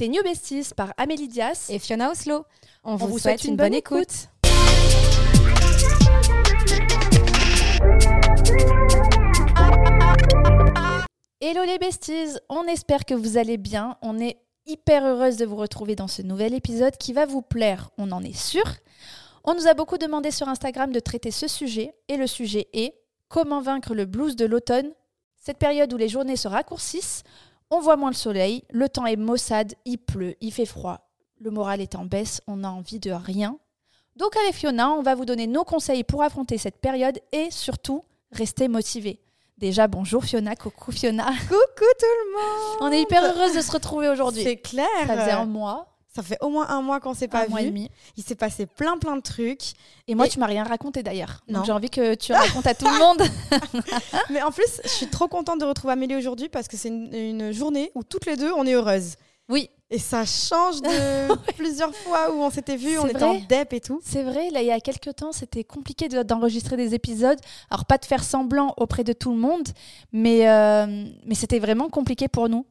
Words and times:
Tes 0.00 0.08
New 0.08 0.22
Besties 0.22 0.72
par 0.74 0.94
Amélie 0.96 1.28
Dias 1.28 1.66
et 1.68 1.78
Fiona 1.78 2.10
Oslo. 2.10 2.46
On, 2.84 2.96
vous, 2.96 3.18
souhaite, 3.18 3.44
une, 3.44 3.56
bonne, 3.56 3.74
écoute. 3.74 4.30
Hello 11.42 11.64
les 11.66 11.76
besties, 11.78 12.38
on 12.48 12.64
espère 12.64 13.04
que 13.04 13.12
vous 13.12 13.36
allez 13.36 13.58
bien. 13.58 13.98
On 14.00 14.18
est 14.18 14.38
hyper 14.64 15.04
heureuse 15.04 15.36
de 15.36 15.44
vous 15.44 15.56
retrouver 15.56 15.96
dans 15.96 16.08
ce 16.08 16.22
nouvel 16.22 16.54
épisode 16.54 16.96
qui 16.96 17.12
va 17.12 17.26
vous 17.26 17.42
plaire, 17.42 17.90
on 17.98 18.10
en 18.10 18.22
est 18.22 18.32
sûr. 18.32 18.64
On 19.44 19.54
nous 19.54 19.66
a 19.66 19.74
beaucoup 19.74 19.98
demandé 19.98 20.30
sur 20.30 20.48
Instagram 20.48 20.92
de 20.92 21.00
traiter 21.00 21.30
ce 21.30 21.46
sujet 21.46 21.92
et 22.08 22.16
le 22.16 22.26
sujet 22.26 22.68
est 22.72 22.94
comment 23.28 23.60
vaincre 23.60 23.92
le 23.94 24.06
blues 24.06 24.34
de 24.34 24.46
l'automne, 24.46 24.92
cette 25.36 25.58
période 25.58 25.92
où 25.92 25.98
les 25.98 26.08
journées 26.08 26.36
se 26.36 26.48
raccourcissent, 26.48 27.22
on 27.70 27.80
voit 27.80 27.96
moins 27.96 28.10
le 28.10 28.16
soleil, 28.16 28.64
le 28.70 28.88
temps 28.88 29.06
est 29.06 29.16
maussade, 29.16 29.74
il 29.84 29.98
pleut, 29.98 30.34
il 30.40 30.52
fait 30.52 30.66
froid, 30.66 31.08
le 31.40 31.50
moral 31.50 31.80
est 31.80 31.94
en 31.94 32.04
baisse, 32.04 32.40
on 32.46 32.64
a 32.64 32.68
envie 32.68 33.00
de 33.00 33.12
rien. 33.12 33.58
Donc 34.16 34.36
avec 34.36 34.54
Fiona, 34.54 34.90
on 34.90 35.02
va 35.02 35.14
vous 35.14 35.24
donner 35.24 35.46
nos 35.46 35.64
conseils 35.64 36.04
pour 36.04 36.22
affronter 36.22 36.58
cette 36.58 36.78
période 36.78 37.18
et 37.32 37.50
surtout 37.50 38.02
rester 38.32 38.68
motivé. 38.68 39.20
Déjà, 39.56 39.88
bonjour 39.88 40.24
Fiona, 40.24 40.56
coucou 40.56 40.90
Fiona. 40.90 41.26
Coucou 41.26 41.84
tout 41.98 42.06
le 42.24 42.32
monde 42.32 42.78
On 42.80 42.92
est 42.92 43.02
hyper 43.02 43.22
heureuse 43.24 43.54
de 43.54 43.60
se 43.60 43.70
retrouver 43.70 44.08
aujourd'hui. 44.08 44.42
C'est 44.42 44.56
clair 44.56 44.86
Ça 45.06 45.16
faisait 45.16 45.32
un 45.32 45.44
mois. 45.44 45.89
Ça 46.12 46.22
fait 46.24 46.38
au 46.40 46.48
moins 46.48 46.68
un 46.68 46.82
mois 46.82 46.98
qu'on 46.98 47.14
s'est 47.14 47.28
pas 47.28 47.46
mois 47.46 47.60
vu. 47.60 47.66
et 47.66 47.70
demi. 47.70 47.90
Il 48.16 48.24
s'est 48.24 48.34
passé 48.34 48.66
plein 48.66 48.98
plein 48.98 49.14
de 49.16 49.20
trucs. 49.22 49.74
Et 50.08 50.14
moi, 50.16 50.26
Et- 50.26 50.28
tu 50.28 50.40
m'as 50.40 50.46
rien 50.46 50.64
raconté 50.64 51.02
d'ailleurs. 51.04 51.42
Non. 51.48 51.58
Donc 51.60 51.66
j'ai 51.66 51.72
envie 51.72 51.90
que 51.90 52.14
tu 52.16 52.32
racontes 52.32 52.66
à 52.66 52.74
tout 52.74 52.86
le 52.86 52.98
monde. 52.98 53.22
Mais 54.30 54.42
en 54.42 54.50
plus, 54.50 54.80
je 54.82 54.88
suis 54.88 55.06
trop 55.06 55.28
contente 55.28 55.60
de 55.60 55.64
retrouver 55.64 55.92
Amélie 55.92 56.16
aujourd'hui 56.16 56.48
parce 56.48 56.66
que 56.68 56.76
c'est 56.76 56.88
une, 56.88 57.14
une 57.14 57.52
journée 57.52 57.90
où 57.94 58.02
toutes 58.02 58.26
les 58.26 58.36
deux 58.36 58.52
on 58.52 58.66
est 58.66 58.72
heureuses. 58.74 59.14
Oui, 59.48 59.68
Et 59.90 59.98
ça 59.98 60.24
change 60.24 60.80
de 60.80 61.52
plusieurs 61.56 61.92
fois 61.94 62.30
où 62.32 62.40
on 62.40 62.50
s'était 62.50 62.76
vu, 62.76 62.98
on 63.00 63.06
était 63.08 63.22
en 63.24 63.34
dep 63.48 63.72
et 63.72 63.80
tout. 63.80 64.00
c'est 64.04 64.22
vrai, 64.22 64.48
là 64.50 64.62
il 64.62 64.66
y 64.68 64.70
a 64.70 64.78
quelques 64.78 65.16
temps, 65.16 65.32
c'était 65.32 65.64
compliqué 65.64 66.08
de- 66.08 66.22
d'enregistrer 66.22 66.76
des 66.76 66.94
épisodes. 66.94 67.38
Alors 67.68 67.84
pas 67.84 67.98
de 67.98 68.04
faire 68.04 68.22
semblant 68.22 68.74
auprès 68.76 69.02
de 69.02 69.12
tout 69.12 69.32
le 69.32 69.38
monde, 69.38 69.66
mais, 70.12 70.48
euh, 70.48 70.86
mais 71.26 71.34
c'était 71.34 71.58
vraiment 71.58 71.88
compliqué 71.88 72.28
pour 72.28 72.48
nous. 72.48 72.64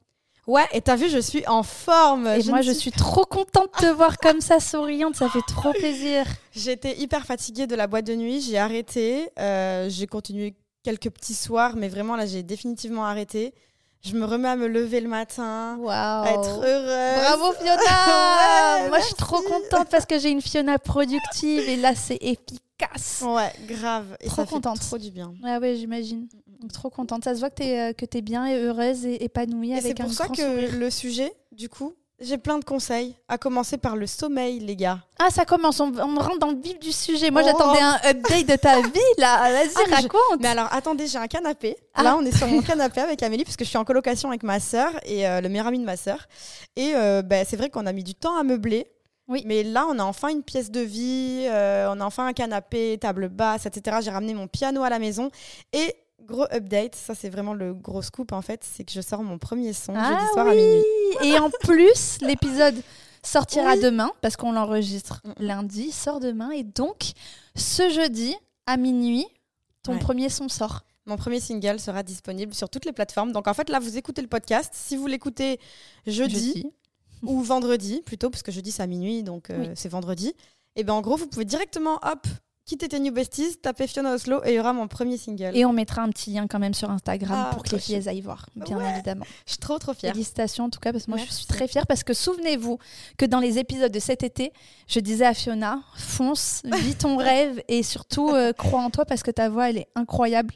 Ouais, 0.49 0.65
et 0.71 0.81
t'as 0.81 0.95
vu, 0.95 1.09
je 1.09 1.19
suis 1.19 1.45
en 1.45 1.61
forme. 1.61 2.25
Et 2.25 2.43
moi, 2.45 2.61
je 2.61 2.71
suis 2.71 2.89
trop 2.89 3.23
contente 3.23 3.69
de 3.79 3.85
te 3.85 3.91
voir 3.91 4.17
comme 4.21 4.41
ça, 4.41 4.59
souriante. 4.59 5.15
Ça 5.15 5.29
fait 5.29 5.43
trop 5.47 5.71
plaisir. 5.73 6.25
J'étais 6.51 6.97
hyper 6.97 7.23
fatiguée 7.23 7.67
de 7.67 7.75
la 7.75 7.85
boîte 7.85 8.07
de 8.07 8.15
nuit, 8.15 8.41
j'ai 8.41 8.57
arrêté. 8.57 9.29
Euh, 9.37 9.87
j'ai 9.89 10.07
continué 10.07 10.55
quelques 10.81 11.11
petits 11.11 11.35
soirs, 11.35 11.75
mais 11.75 11.87
vraiment 11.87 12.15
là, 12.15 12.25
j'ai 12.25 12.41
définitivement 12.41 13.05
arrêté. 13.05 13.53
Je 14.01 14.15
me 14.15 14.25
remets 14.25 14.47
à 14.47 14.55
me 14.55 14.65
lever 14.67 15.01
le 15.01 15.09
matin, 15.09 15.77
à 15.87 16.25
être 16.31 16.63
heureuse. 16.63 17.19
Bravo 17.21 17.53
Fiona 17.61 18.81
Ouais, 18.81 18.89
Moi, 18.89 18.99
je 19.01 19.05
suis 19.05 19.13
trop 19.15 19.41
contente 19.43 19.87
parce 19.91 20.07
que 20.07 20.17
j'ai 20.17 20.31
une 20.31 20.41
Fiona 20.41 20.79
productive 20.79 21.69
et 21.69 21.75
là, 21.75 21.93
c'est 21.93 22.17
efficace. 22.21 23.23
Ouais, 23.23 23.53
grave. 23.67 24.17
Et 24.21 24.27
Trop 24.27 24.35
ça 24.37 24.45
fait 24.47 24.53
contente. 24.53 24.79
trop 24.79 24.97
du 24.97 25.11
bien. 25.11 25.31
Ouais, 25.43 25.57
ouais, 25.57 25.75
j'imagine. 25.75 26.27
Donc, 26.59 26.71
trop 26.73 26.89
contente. 26.89 27.23
Ça 27.23 27.33
se 27.35 27.39
voit 27.39 27.49
que 27.49 27.55
t'es 27.55 27.79
euh, 27.79 27.93
que 27.93 28.05
t'es 28.05 28.21
bien 28.21 28.45
et 28.47 28.57
heureuse 28.61 29.05
et 29.05 29.23
épanouie 29.23 29.71
Et 29.71 29.75
c'est 29.81 29.85
avec 29.87 29.99
un 30.01 30.03
pour 30.05 30.13
ça 30.13 30.27
que 30.27 30.35
sourire. 30.41 30.75
le 30.77 30.89
sujet, 30.89 31.31
du 31.53 31.69
coup, 31.69 31.93
j'ai 32.19 32.37
plein 32.37 32.59
de 32.59 32.65
conseils. 32.65 33.15
À 33.29 33.37
commencer 33.37 33.77
par 33.77 33.95
le 33.95 34.05
sommeil, 34.05 34.59
les 34.59 34.75
gars. 34.75 34.99
Ah, 35.19 35.29
ça 35.29 35.45
commence. 35.45 35.79
On, 35.79 35.93
on 35.97 36.19
rentre 36.19 36.39
dans 36.39 36.51
le 36.51 36.59
vif 36.61 36.77
du 36.77 36.91
sujet. 36.91 37.31
Moi, 37.31 37.43
Oh. 37.45 37.47
j'attendais 37.47 37.79
un 37.79 37.95
update 38.09 38.45
de 38.49 38.55
ta 38.57 38.81
vie, 38.81 38.99
là. 39.17 39.37
Vas-y, 39.53 39.69
Ah, 39.77 39.83
je- 39.87 39.93
raconte. 39.95 40.41
Mais 40.41 40.49
alors, 40.49 40.67
attendez, 40.73 41.07
j'ai 41.07 41.17
un 41.17 41.27
canapé. 41.27 41.77
Ah. 41.93 42.03
Là, 42.03 42.17
on 42.17 42.25
est 42.25 42.35
sur 42.37 42.47
mon 42.47 42.61
canapé 42.61 42.99
avec 42.99 43.23
Amélie, 43.23 43.45
parce 43.45 43.55
que 43.55 43.63
je 43.63 43.69
suis 43.69 43.77
en 43.77 43.85
colocation 43.85 44.27
avec 44.27 44.43
ma 44.43 44.59
sœur 44.59 44.91
et 45.05 45.25
euh, 45.25 45.39
le 45.39 45.47
meilleur 45.47 45.67
ami 45.67 45.79
de 45.79 45.85
ma 45.85 45.95
sœur. 45.95 46.27
Et 46.75 46.91
euh, 46.93 47.21
bah, 47.21 47.45
c'est 47.45 47.55
vrai 47.55 47.69
qu'on 47.69 47.85
a 47.85 47.93
mis 47.93 48.03
du 48.03 48.15
temps 48.15 48.35
à 48.37 48.43
meubler. 48.43 48.91
Oui. 49.29 49.43
Mais 49.45 49.63
là, 49.63 49.85
on 49.89 49.97
a 49.99 50.03
enfin 50.03 50.27
une 50.27 50.43
pièce 50.43 50.71
de 50.71 50.81
vie, 50.81 51.45
euh, 51.47 51.87
on 51.95 52.01
a 52.01 52.03
enfin 52.05 52.25
un 52.25 52.33
canapé, 52.33 52.97
table 52.99 53.29
basse, 53.29 53.65
etc. 53.65 53.97
J'ai 54.01 54.11
ramené 54.11 54.33
mon 54.33 54.47
piano 54.47 54.83
à 54.83 54.89
la 54.89 54.99
maison. 54.99 55.29
Et 55.71 55.95
gros 56.29 56.45
update, 56.51 56.95
ça 56.95 57.15
c'est 57.15 57.29
vraiment 57.29 57.53
le 57.53 57.73
gros 57.73 58.01
scoop 58.01 58.31
en 58.31 58.41
fait, 58.41 58.63
c'est 58.63 58.83
que 58.83 58.91
je 58.91 59.01
sors 59.01 59.21
mon 59.23 59.37
premier 59.37 59.73
son 59.73 59.93
Ah 59.95 60.11
jeudi 60.13 60.31
soir 60.33 60.47
à 60.47 60.51
oui. 60.51 60.57
minuit. 60.57 60.83
Et 61.33 61.39
en 61.39 61.49
plus, 61.49 62.19
l'épisode 62.21 62.75
sortira 63.23 63.73
Oui. 63.73 63.81
demain 63.81 64.09
parce 64.21 64.37
qu'on 64.37 64.51
l'enregistre 64.53 65.21
lundi, 65.39 65.91
sort 65.91 66.19
demain. 66.19 66.51
Et 66.51 66.63
donc, 66.63 67.11
ce 67.55 67.89
jeudi, 67.89 68.35
à 68.65 68.77
minuit, 68.77 69.25
ton 69.83 69.93
Ouais. 69.93 69.99
premier 69.99 70.29
son 70.29 70.47
sort. 70.49 70.83
Mon 71.05 71.17
premier 71.17 71.39
single 71.39 71.79
sera 71.79 72.03
disponible 72.03 72.53
sur 72.53 72.69
toutes 72.69 72.85
les 72.85 72.91
plateformes. 72.93 73.31
Donc 73.31 73.47
en 73.47 73.53
fait, 73.53 73.69
là, 73.69 73.79
vous 73.79 73.97
écoutez 73.97 74.21
le 74.21 74.27
podcast. 74.27 74.71
Si 74.75 74.95
vous 74.95 75.07
l'écoutez 75.07 75.59
jeudi, 76.05 76.53
Jeudi. 76.53 76.71
ou 77.23 77.41
vendredi 77.41 78.01
plutôt, 78.05 78.29
parce 78.29 78.43
que 78.43 78.51
jeudi 78.51 78.71
c'est 78.71 78.83
à 78.83 78.87
minuit, 78.87 79.23
donc 79.23 79.49
euh, 79.49 79.57
Oui. 79.59 79.67
c'est 79.75 79.89
vendredi. 79.89 80.33
Et 80.75 80.83
ben 80.83 80.93
en 80.93 81.01
gros, 81.01 81.17
vous 81.17 81.27
pouvez 81.27 81.45
directement, 81.45 81.95
hop, 82.03 82.25
quitter 82.69 82.87
tes 82.87 82.99
New 82.99 83.11
Besties, 83.11 83.57
taper 83.57 83.87
Fiona 83.87 84.13
Oslo 84.13 84.41
et 84.45 84.51
il 84.51 84.55
y 84.55 84.59
aura 84.59 84.73
mon 84.73 84.87
premier 84.87 85.17
single. 85.17 85.57
Et 85.57 85.65
on 85.65 85.73
mettra 85.73 86.03
un 86.03 86.09
petit 86.09 86.29
lien 86.29 86.45
quand 86.45 86.59
même 86.59 86.75
sur 86.75 86.91
Instagram 86.91 87.47
Ah, 87.47 87.53
pour 87.53 87.63
que 87.63 87.71
les 87.71 87.79
filles 87.79 88.07
aillent 88.07 88.21
voir, 88.21 88.45
bien 88.55 88.77
Ouais. 88.77 88.91
évidemment. 88.93 89.25
Je 89.47 89.53
suis 89.53 89.59
trop 89.59 89.79
trop 89.79 89.95
fière. 89.95 90.13
Félicitations 90.13 90.65
en 90.65 90.69
tout 90.69 90.79
cas, 90.79 90.91
parce 90.91 91.05
que 91.05 91.09
moi 91.11 91.19
je 91.19 91.31
suis 91.33 91.47
très 91.47 91.67
fière 91.67 91.87
parce 91.87 92.03
que 92.03 92.13
souvenez-vous 92.13 92.77
que 93.17 93.25
dans 93.25 93.39
les 93.39 93.57
épisodes 93.57 93.91
de 93.91 93.99
cet 93.99 94.21
été, 94.21 94.53
je 94.87 94.99
disais 94.99 95.25
à 95.25 95.33
Fiona, 95.33 95.81
fonce, 95.95 96.61
vis 96.63 96.93
ton 96.95 97.17
rêve 97.31 97.59
et 97.67 97.81
surtout 97.81 98.29
euh, 98.29 98.53
crois 98.53 98.81
en 98.81 98.91
toi 98.91 99.03
parce 99.05 99.23
que 99.23 99.31
ta 99.31 99.49
voix 99.49 99.71
elle 99.71 99.77
est 99.79 99.87
incroyable. 99.95 100.53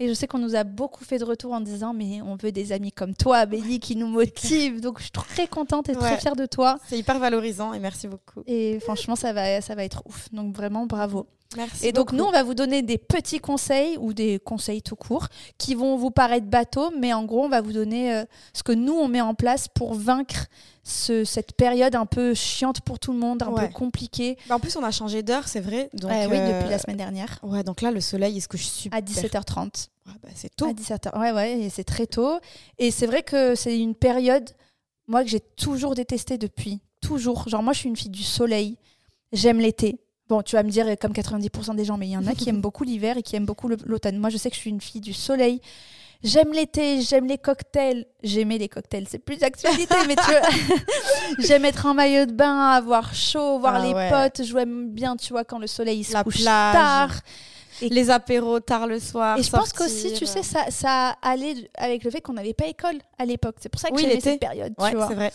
Et 0.00 0.08
je 0.08 0.12
sais 0.12 0.26
qu'on 0.26 0.38
nous 0.40 0.56
a 0.56 0.64
beaucoup 0.64 1.04
fait 1.04 1.18
de 1.18 1.24
retour 1.24 1.52
en 1.52 1.60
disant 1.60 1.94
mais 1.94 2.20
on 2.20 2.34
veut 2.34 2.50
des 2.50 2.72
amis 2.72 2.90
comme 2.90 3.14
toi, 3.14 3.36
Amélie, 3.38 3.78
qui 3.78 3.94
nous 3.94 4.08
motivent. 4.08 4.80
Donc 4.80 4.98
je 4.98 5.04
suis 5.04 5.12
très 5.12 5.46
contente 5.46 5.88
et 5.88 5.92
très 5.94 6.18
fière 6.18 6.34
de 6.34 6.46
toi. 6.46 6.78
C'est 6.88 6.98
hyper 6.98 7.20
valorisant 7.20 7.72
et 7.74 7.78
merci 7.78 8.08
beaucoup. 8.08 8.42
Et 8.48 8.80
franchement 8.80 9.14
ça 9.14 9.32
va, 9.32 9.60
ça 9.60 9.76
va 9.76 9.84
être 9.84 10.02
ouf. 10.06 10.28
Donc 10.32 10.52
vraiment 10.56 10.86
bravo. 10.86 11.28
Merci. 11.56 11.86
Et 11.86 11.92
donc 11.92 12.12
nous, 12.12 12.24
on 12.24 12.32
va 12.32 12.42
vous 12.42 12.54
donner 12.54 12.82
des 12.82 12.98
petits 12.98 13.38
conseils 13.38 13.96
ou 13.98 14.12
des 14.12 14.40
conseils 14.40 14.82
tout 14.82 14.96
court 14.96 15.28
qui 15.56 15.74
vont 15.76 15.96
vous 15.96 16.10
paraître 16.10 16.46
bateaux, 16.46 16.90
mais 16.98 17.12
en 17.12 17.24
gros, 17.24 17.44
on 17.44 17.48
va 17.48 17.60
vous 17.60 17.72
donner 17.72 18.12
euh, 18.12 18.24
ce 18.52 18.62
que 18.64 18.72
nous, 18.72 18.92
on 18.94 19.06
met 19.06 19.20
en 19.20 19.34
place 19.34 19.68
pour 19.68 19.94
vaincre 19.94 20.46
ce- 20.82 21.24
cette 21.24 21.52
période 21.52 21.94
un 21.94 22.06
peu 22.06 22.34
chiante 22.34 22.80
pour 22.80 22.98
tout 22.98 23.12
le 23.12 23.18
monde, 23.18 23.42
un 23.44 23.50
Ouais. 23.50 23.68
peu 23.68 23.72
compliquée. 23.72 24.36
Bah, 24.48 24.56
en 24.56 24.60
plus, 24.60 24.76
on 24.76 24.82
a 24.82 24.90
changé 24.90 25.22
d'heure, 25.22 25.46
c'est 25.46 25.60
vrai. 25.60 25.90
Donc, 25.94 26.10
Euh, 26.10 26.26
oui, 26.28 26.36
euh, 26.38 26.58
depuis 26.58 26.70
la 26.70 26.78
semaine 26.78 26.96
dernière. 26.96 27.38
Ouais, 27.44 27.62
donc 27.62 27.82
là, 27.82 27.92
le 27.92 28.00
soleil, 28.00 28.36
est-ce 28.36 28.48
que 28.48 28.58
je 28.58 28.64
suis 28.64 28.90
À 28.92 29.00
17h30. 29.00 29.90
bah, 30.06 30.12
C'est 30.34 30.54
tôt. 30.54 30.66
À 30.66 30.72
17h. 30.72 31.16
Ouais, 31.18 31.30
ouais, 31.30 31.68
c'est 31.72 31.84
très 31.84 32.06
tôt. 32.06 32.38
Et 32.78 32.90
c'est 32.90 33.06
vrai 33.06 33.22
que 33.22 33.54
c'est 33.54 33.78
une 33.78 33.94
période, 33.94 34.50
moi, 35.06 35.22
que 35.22 35.30
j'ai 35.30 35.40
toujours 35.40 35.94
détestée 35.94 36.36
depuis. 36.36 36.80
Toujours. 37.00 37.48
Genre, 37.48 37.62
moi, 37.62 37.72
je 37.74 37.78
suis 37.78 37.88
une 37.88 37.96
fille 37.96 38.10
du 38.10 38.24
soleil. 38.24 38.76
J'aime 39.32 39.60
l'été. 39.60 40.00
Bon, 40.28 40.42
tu 40.42 40.56
vas 40.56 40.62
me 40.62 40.70
dire, 40.70 40.86
comme 40.98 41.12
90% 41.12 41.76
des 41.76 41.84
gens, 41.84 41.98
mais 41.98 42.06
il 42.08 42.12
y 42.12 42.16
en 42.16 42.26
a 42.26 42.34
qui 42.34 42.48
aiment 42.48 42.60
beaucoup 42.60 42.84
l'hiver 42.84 43.16
et 43.18 43.22
qui 43.22 43.36
aiment 43.36 43.44
beaucoup 43.46 43.68
l'automne. 43.68 44.16
Moi, 44.18 44.30
je 44.30 44.36
sais 44.38 44.48
que 44.50 44.56
je 44.56 44.60
suis 44.60 44.70
une 44.70 44.80
fille 44.80 45.00
du 45.00 45.12
soleil. 45.12 45.60
J'aime 46.22 46.52
l'été, 46.54 47.02
j'aime 47.02 47.26
les 47.26 47.36
cocktails. 47.36 48.06
J'aimais 48.22 48.56
les 48.56 48.68
cocktails, 48.70 49.06
c'est 49.06 49.18
plus 49.18 49.36
d'actualité, 49.36 49.94
mais 50.08 50.16
tu 50.16 50.22
vois. 50.30 50.40
j'aime 51.40 51.66
être 51.66 51.84
en 51.84 51.92
maillot 51.92 52.24
de 52.24 52.32
bain, 52.32 52.70
avoir 52.70 53.14
chaud, 53.14 53.58
voir 53.58 53.74
Ah 53.76 53.86
les 53.86 53.92
ouais. 53.92 54.08
potes. 54.10 54.42
J'aime 54.46 54.88
bien, 54.88 55.16
tu 55.16 55.34
vois, 55.34 55.44
quand 55.44 55.58
le 55.58 55.66
soleil 55.66 55.98
il 55.98 56.04
se 56.04 56.14
La 56.14 56.24
couche 56.24 56.40
plage. 56.40 56.72
tard. 56.74 57.12
Et- 57.82 57.90
Les 57.90 58.08
apéros 58.08 58.60
tard 58.60 58.86
le 58.86 59.00
soir. 59.00 59.36
Et 59.38 59.42
je 59.42 59.50
pense 59.50 59.74
qu'aussi, 59.74 60.14
tu 60.14 60.24
sais, 60.24 60.42
ça, 60.42 60.70
ça 60.70 61.16
allait 61.20 61.68
avec 61.76 62.04
le 62.04 62.10
fait 62.10 62.22
qu'on 62.22 62.32
n'avait 62.34 62.54
pas 62.54 62.66
école 62.68 62.96
à 63.18 63.26
l'époque. 63.26 63.56
C'est 63.60 63.68
pour 63.68 63.80
ça 63.80 63.90
que 63.90 63.94
Oui, 63.96 64.02
j'aimais 64.02 64.20
cette 64.20 64.40
période, 64.40 64.72
Ouais, 64.78 64.90
tu 64.90 64.96
vois. 64.96 65.08
c'est 65.08 65.14
vrai. 65.14 65.32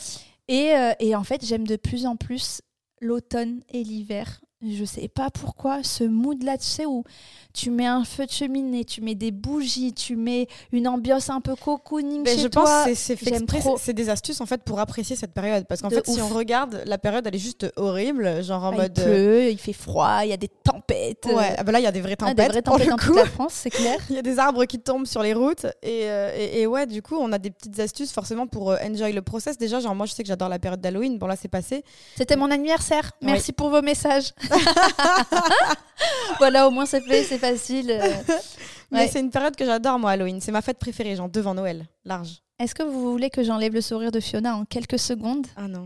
Et, 0.48 0.74
euh, 0.74 0.94
et 1.00 1.16
en 1.16 1.24
fait, 1.24 1.46
j'aime 1.46 1.68
de 1.68 1.76
plus 1.76 2.08
en 2.08 2.16
plus 2.16 2.62
l'automne 3.02 3.60
et 3.70 3.84
l'hiver. 3.84 4.42
Je 4.62 4.84
sais 4.84 5.08
pas 5.08 5.30
pourquoi, 5.30 5.84
ce 5.84 6.04
mood-là, 6.04 6.58
tu 6.58 6.66
sais, 6.66 6.86
où 6.86 7.06
tu 7.54 7.72
mets 7.72 7.86
un 7.86 8.04
feu 8.04 8.26
de 8.26 8.32
cheminée, 8.32 8.84
tu 8.84 9.00
mets 9.00 9.16
des 9.16 9.32
bougies, 9.32 9.94
tu 9.94 10.18
mets 10.18 10.48
une 10.74 10.86
ambiance 10.86 11.30
un 11.30 11.40
peu 11.40 11.56
cocooning 11.56 12.24
Mais 12.26 12.36
chez 12.36 12.42
je 12.42 12.48
toi. 12.50 12.64
pense 12.64 12.86
que 12.88 12.94
c'est- 12.94 13.16
fait 13.16 13.30
exprès, 13.34 13.62
c'est- 13.78 13.94
des 13.94 14.10
astuces 14.10 14.42
en 14.42 14.46
fait 14.46 14.62
pour 14.64 14.82
apprécier 14.82 15.16
cette 15.16 15.34
période. 15.34 15.66
Parce 15.66 15.82
qu'en 15.82 15.90
fait, 15.90 16.06
si 16.06 16.20
on 16.22 16.28
regarde, 16.28 16.84
la 16.86 16.98
période 16.98 17.26
elle 17.26 17.36
est 17.36 17.40
juste 17.40 17.72
horrible. 17.78 18.44
Genre 18.44 18.62
en 18.62 18.74
Ah, 18.74 18.76
mode. 18.76 18.94
il 18.98 19.02
euh, 19.02 19.06
pleut, 19.06 19.52
il 19.52 19.58
fait 19.58 19.72
froid, 19.74 20.20
il 20.24 20.30
y 20.30 20.34
a 20.34 20.38
des 20.38 20.50
tempêtes. 20.50 21.26
Ouais, 21.28 21.56
ah 21.58 21.64
bah 21.64 21.72
là 21.72 21.80
il 21.80 21.84
y 21.84 21.88
a 21.88 21.92
des 21.94 22.02
vraies 22.02 22.18
Ah, 22.20 22.26
tempêtes. 22.26 22.36
des 22.38 22.48
vraies 22.48 22.62
tempêtes 22.62 22.90
dans 22.90 22.98
toute 22.98 23.16
la 23.16 23.26
France, 23.26 23.54
c'est 23.54 23.70
clair. 23.70 23.98
Il 24.10 24.16
y 24.16 24.20
a 24.20 24.22
des 24.22 24.40
arbres 24.40 24.66
qui 24.66 24.80
tombent 24.80 25.06
sur 25.08 25.24
les 25.24 25.34
routes 25.34 25.66
et, 25.82 26.04
euh, 26.10 26.36
et, 26.38 26.62
et 26.62 26.68
ouais, 26.68 26.86
du 26.86 27.02
coup, 27.02 27.16
on 27.16 27.32
a 27.32 27.38
des 27.40 27.50
petites 27.52 27.80
astuces 27.80 28.12
forcément 28.12 28.46
pour 28.46 28.72
euh, 28.72 28.78
enjoy 28.84 29.14
le 29.14 29.22
process. 29.22 29.58
Déjà, 29.58 29.80
genre 29.80 29.96
moi, 29.96 30.06
je 30.06 30.14
sais 30.14 30.24
que 30.24 30.28
j'adore 30.28 30.50
la 30.50 30.60
période 30.60 30.82
d'Halloween. 30.82 31.18
Bon, 31.18 31.28
là, 31.28 31.36
c'est 31.38 31.48
passé. 31.48 31.84
C'était 32.18 32.36
mon 32.36 32.52
anniversaire. 32.52 33.12
Merci 33.22 33.54
pour 33.54 33.70
vos 33.70 33.82
messages. 33.82 34.34
voilà, 36.40 36.68
au 36.68 36.72
moins 36.72 36.86
c'est 36.86 37.02
fait, 37.02 37.24
c'est 37.24 37.38
facile. 37.38 37.92
euh. 37.92 38.14
Mais 38.92 39.02
Ouais. 39.02 39.08
c'est 39.12 39.20
une 39.20 39.30
période 39.30 39.56
que 39.56 39.66
j'adore, 39.66 40.00
moi, 40.00 40.12
Halloween. 40.12 40.42
C'est 40.42 40.52
ma 40.52 40.62
fête 40.64 40.80
préférée, 40.80 41.16
genre 41.16 41.30
devant 41.30 41.54
Noël, 41.54 41.86
large. 42.06 42.40
Est-ce 42.58 42.74
que 42.74 42.82
vous 42.84 43.12
voulez 43.12 43.30
que 43.30 43.44
j'enlève 43.44 43.74
le 43.74 43.82
sourire 43.82 44.12
de 44.12 44.20
Fiona 44.20 44.56
en 44.56 44.66
quelques 44.66 44.98
secondes? 44.98 45.46
Ah 45.56 45.68
non. 45.68 45.86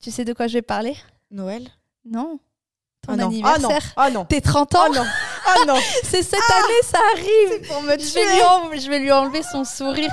Tu 0.00 0.10
sais 0.12 0.24
de 0.24 0.32
quoi 0.32 0.46
je 0.46 0.54
vais 0.54 0.62
parler? 0.62 0.96
Noël? 1.32 1.68
Non 2.04 2.38
Ton 3.06 3.14
ah 3.14 3.16
non. 3.16 3.26
anniversaire 3.26 3.92
Ah 3.96 4.10
non. 4.10 4.24
Tes 4.24 4.40
30 4.40 4.74
ans 4.76 4.82
Ah 4.86 4.88
non. 4.90 5.04
Ah 5.46 5.54
non. 5.66 5.74
C'est 6.04 6.22
cette 6.22 6.34
année, 6.34 6.82
ça 6.84 6.98
arrive 7.14 7.66
pour 7.68 7.82
me 7.82 7.98
je 7.98 8.14
vais, 8.14 8.34
lui 8.34 8.42
en- 8.42 8.80
je 8.80 8.88
vais 8.88 8.98
lui 9.00 9.10
enlever 9.12 9.42
son 9.42 9.64
sourire. 9.64 10.10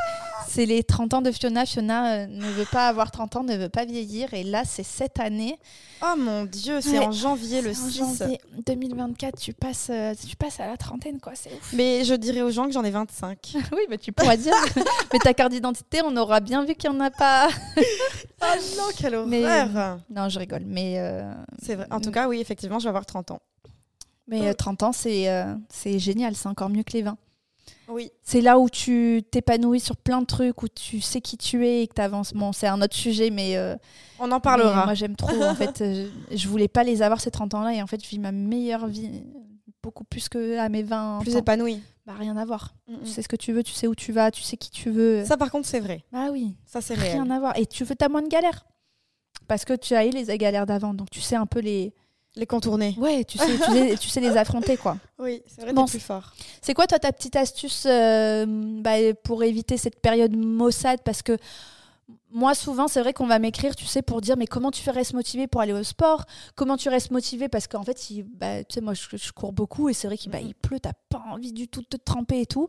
C'est 0.48 0.66
les 0.66 0.84
30 0.84 1.14
ans 1.16 1.22
de 1.22 1.32
Fiona. 1.32 1.66
Fiona 1.66 2.14
euh, 2.14 2.28
ne 2.28 2.46
veut 2.52 2.66
pas 2.72 2.88
avoir 2.88 3.12
30 3.12 3.36
ans, 3.36 3.44
ne 3.44 3.56
veut 3.58 3.70
pas 3.70 3.86
vieillir. 3.86 4.34
Et 4.34 4.44
là, 4.44 4.64
c'est 4.66 4.84
cette 4.84 5.20
année. 5.20 5.60
Oh 6.02 6.16
mon 6.18 6.46
dieu, 6.46 6.80
c'est 6.82 7.00
Ouais. 7.00 7.06
en 7.06 7.12
janvier 7.12 7.62
le 7.62 7.74
C'est 7.74 8.02
en 8.02 8.12
6. 8.12 8.18
janvier 8.20 8.40
2024, 8.66 9.38
tu 9.40 9.54
passes, 9.54 9.88
euh, 9.90 10.14
tu 10.28 10.36
passes 10.36 10.60
à 10.60 10.68
la 10.68 10.78
trentaine, 10.78 11.20
quoi. 11.20 11.34
C'est 11.36 11.52
ouf. 11.52 11.74
Mais 11.74 12.04
je 12.06 12.14
dirais 12.14 12.42
aux 12.42 12.52
gens 12.52 12.66
que 12.66 12.72
j'en 12.72 12.84
ai 12.84 12.92
25. 12.92 13.38
oui, 13.74 13.82
mais 13.90 13.98
tu 13.98 14.12
pourras 14.12 14.38
dire. 14.38 14.54
mais 15.14 15.20
ta 15.20 15.34
carte 15.34 15.52
d'identité, 15.52 16.02
on 16.06 16.16
aura 16.18 16.40
bien 16.40 16.64
vu 16.64 16.76
qu'il 16.76 16.90
n'y 16.92 16.98
en 16.98 17.00
a 17.02 17.12
pas. 17.12 17.50
Oh 17.78 17.82
non, 18.78 18.84
quelle 18.98 19.26
Mais- 19.26 19.44
horreur 19.44 20.00
non, 20.10 20.30
je 20.30 20.40
rigole. 20.40 20.64
Mais, 20.66 20.96
euh, 20.98 21.32
C'est 21.62 21.76
vrai. 21.76 21.88
En 21.92 22.00
tout 22.00 22.12
cas, 22.12 22.28
oui, 22.28 22.40
effectivement, 22.40 22.80
je 22.80 22.84
vais 22.86 22.90
avoir 22.90 23.06
30 23.06 23.32
ans. 23.32 23.42
mais 24.28 24.48
euh, 24.50 24.54
30 24.54 24.84
ans, 24.84 24.92
c'est 24.92 25.30
euh, 25.30 25.54
c'est 25.70 26.00
génial. 26.00 26.36
C'est 26.36 26.48
encore 26.48 26.70
mieux 26.70 26.84
que 26.84 26.94
les 26.94 27.02
20. 27.02 27.18
Oui. 27.90 28.12
C'est 28.22 28.42
là 28.42 28.60
où 28.60 28.70
tu 28.70 29.24
t'épanouis 29.32 29.80
sur 29.80 29.96
plein 29.96 30.22
de 30.22 30.26
trucs, 30.26 30.62
où 30.62 30.68
tu 30.68 31.00
sais 31.02 31.22
qui 31.22 31.38
tu 31.38 31.66
es 31.66 31.84
et 31.84 31.88
que 31.88 31.94
tu 31.96 32.02
avances. 32.02 32.34
Bon, 32.34 32.52
c'est 32.52 32.68
un 32.68 32.82
autre 32.82 32.96
sujet, 32.96 33.30
mais. 33.30 33.56
euh, 33.58 33.76
On 34.20 34.32
en 34.32 34.40
parlera. 34.40 34.86
moi, 34.86 34.94
j'aime 34.94 35.16
trop. 35.16 35.42
En 35.44 35.56
fait, 35.56 35.82
euh, 35.82 36.08
je, 36.32 36.38
je 36.38 36.48
voulais 36.48 36.68
pas 36.68 36.84
les 36.84 37.02
avoir 37.02 37.22
ces 37.22 37.32
30 37.32 37.54
ans-là. 37.54 37.74
Et 37.74 37.82
en 37.82 37.88
fait, 37.88 38.04
je 38.04 38.10
vis 38.10 38.20
ma 38.20 38.32
meilleure 38.32 38.88
vie 38.88 39.24
beaucoup 39.82 40.04
plus 40.04 40.28
qu'à 40.28 40.68
mes 40.70 40.84
20 40.84 41.20
Plus 41.22 41.36
ans. 41.36 41.40
épanoui. 41.40 41.82
Bah, 42.06 42.14
rien 42.20 42.36
à 42.38 42.44
voir. 42.46 42.76
Mm, 42.88 42.96
Tu 42.98 43.02
mm. 43.04 43.06
sais 43.06 43.22
ce 43.22 43.28
que 43.30 43.36
tu 43.38 43.54
veux, 43.54 43.64
tu 43.64 43.74
sais 43.74 43.88
où 43.88 43.96
tu 43.96 44.12
vas, 44.12 44.32
tu 44.32 44.42
sais 44.44 44.58
qui 44.58 44.70
tu 44.70 44.90
veux. 44.90 45.24
Ça, 45.26 45.38
par 45.38 45.50
contre, 45.52 45.68
c'est 45.68 45.80
vrai. 45.80 46.04
Ah 46.14 46.28
oui, 46.32 46.56
Ça, 46.66 46.82
c'est 46.82 46.94
réel. 46.94 47.14
rien 47.22 47.30
à 47.32 47.40
voir. 47.40 47.58
Et 47.58 47.66
tu 47.66 47.84
veux, 47.86 47.96
t'as 47.96 48.10
moins 48.10 48.22
de 48.22 48.28
galères. 48.28 48.66
Parce 49.48 49.64
que 49.64 49.74
tu 49.74 49.94
as 49.96 50.06
eu 50.06 50.10
les 50.10 50.38
galères 50.38 50.66
d'avant. 50.66 50.94
Donc, 50.94 51.10
tu 51.10 51.22
sais 51.22 51.36
un 51.38 51.46
peu 51.46 51.60
les. 51.62 51.94
Les 52.38 52.46
contourner. 52.46 52.96
Ouais, 52.98 53.24
tu 53.24 53.38
sais, 53.38 53.58
tu 53.58 53.72
sais, 53.72 53.98
tu 53.98 54.10
sais 54.10 54.22
les 54.22 54.38
affronter, 54.38 54.78
quoi. 54.78 54.98
Oui, 55.20 55.42
c'est 55.48 55.62
vrai, 55.62 55.74
Bon, 55.74 55.86
plus 55.86 56.00
fort. 56.00 56.34
C'est 56.62 56.74
quoi, 56.76 56.86
toi, 56.88 57.00
ta 57.00 57.12
petite 57.12 57.36
astuce 57.36 57.86
euh, 57.88 58.46
bah, 58.48 58.92
pour 59.24 59.44
éviter 59.44 59.76
cette 59.78 60.00
période 60.00 60.36
maussade? 60.36 61.00
Parce 61.04 61.24
que 61.24 61.38
moi, 62.32 62.54
souvent, 62.54 62.88
c'est 62.88 63.02
vrai 63.02 63.14
qu'on 63.14 63.26
va 63.26 63.40
m'écrire, 63.40 63.76
tu 63.76 63.86
sais, 63.86 64.02
pour 64.04 64.22
dire, 64.22 64.38
mais 64.38 64.46
comment 64.46 64.70
tu 64.70 64.88
restes 64.90 65.14
motivé 65.14 65.48
pour 65.48 65.62
aller 65.62 65.74
au 65.74 65.82
sport? 65.84 66.26
Comment 66.56 66.78
tu 66.78 66.90
restes 66.90 67.10
motivé? 67.12 67.50
Parce 67.50 67.68
qu'en 67.68 67.84
fait, 67.84 68.10
il- 68.12 68.24
bah, 68.24 68.64
tu 68.64 68.76
sais, 68.76 68.82
moi, 68.82 68.94
je, 68.94 69.18
je 69.18 69.32
cours 69.32 69.54
beaucoup 69.54 69.90
et 69.90 69.94
c'est 69.94 70.08
vrai 70.08 70.18
qu'il 70.18 70.32
bah, 70.32 70.40
il 70.40 70.54
pleut, 70.54 70.80
t'as 70.80 70.94
pas 71.10 71.24
envie 71.32 71.52
du 71.54 71.68
tout 71.68 71.82
de 71.82 71.88
te 71.88 71.98
tremper 71.98 72.42
et 72.42 72.46
tout. 72.46 72.68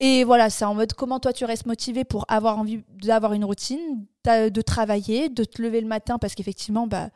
Et 0.00 0.24
voilà, 0.24 0.50
c'est 0.50 0.64
en 0.64 0.74
mode 0.74 0.92
comment 0.94 1.20
toi 1.20 1.32
tu 1.32 1.44
restes 1.44 1.66
motivé 1.66 2.04
pour 2.04 2.24
avoir 2.28 2.58
envie 2.58 2.82
d'avoir 3.02 3.32
une 3.32 3.44
routine, 3.44 4.04
de 4.24 4.60
travailler, 4.62 5.28
de 5.28 5.44
te 5.44 5.60
lever 5.62 5.80
le 5.80 5.86
matin? 5.88 6.18
Parce 6.18 6.34
qu'effectivement, 6.34 6.86
bah, 6.86 7.08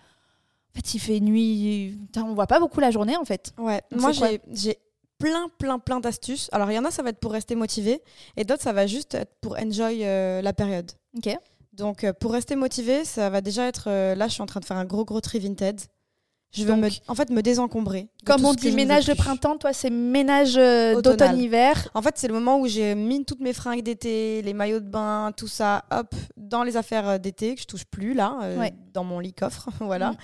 en 0.74 0.80
fait, 0.80 0.94
il 0.94 0.98
fait 0.98 1.20
nuit, 1.20 1.96
putain, 2.06 2.24
on 2.24 2.34
voit 2.34 2.46
pas 2.48 2.58
beaucoup 2.58 2.80
la 2.80 2.90
journée 2.90 3.16
en 3.16 3.24
fait. 3.24 3.52
Ouais, 3.58 3.80
Donc, 3.92 4.00
moi 4.00 4.12
j'ai 4.12 4.40
j'ai 4.52 4.78
plein, 5.18 5.48
plein, 5.58 5.78
plein 5.78 6.00
d'astuces. 6.00 6.48
Alors, 6.52 6.70
il 6.70 6.74
y 6.74 6.78
en 6.78 6.84
a, 6.84 6.90
ça 6.90 7.02
va 7.02 7.10
être 7.10 7.20
pour 7.20 7.32
rester 7.32 7.54
motivé, 7.54 8.02
et 8.36 8.44
d'autres, 8.44 8.62
ça 8.62 8.72
va 8.72 8.86
juste 8.86 9.14
être 9.14 9.32
pour 9.40 9.56
enjoy 9.58 10.04
euh, 10.04 10.42
la 10.42 10.52
période. 10.52 10.90
Ok. 11.16 11.34
Donc, 11.72 12.04
euh, 12.04 12.12
pour 12.12 12.32
rester 12.32 12.56
motivé, 12.56 13.04
ça 13.04 13.30
va 13.30 13.40
déjà 13.40 13.66
être. 13.66 13.84
euh, 13.88 14.14
là, 14.16 14.26
je 14.28 14.32
suis 14.34 14.42
en 14.42 14.46
train 14.46 14.60
de 14.60 14.64
faire 14.64 14.76
un 14.76 14.84
gros, 14.84 15.04
gros 15.04 15.20
tri 15.20 15.38
vintage. 15.38 15.80
Je 16.52 16.62
veux 16.64 16.74
Donc- 16.74 16.82
me, 16.84 16.88
en 17.08 17.14
fait 17.16 17.30
me 17.30 17.42
désencombrer. 17.42 18.08
Comme 18.24 18.44
on 18.44 18.54
dit 18.54 18.70
ménage 18.70 19.06
de 19.06 19.14
printemps, 19.14 19.56
toi 19.58 19.72
c'est 19.72 19.90
ménage 19.90 20.54
d'automne-hiver. 21.02 21.88
En 21.94 22.02
fait, 22.02 22.16
c'est 22.16 22.28
le 22.28 22.34
moment 22.34 22.58
où 22.60 22.66
j'ai 22.68 22.94
mis 22.94 23.24
toutes 23.24 23.40
mes 23.40 23.52
fringues 23.52 23.82
d'été, 23.82 24.40
les 24.42 24.52
maillots 24.52 24.78
de 24.80 24.88
bain, 24.88 25.32
tout 25.36 25.48
ça, 25.48 25.84
hop, 25.90 26.14
dans 26.36 26.62
les 26.62 26.76
affaires 26.76 27.18
d'été 27.18 27.54
que 27.56 27.60
je 27.60 27.66
touche 27.66 27.84
plus 27.84 28.14
là, 28.14 28.38
euh, 28.42 28.58
Ouais. 28.58 28.72
Dans 28.94 29.05
mon 29.05 29.19
lit 29.19 29.35
coffre, 29.35 29.69
voilà. 29.81 30.14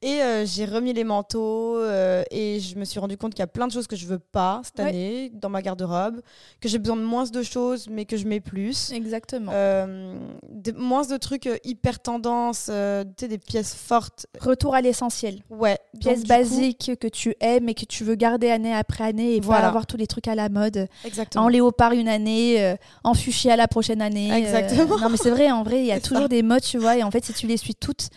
Et 0.00 0.22
euh, 0.22 0.46
j'ai 0.46 0.64
remis 0.64 0.92
les 0.94 1.04
manteaux 1.04 1.76
euh, 1.76 2.22
et 2.30 2.60
je 2.60 2.76
me 2.78 2.84
suis 2.84 2.98
rendu 3.00 3.16
compte 3.18 3.32
qu'il 3.34 3.40
y 3.40 3.42
a 3.42 3.46
plein 3.48 3.66
de 3.66 3.72
choses 3.72 3.86
que 3.88 3.96
je 3.96 4.06
veux 4.06 4.18
pas 4.20 4.62
cette 4.64 4.78
Ouais. 4.78 4.88
année 4.88 5.30
dans 5.34 5.50
ma 5.50 5.60
garde-robe, 5.60 6.20
que 6.60 6.68
j'ai 6.68 6.78
besoin 6.78 6.96
de 6.96 7.02
moins 7.02 7.24
de 7.24 7.42
choses 7.42 7.88
mais 7.90 8.04
que 8.06 8.16
je 8.16 8.26
mets 8.26 8.40
plus. 8.40 8.92
Exactement. 8.92 9.50
Euh, 9.54 10.16
de- 10.48 10.72
moins 10.72 11.04
de 11.06 11.16
trucs 11.16 11.48
hyper 11.64 12.00
tendance, 12.00 12.70
tu 13.18 13.28
des 13.28 13.38
pièces 13.38 13.74
fortes. 13.74 14.26
Retour 14.40 14.74
à 14.74 14.80
l'essentiel. 14.80 15.42
Ouais. 15.50 15.78
Pièces 16.00 16.24
basiques 16.24 16.92
que 17.00 17.08
tu 17.08 17.34
aimes 17.40 17.68
et 17.68 17.74
que 17.74 17.84
tu 17.84 18.04
veux 18.04 18.14
garder 18.14 18.50
année 18.50 18.72
après 18.74 19.04
année 19.04 19.34
et 19.36 19.40
Voilà. 19.40 19.62
pas 19.62 19.66
avoir 19.68 19.86
tous 19.86 19.96
les 19.96 20.06
trucs 20.06 20.28
à 20.28 20.34
la 20.36 20.48
mode. 20.48 20.86
exactement. 21.04 21.44
En 21.44 21.48
léopard 21.48 21.92
une 21.92 22.08
année, 22.08 22.76
en 23.04 23.14
fuchsia 23.14 23.56
la 23.56 23.66
prochaine 23.68 24.00
année. 24.00 24.32
Exactement. 24.32 24.98
non 24.98 25.08
mais 25.10 25.16
c'est 25.16 25.30
vrai, 25.30 25.50
en 25.50 25.62
vrai, 25.64 25.80
il 25.80 25.86
y 25.86 25.92
a 25.92 26.00
toujours 26.00 26.28
des 26.28 26.42
modes, 26.42 26.62
tu 26.62 26.78
vois. 26.78 26.96
Et 26.96 27.02
en 27.02 27.10
fait, 27.10 27.24
si 27.24 27.32
tu 27.32 27.46
les 27.46 27.56
suis 27.56 27.74
toutes, 27.74 28.08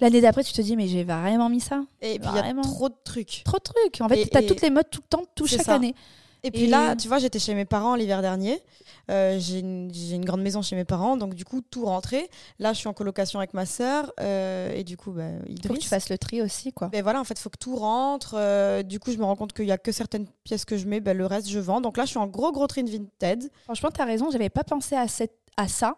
l'année 0.00 0.20
d'après, 0.20 0.44
tu 0.44 0.52
te 0.52 0.60
dis, 0.62 0.76
mais 0.76 0.88
j'ai 0.88 1.04
vraiment 1.04 1.48
mis 1.48 1.60
ça. 1.60 1.84
Et 2.02 2.18
puis 2.18 2.28
il 2.30 2.36
y 2.36 2.38
a 2.38 2.42
Vraiment. 2.42 2.62
trop 2.62 2.88
de 2.88 2.96
trucs. 3.04 3.42
Trop 3.44 3.58
de 3.58 3.62
trucs. 3.62 4.00
En 4.00 4.08
fait, 4.08 4.26
tu 4.28 4.36
as 4.36 4.42
toutes 4.42 4.62
les 4.62 4.70
modes 4.70 4.90
tout 4.90 5.00
le 5.02 5.08
temps, 5.08 5.24
tout 5.34 5.46
chaque 5.46 5.62
ça. 5.62 5.74
année. 5.74 5.94
Et 6.42 6.50
puis 6.52 6.64
Et- 6.64 6.66
là, 6.68 6.94
tu 6.94 7.08
vois, 7.08 7.18
j'étais 7.18 7.40
chez 7.40 7.54
mes 7.54 7.64
parents 7.64 7.96
l'hiver 7.96 8.22
dernier. 8.22 8.60
Euh, 9.10 9.36
j'ai 9.40 9.60
une, 9.60 9.90
grande 10.24 10.42
maison 10.42 10.62
chez 10.62 10.76
mes 10.76 10.84
parents, 10.84 11.16
donc 11.16 11.34
du 11.34 11.44
coup, 11.44 11.60
tout 11.60 11.86
rentrait. 11.86 12.28
Là, 12.60 12.72
je 12.72 12.78
suis 12.78 12.88
en 12.88 12.92
colocation 12.92 13.40
avec 13.40 13.52
ma 13.52 13.66
sœur, 13.66 14.12
euh, 14.20 14.72
et 14.72 14.84
du 14.84 14.96
coup, 14.96 15.10
bah, 15.10 15.24
Il 15.48 15.60
faut 15.66 15.74
que 15.74 15.78
tu 15.78 15.88
fasses 15.88 16.08
le 16.08 16.18
tri 16.18 16.42
aussi, 16.42 16.72
quoi. 16.72 16.88
Ben 16.88 17.02
voilà, 17.02 17.20
en 17.20 17.24
fait, 17.24 17.34
il 17.34 17.40
faut 17.40 17.50
que 17.50 17.58
tout 17.58 17.74
rentre. 17.74 18.34
euh, 18.38 18.82
du 18.84 19.00
coup, 19.00 19.10
je 19.10 19.16
me 19.18 19.24
rends 19.24 19.34
compte 19.34 19.54
qu'il 19.54 19.64
y 19.66 19.72
a 19.72 19.78
que 19.78 19.90
certaines 19.90 20.26
pièces 20.44 20.64
que 20.64 20.76
je 20.76 20.86
mets, 20.86 21.00
ben, 21.00 21.16
le 21.16 21.26
reste, 21.26 21.48
je 21.48 21.58
vends. 21.58 21.80
Donc 21.80 21.96
là, 21.96 22.04
je 22.04 22.10
suis 22.10 22.18
en 22.18 22.26
gros, 22.28 22.52
gros 22.52 22.66
train 22.68 22.84
vintage. 22.84 23.48
Franchement, 23.64 23.90
tu 23.92 24.00
as 24.00 24.04
raison, 24.04 24.30
j'avais 24.30 24.50
pas 24.50 24.62
pensé 24.62 24.94
à, 24.94 25.08
cette, 25.08 25.34
à 25.56 25.66
ça. 25.66 25.96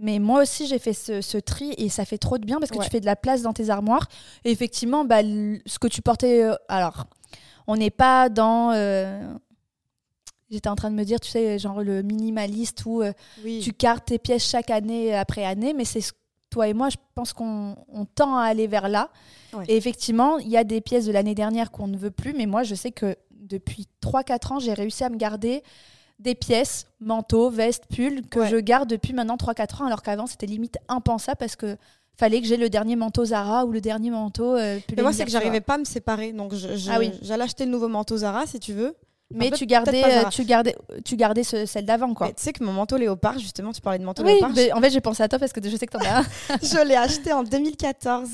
Mais 0.00 0.18
moi 0.18 0.42
aussi, 0.42 0.66
j'ai 0.66 0.78
fait 0.78 0.92
ce, 0.92 1.20
ce 1.20 1.38
tri 1.38 1.72
et 1.78 1.88
ça 1.88 2.04
fait 2.04 2.18
trop 2.18 2.36
de 2.38 2.44
bien 2.44 2.58
parce 2.58 2.70
que 2.70 2.78
Ouais. 2.78 2.84
tu 2.84 2.90
fais 2.90 3.00
de 3.00 3.06
la 3.06 3.16
place 3.16 3.42
dans 3.42 3.52
tes 3.52 3.70
armoires. 3.70 4.08
Et 4.44 4.50
effectivement, 4.50 5.04
bah, 5.04 5.22
ce 5.22 5.78
que 5.78 5.86
tu 5.86 6.02
portais. 6.02 6.42
euh, 6.42 6.54
alors, 6.68 7.06
on 7.66 7.76
n'est 7.76 7.90
pas 7.90 8.28
dans. 8.28 8.72
euh, 8.72 9.32
J'étais 10.50 10.68
en 10.68 10.76
train 10.76 10.90
de 10.90 10.94
me 10.96 11.04
dire, 11.04 11.18
tu 11.20 11.30
sais, 11.30 11.58
genre 11.58 11.80
le 11.82 12.02
minimaliste 12.02 12.84
où 12.86 13.02
euh, 13.02 13.12
Oui. 13.44 13.60
tu 13.62 13.72
gardes 13.72 14.04
tes 14.04 14.18
pièces 14.18 14.44
chaque 14.48 14.70
année 14.70 15.14
après 15.14 15.44
année. 15.44 15.72
Mais 15.74 15.84
c'est 15.84 16.00
ce- 16.02 16.12
toi 16.50 16.68
et 16.68 16.74
moi, 16.74 16.90
je 16.90 16.96
pense 17.14 17.32
qu'on 17.32 17.74
on 17.88 18.04
tend 18.04 18.36
à 18.36 18.42
aller 18.44 18.66
vers 18.66 18.88
là. 18.88 19.10
Ouais. 19.54 19.64
Et 19.68 19.76
effectivement, 19.76 20.38
il 20.38 20.48
y 20.48 20.56
a 20.56 20.62
des 20.64 20.80
pièces 20.80 21.06
de 21.06 21.12
l'année 21.12 21.34
dernière 21.34 21.70
qu'on 21.70 21.86
ne 21.88 21.96
veut 21.96 22.10
plus. 22.10 22.34
Mais 22.34 22.46
moi, 22.46 22.62
je 22.62 22.74
sais 22.74 22.90
que 22.92 23.16
depuis 23.32 23.88
3-4 24.00 24.52
ans, 24.52 24.58
j'ai 24.58 24.74
réussi 24.74 25.02
à 25.02 25.08
me 25.08 25.16
garder 25.16 25.62
des 26.18 26.34
pièces, 26.34 26.86
manteaux, 27.00 27.50
vestes, 27.50 27.84
pulls, 27.92 28.22
que 28.28 28.40
Ouais. 28.40 28.48
je 28.48 28.56
garde 28.56 28.88
depuis 28.88 29.12
maintenant 29.12 29.36
3-4 29.36 29.82
ans, 29.82 29.86
alors 29.86 30.02
qu'avant 30.02 30.26
c'était 30.26 30.46
limite 30.46 30.78
impensable 30.88 31.36
parce 31.38 31.56
que 31.56 31.76
fallait 32.16 32.40
que 32.40 32.46
j'ai 32.46 32.56
le 32.56 32.70
dernier 32.70 32.94
manteau 32.96 33.24
Zara 33.24 33.64
ou 33.66 33.72
le 33.72 33.80
dernier 33.80 34.10
manteau. 34.10 34.54
euh, 34.56 34.78
pull 34.86 34.94
Mais 34.96 35.02
moi, 35.02 35.12
c'est 35.12 35.24
que 35.24 35.30
j'arrivais 35.32 35.60
pas 35.60 35.74
à 35.74 35.78
me 35.78 35.84
séparer. 35.84 36.32
Donc, 36.32 36.52
Ah 36.88 36.98
oui. 37.00 37.10
j'allais 37.22 37.42
acheter 37.44 37.64
le 37.64 37.72
nouveau 37.72 37.88
manteau 37.88 38.16
Zara, 38.18 38.46
si 38.46 38.60
tu 38.60 38.72
veux. 38.72 38.94
Mais 39.32 39.46
En 39.46 39.50
fait, 39.50 39.56
tu 39.56 39.66
gardais, 39.66 40.04
euh, 40.04 40.28
tu 40.30 40.44
gardais, 40.44 40.76
tu 41.04 41.16
gardais 41.16 41.42
ce- 41.42 41.66
celle 41.66 41.86
d'avant, 41.86 42.14
quoi. 42.14 42.28
Tu 42.28 42.34
sais 42.36 42.52
que 42.52 42.62
mon 42.62 42.72
manteau 42.72 42.96
léopard, 42.98 43.38
justement, 43.40 43.72
tu 43.72 43.80
parlais 43.80 43.98
de 43.98 44.04
manteau 44.04 44.22
Oui, 44.22 44.32
léopard. 44.34 44.52
mais 44.54 44.70
en 44.72 44.80
fait 44.80 44.90
j'ai 44.90 45.00
pensé 45.00 45.22
à 45.24 45.28
toi 45.28 45.38
parce 45.40 45.52
que 45.52 45.60
je 45.68 45.76
sais 45.76 45.86
que 45.86 45.98
t'en 45.98 46.04
as 46.04 46.18
un. 46.20 46.22
je 46.62 46.86
l'ai 46.86 46.94
acheté 46.94 47.32
en 47.32 47.42
2014. 47.42 48.28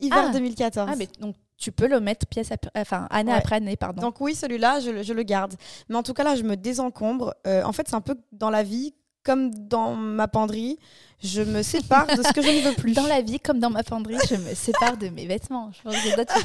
Hiver 0.00 0.26
Ah. 0.28 0.32
2014. 0.32 0.88
Ah, 0.92 0.96
mais 0.96 1.08
donc 1.18 1.34
tu 1.60 1.70
peux 1.70 1.86
le 1.86 2.00
mettre 2.00 2.26
pièce 2.26 2.50
après, 2.50 2.70
enfin 2.74 3.06
année 3.10 3.30
Ouais. 3.30 3.38
après 3.38 3.56
année, 3.56 3.76
pardon. 3.76 4.00
Donc 4.02 4.20
oui, 4.20 4.34
celui-là, 4.34 4.80
je, 4.80 4.90
le- 4.90 5.02
je 5.04 5.12
le 5.12 5.22
garde. 5.22 5.54
Mais 5.88 5.94
en 5.96 6.02
tout 6.02 6.14
cas, 6.14 6.24
là, 6.24 6.34
je 6.34 6.42
me 6.42 6.56
désencombre. 6.56 7.34
Euh, 7.46 7.62
en 7.62 7.72
fait, 7.72 7.86
c'est 7.86 7.94
un 7.94 8.00
peu 8.00 8.16
dans 8.32 8.50
la 8.50 8.62
vie, 8.62 8.94
comme 9.22 9.50
dans 9.54 9.94
ma 9.94 10.26
penderie, 10.26 10.78
je 11.22 11.42
me 11.42 11.60
sépare 11.62 12.06
de 12.06 12.22
ce 12.22 12.32
que 12.32 12.40
je 12.40 12.48
ne 12.48 12.60
veux 12.62 12.72
plus. 12.82 12.94
Dans 12.94 13.06
la 13.06 13.20
vie, 13.20 13.38
comme 13.38 13.58
dans 13.60 13.68
ma 13.68 13.82
penderie, 13.82 14.16
je 14.30 14.36
me 14.36 14.54
sépare 14.54 14.96
de 14.96 15.08
mes 15.10 15.26
vêtements. 15.26 15.70
Je 15.72 15.82
pense 15.82 15.94
que 16.02 16.14
toi, 16.14 16.24
tu, 16.24 16.40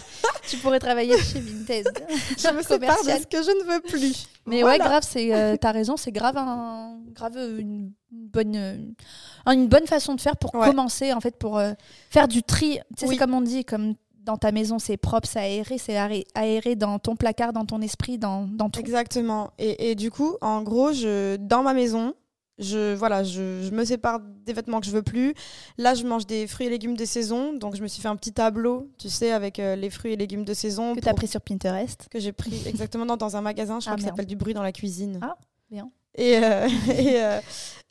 tu 0.50 0.58
pourrais 0.58 0.80
travailler 0.80 1.18
chez 1.18 1.40
Vinted. 1.40 1.88
je 2.38 2.54
me 2.54 2.62
sépare 2.62 3.02
de 3.02 3.10
ce 3.12 3.26
que 3.26 3.42
je 3.42 3.52
ne 3.52 3.74
veux 3.74 3.80
plus. 3.80 4.28
Mais 4.46 4.62
Voilà. 4.62 4.84
ouais, 4.84 4.90
grave, 4.90 5.04
c'est, 5.10 5.34
euh, 5.34 5.56
t'as 5.56 5.72
raison, 5.72 5.96
c'est 5.96 6.12
grave, 6.12 6.36
un, 6.38 6.98
grave 7.14 7.38
une 7.58 7.94
bonne, 8.12 8.94
une 9.48 9.68
bonne 9.70 9.88
façon 9.88 10.14
de 10.14 10.20
faire 10.22 10.36
pour 10.36 10.54
Ouais. 10.56 10.68
commencer, 10.68 11.14
en 11.14 11.22
fait, 11.22 11.38
pour 11.38 11.58
euh, 11.58 11.72
faire 12.10 12.28
du 12.28 12.44
tri. 12.44 12.80
Tu 12.98 13.06
sais, 13.06 13.08
c'est 13.08 13.18
comme 13.18 13.34
on 13.34 13.42
dit, 13.42 13.64
comme 13.64 13.96
dans 14.26 14.38
ta 14.38 14.52
maison, 14.52 14.80
c'est 14.80 14.98
propre, 14.98 15.28
c'est 15.28 15.40
aéré, 15.40 15.78
c'est 15.78 15.98
aéré, 16.36 16.76
dans 16.76 17.00
ton 17.00 17.16
placard, 17.16 17.54
dans 17.54 17.66
ton 17.66 17.82
esprit, 17.82 18.18
dans, 18.18 18.44
dans 18.48 18.70
tout. 18.70 18.80
Exactement. 18.80 19.52
Et, 19.60 19.92
et 19.92 19.96
du 19.96 20.12
coup, 20.12 20.36
en 20.42 20.62
gros, 20.64 20.92
je, 20.94 21.36
dans 21.38 21.64
ma 21.64 21.74
maison, 21.74 22.14
je, 22.58 22.94
voilà, 22.96 23.24
je, 23.24 23.62
je 23.64 23.72
me 23.72 23.84
sépare 23.84 24.20
des 24.46 24.54
vêtements 24.54 24.80
que 24.80 24.86
je 24.86 24.92
veux 24.92 25.02
plus. 25.04 25.34
Là, 25.78 25.94
je 25.94 26.06
mange 26.06 26.26
des 26.26 26.48
fruits 26.48 26.68
et 26.68 26.70
légumes 26.70 26.96
de 26.96 27.04
saison. 27.06 27.54
Donc, 27.54 27.76
je 27.76 27.82
me 27.84 27.88
suis 27.88 28.02
fait 28.02 28.08
un 28.08 28.16
petit 28.16 28.32
tableau, 28.34 28.90
tu 28.98 29.10
sais, 29.10 29.32
avec 29.32 29.60
euh, 29.60 29.76
les 29.76 29.90
fruits 29.90 30.14
et 30.14 30.16
légumes 30.16 30.46
de 30.46 30.54
saison. 30.54 30.96
Que 30.96 31.02
t'as 31.02 31.10
pour- 31.12 31.18
pris 31.18 31.28
sur 31.28 31.42
Pinterest. 31.42 32.08
que 32.10 32.20
j'ai 32.20 32.32
pris 32.32 32.64
exactement 32.68 33.06
dans, 33.06 33.18
dans 33.18 33.36
un 33.36 33.42
magasin, 33.42 33.80
je 33.80 33.86
crois 33.86 33.94
Ah, 33.94 33.96
qu'il 33.98 34.06
merde. 34.06 34.16
s'appelle 34.16 34.28
Du 34.28 34.36
bruit 34.38 34.54
dans 34.54 34.64
la 34.64 34.72
cuisine. 34.72 35.20
Ah, 35.22 35.36
bien. 35.70 35.92
Et, 36.18 36.38
euh, 36.38 36.68
et, 36.98 37.22
euh, 37.22 37.42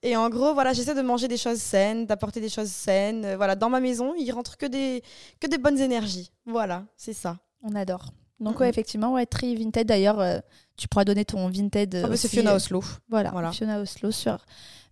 et 0.04 0.16
en 0.16 0.28
gros, 0.28 0.52
voilà, 0.54 0.72
j'essaie 0.72 0.94
de 0.94 1.00
manger 1.02 1.28
des 1.28 1.36
choses 1.38 1.58
saines, 1.58 2.06
d'apporter 2.06 2.40
des 2.40 2.48
choses 2.50 2.68
saines. 2.70 3.24
Euh, 3.24 3.36
Voilà, 3.36 3.56
dans 3.56 3.70
ma 3.70 3.80
maison, 3.80 4.14
il 4.18 4.30
rentre 4.32 4.56
que 4.56 4.66
des, 4.66 5.02
que 5.40 5.46
des 5.46 5.58
bonnes 5.58 5.78
énergies. 5.78 6.30
Voilà, 6.46 6.84
c'est 6.96 7.14
ça. 7.14 7.38
On 7.62 7.74
adore. 7.74 8.10
Donc, 8.40 8.60
ouais, 8.60 8.68
effectivement, 8.68 9.14
ouais, 9.14 9.24
Tri 9.26 9.56
Vinted. 9.56 9.86
D'ailleurs, 9.86 10.20
euh, 10.20 10.38
tu 10.76 10.88
pourras 10.88 11.04
donner 11.04 11.24
ton 11.24 11.48
Vinted. 11.48 11.94
Ah 11.94 12.08
bah, 12.08 12.16
c'est 12.16 12.26
aussi, 12.26 12.36
Fiona 12.36 12.52
euh, 12.52 12.56
Oslo. 12.56 12.82
Voilà, 13.08 13.30
Voilà. 13.30 13.50
Fiona 13.52 13.80
Oslo 13.80 14.10
sur 14.10 14.44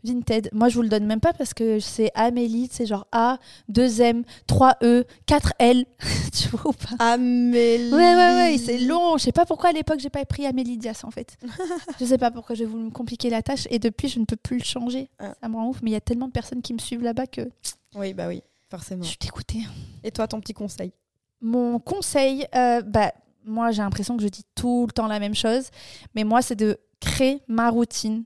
Vinted. 0.05 0.49
Moi, 0.53 0.69
je 0.69 0.77
vous 0.77 0.83
le 0.83 0.89
donne 0.89 1.07
même 1.07 1.21
pas 1.21 1.33
parce 1.33 1.55
que 1.55 1.79
c'est 1.81 2.11
Amélie, 2.15 2.69
c'est 2.73 2.87
genre 2.87 3.07
A, 3.13 3.39
2M, 3.71 4.25
3E, 4.49 5.05
4L. 5.27 5.85
tu 6.33 6.49
vois 6.49 6.69
ou 6.69 6.73
pas 6.73 7.13
Amélie. 7.13 7.93
Ouais, 7.93 8.15
ouais, 8.15 8.35
ouais, 8.53 8.59
c'est 8.59 8.79
long. 8.79 9.17
Je 9.19 9.25
sais 9.25 9.33
pas 9.33 9.47
pourquoi 9.47 9.71
à 9.71 9.73
l'époque 9.73 10.01
j'ai 10.01 10.11
pas 10.11 10.25
pris 10.25 10.47
Amélie 10.47 10.77
Dias 10.79 11.03
en 11.05 11.11
fait. 11.11 11.37
je 12.01 12.05
sais 12.05 12.19
pas 12.19 12.31
pourquoi 12.31 12.55
j'ai 12.55 12.65
voulu 12.65 12.85
me 12.85 12.91
compliquer 12.91 13.31
la 13.31 13.43
tâche 13.43 13.67
et 13.71 13.79
depuis 13.79 14.09
je 14.09 14.19
ne 14.19 14.25
peux 14.25 14.37
plus 14.37 14.59
le 14.59 14.65
changer. 14.65 15.09
Ah. 15.19 15.35
Ça 15.41 15.49
me 15.49 15.57
rend 15.57 15.69
ouf, 15.69 15.81
mais 15.83 15.91
il 15.91 15.95
y 15.95 15.97
a 15.97 16.01
tellement 16.01 16.27
de 16.27 16.33
personnes 16.33 16.63
qui 16.63 16.73
me 16.75 16.79
suivent 16.79 17.03
là-bas 17.03 17.27
que 17.27 17.51
Oui, 17.95 18.13
bah 18.15 18.29
oui, 18.29 18.43
forcément. 18.71 19.03
je 19.03 19.09
suis 19.09 19.19
dégoûtée. 19.21 19.61
Et 20.05 20.11
toi, 20.11 20.27
ton 20.27 20.41
petit 20.41 20.55
conseil 20.55 20.93
Mon 21.41 21.79
conseil, 21.79 22.47
euh, 22.55 22.83
bah, 22.83 23.13
moi 23.45 23.71
j'ai 23.71 23.83
l'impression 23.83 24.17
que 24.17 24.23
je 24.23 24.29
dis 24.29 24.45
tout 24.55 24.87
le 24.87 24.93
temps 24.93 25.07
la 25.07 25.19
même 25.21 25.35
chose, 25.35 25.69
mais 26.15 26.25
moi 26.25 26.43
c'est 26.43 26.57
de 26.57 26.79
créer 27.01 27.43
ma 27.49 27.71
routine. 27.71 28.25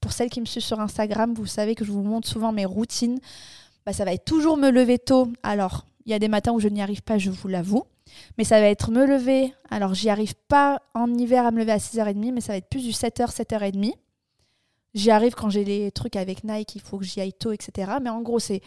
Pour 0.00 0.12
celles 0.12 0.30
qui 0.30 0.40
me 0.40 0.46
suivent 0.46 0.62
sur 0.62 0.80
Instagram, 0.80 1.34
vous 1.34 1.46
savez 1.46 1.74
que 1.74 1.84
je 1.84 1.92
vous 1.92 2.02
montre 2.02 2.28
souvent 2.28 2.52
mes 2.52 2.64
routines. 2.64 3.18
Bah, 3.84 3.92
ça 3.92 4.04
va 4.04 4.12
être 4.12 4.24
toujours 4.24 4.56
me 4.56 4.70
lever 4.70 4.98
tôt. 4.98 5.28
Alors, 5.42 5.86
il 6.06 6.12
y 6.12 6.14
a 6.14 6.18
des 6.18 6.28
matins 6.28 6.52
où 6.52 6.60
je 6.60 6.68
n'y 6.68 6.82
arrive 6.82 7.02
pas, 7.02 7.18
je 7.18 7.30
vous 7.30 7.48
l'avoue. 7.48 7.84
Mais 8.38 8.44
ça 8.44 8.60
va 8.60 8.66
être 8.66 8.90
me 8.90 9.06
lever. 9.06 9.52
Alors, 9.70 9.94
j'y 9.94 10.08
arrive 10.08 10.34
pas 10.48 10.82
en 10.94 11.12
hiver 11.12 11.46
à 11.46 11.50
me 11.50 11.58
lever 11.58 11.72
à 11.72 11.78
6h30, 11.78 12.32
mais 12.32 12.40
ça 12.40 12.52
va 12.52 12.58
être 12.58 12.68
plus 12.68 12.82
du 12.82 12.90
7h, 12.90 13.34
7h30. 13.34 13.92
J'y 14.94 15.10
arrive 15.10 15.34
quand 15.34 15.50
j'ai 15.50 15.64
les 15.64 15.90
trucs 15.90 16.14
avec 16.14 16.44
Nike, 16.44 16.76
il 16.76 16.80
faut 16.80 16.98
que 16.98 17.04
j'y 17.04 17.20
aille 17.20 17.32
tôt, 17.32 17.50
etc. 17.50 17.92
Mais 18.00 18.10
en 18.10 18.22
gros, 18.22 18.38
c'est 18.38 18.60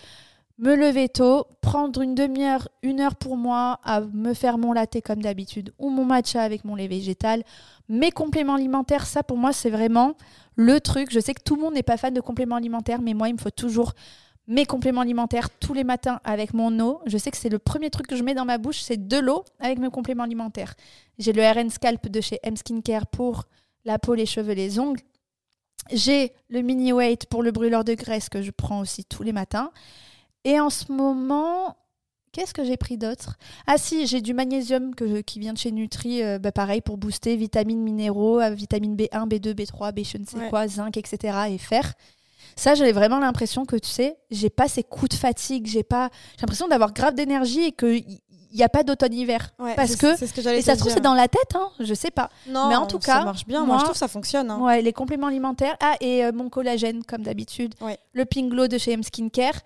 me 0.59 0.75
lever 0.75 1.07
tôt, 1.07 1.45
prendre 1.61 2.01
une 2.01 2.15
demi-heure, 2.15 2.67
une 2.81 2.99
heure 2.99 3.15
pour 3.15 3.37
moi 3.37 3.79
à 3.83 4.01
me 4.01 4.33
faire 4.33 4.57
mon 4.57 4.73
latte 4.73 5.01
comme 5.01 5.21
d'habitude 5.21 5.71
ou 5.77 5.89
mon 5.89 6.03
matcha 6.03 6.41
avec 6.41 6.65
mon 6.65 6.75
lait 6.75 6.87
végétal. 6.87 7.43
Mes 7.89 8.11
compléments 8.11 8.55
alimentaires, 8.55 9.05
ça 9.05 9.21
pour 9.21 9.37
moi, 9.37 9.53
c'est 9.53 9.69
vraiment 9.69 10.15
le 10.55 10.79
truc. 10.79 11.11
Je 11.11 11.19
sais 11.19 11.33
que 11.33 11.43
tout 11.43 11.55
le 11.55 11.61
monde 11.61 11.75
n'est 11.75 11.83
pas 11.83 11.97
fan 11.97 12.13
de 12.13 12.21
compléments 12.21 12.55
alimentaires, 12.55 13.01
mais 13.01 13.13
moi, 13.13 13.29
il 13.29 13.33
me 13.33 13.39
faut 13.39 13.51
toujours 13.51 13.93
mes 14.47 14.65
compléments 14.65 15.01
alimentaires 15.01 15.49
tous 15.59 15.73
les 15.73 15.83
matins 15.83 16.19
avec 16.23 16.53
mon 16.53 16.79
eau. 16.79 17.01
Je 17.05 17.17
sais 17.17 17.29
que 17.29 17.37
c'est 17.37 17.49
le 17.49 17.59
premier 17.59 17.89
truc 17.89 18.07
que 18.07 18.15
je 18.15 18.23
mets 18.23 18.33
dans 18.33 18.45
ma 18.45 18.57
bouche, 18.57 18.79
c'est 18.79 19.07
de 19.07 19.17
l'eau 19.17 19.43
avec 19.59 19.77
mes 19.77 19.89
compléments 19.89 20.23
alimentaires. 20.23 20.73
J'ai 21.19 21.33
le 21.33 21.43
RN 21.43 21.69
Scalp 21.69 22.07
de 22.07 22.21
chez 22.21 22.39
M 22.43 22.55
Skincare 22.55 23.07
pour 23.07 23.43
la 23.85 23.99
peau, 23.99 24.15
les 24.15 24.25
cheveux, 24.25 24.53
les 24.53 24.79
ongles. 24.79 25.01
J'ai 25.91 26.33
le 26.49 26.61
mini 26.61 26.91
weight 26.93 27.27
pour 27.27 27.43
le 27.43 27.51
brûleur 27.51 27.83
de 27.83 27.93
graisse 27.93 28.29
que 28.29 28.41
je 28.41 28.51
prends 28.51 28.79
aussi 28.79 29.05
tous 29.05 29.23
les 29.23 29.33
matins. 29.33 29.71
Et 30.49 30.59
en 30.59 30.69
ce 30.69 30.91
moment, 30.91 31.75
qu'est-ce 32.31 32.53
que 32.53 32.63
j'ai 32.63 32.77
pris 32.77 32.97
d'autre? 32.97 33.35
Ah 33.67 33.77
si, 33.77 34.07
j'ai 34.07 34.21
du 34.21 34.33
magnésium 34.33 34.95
que, 34.95 35.19
qui 35.21 35.39
vient 35.39 35.51
de 35.53 35.57
chez 35.57 35.71
Nutri, 35.71 36.23
euh, 36.23 36.39
bah, 36.39 36.51
pareil 36.53 36.79
pour 36.81 36.97
booster 36.97 37.35
vitamines 37.35 37.81
minéraux, 37.81 38.39
euh, 38.39 38.51
vitamine 38.51 38.95
B1, 38.95 39.27
B2, 39.27 39.53
B3, 39.53 39.91
B 39.91 39.99
je 40.05 40.17
ne 40.17 40.25
sais 40.25 40.37
Ouais. 40.37 40.49
quoi, 40.49 40.67
zinc, 40.67 40.95
etc. 40.95 41.37
et 41.49 41.57
fer. 41.57 41.93
Ça, 42.55 42.75
j'avais 42.75 42.91
vraiment 42.93 43.19
l'impression 43.19 43.65
que 43.65 43.75
tu 43.75 43.89
sais, 43.89 44.17
j'ai 44.31 44.49
pas 44.49 44.67
ces 44.67 44.83
coups 44.83 45.09
de 45.09 45.15
fatigue, 45.15 45.67
j'ai 45.67 45.83
pas, 45.83 46.09
j'ai 46.37 46.41
l'impression 46.41 46.67
d'avoir 46.67 46.93
grave 46.93 47.13
d'énergie 47.13 47.63
et 47.65 47.71
que 47.71 47.97
il 48.49 48.55
n'y 48.55 48.63
a 48.63 48.69
pas 48.69 48.83
d'automne-hiver. 48.83 49.49
Ouais, 49.59 49.75
Parce 49.75 49.97
que- 49.97 50.15
ce 50.15 50.23
Et 50.23 50.61
ça 50.61 50.75
se 50.75 50.79
trouve, 50.79 50.93
c'est 50.93 51.01
dans 51.01 51.13
la 51.13 51.27
tête, 51.27 51.53
hein, 51.55 51.69
je 51.81 51.93
sais 51.93 52.09
pas. 52.11 52.29
Non, 52.47 52.69
Mais 52.69 52.75
en 52.77 52.87
tout 52.87 52.97
ça 53.01 53.17
cas, 53.19 53.23
marche 53.25 53.45
bien. 53.45 53.59
Moi, 53.59 53.67
moi- 53.67 53.77
je 53.79 53.83
trouve 53.83 53.93
que 53.93 53.99
ça 53.99 54.07
fonctionne. 54.07 54.49
hein. 54.49 54.59
Ouais, 54.61 54.81
les 54.81 54.93
compléments 54.93 55.27
alimentaires. 55.27 55.75
Ah, 55.81 55.95
et 55.99 56.23
euh, 56.23 56.31
mon 56.31 56.49
collagène, 56.49 57.03
comme 57.03 57.23
d'habitude. 57.23 57.75
Ouais. 57.81 57.99
Le 58.13 58.23
Pink 58.25 58.49
Glow 58.49 58.67
de 58.67 58.77
chez 58.77 58.93
M 58.93 59.03
Skincare. 59.03 59.59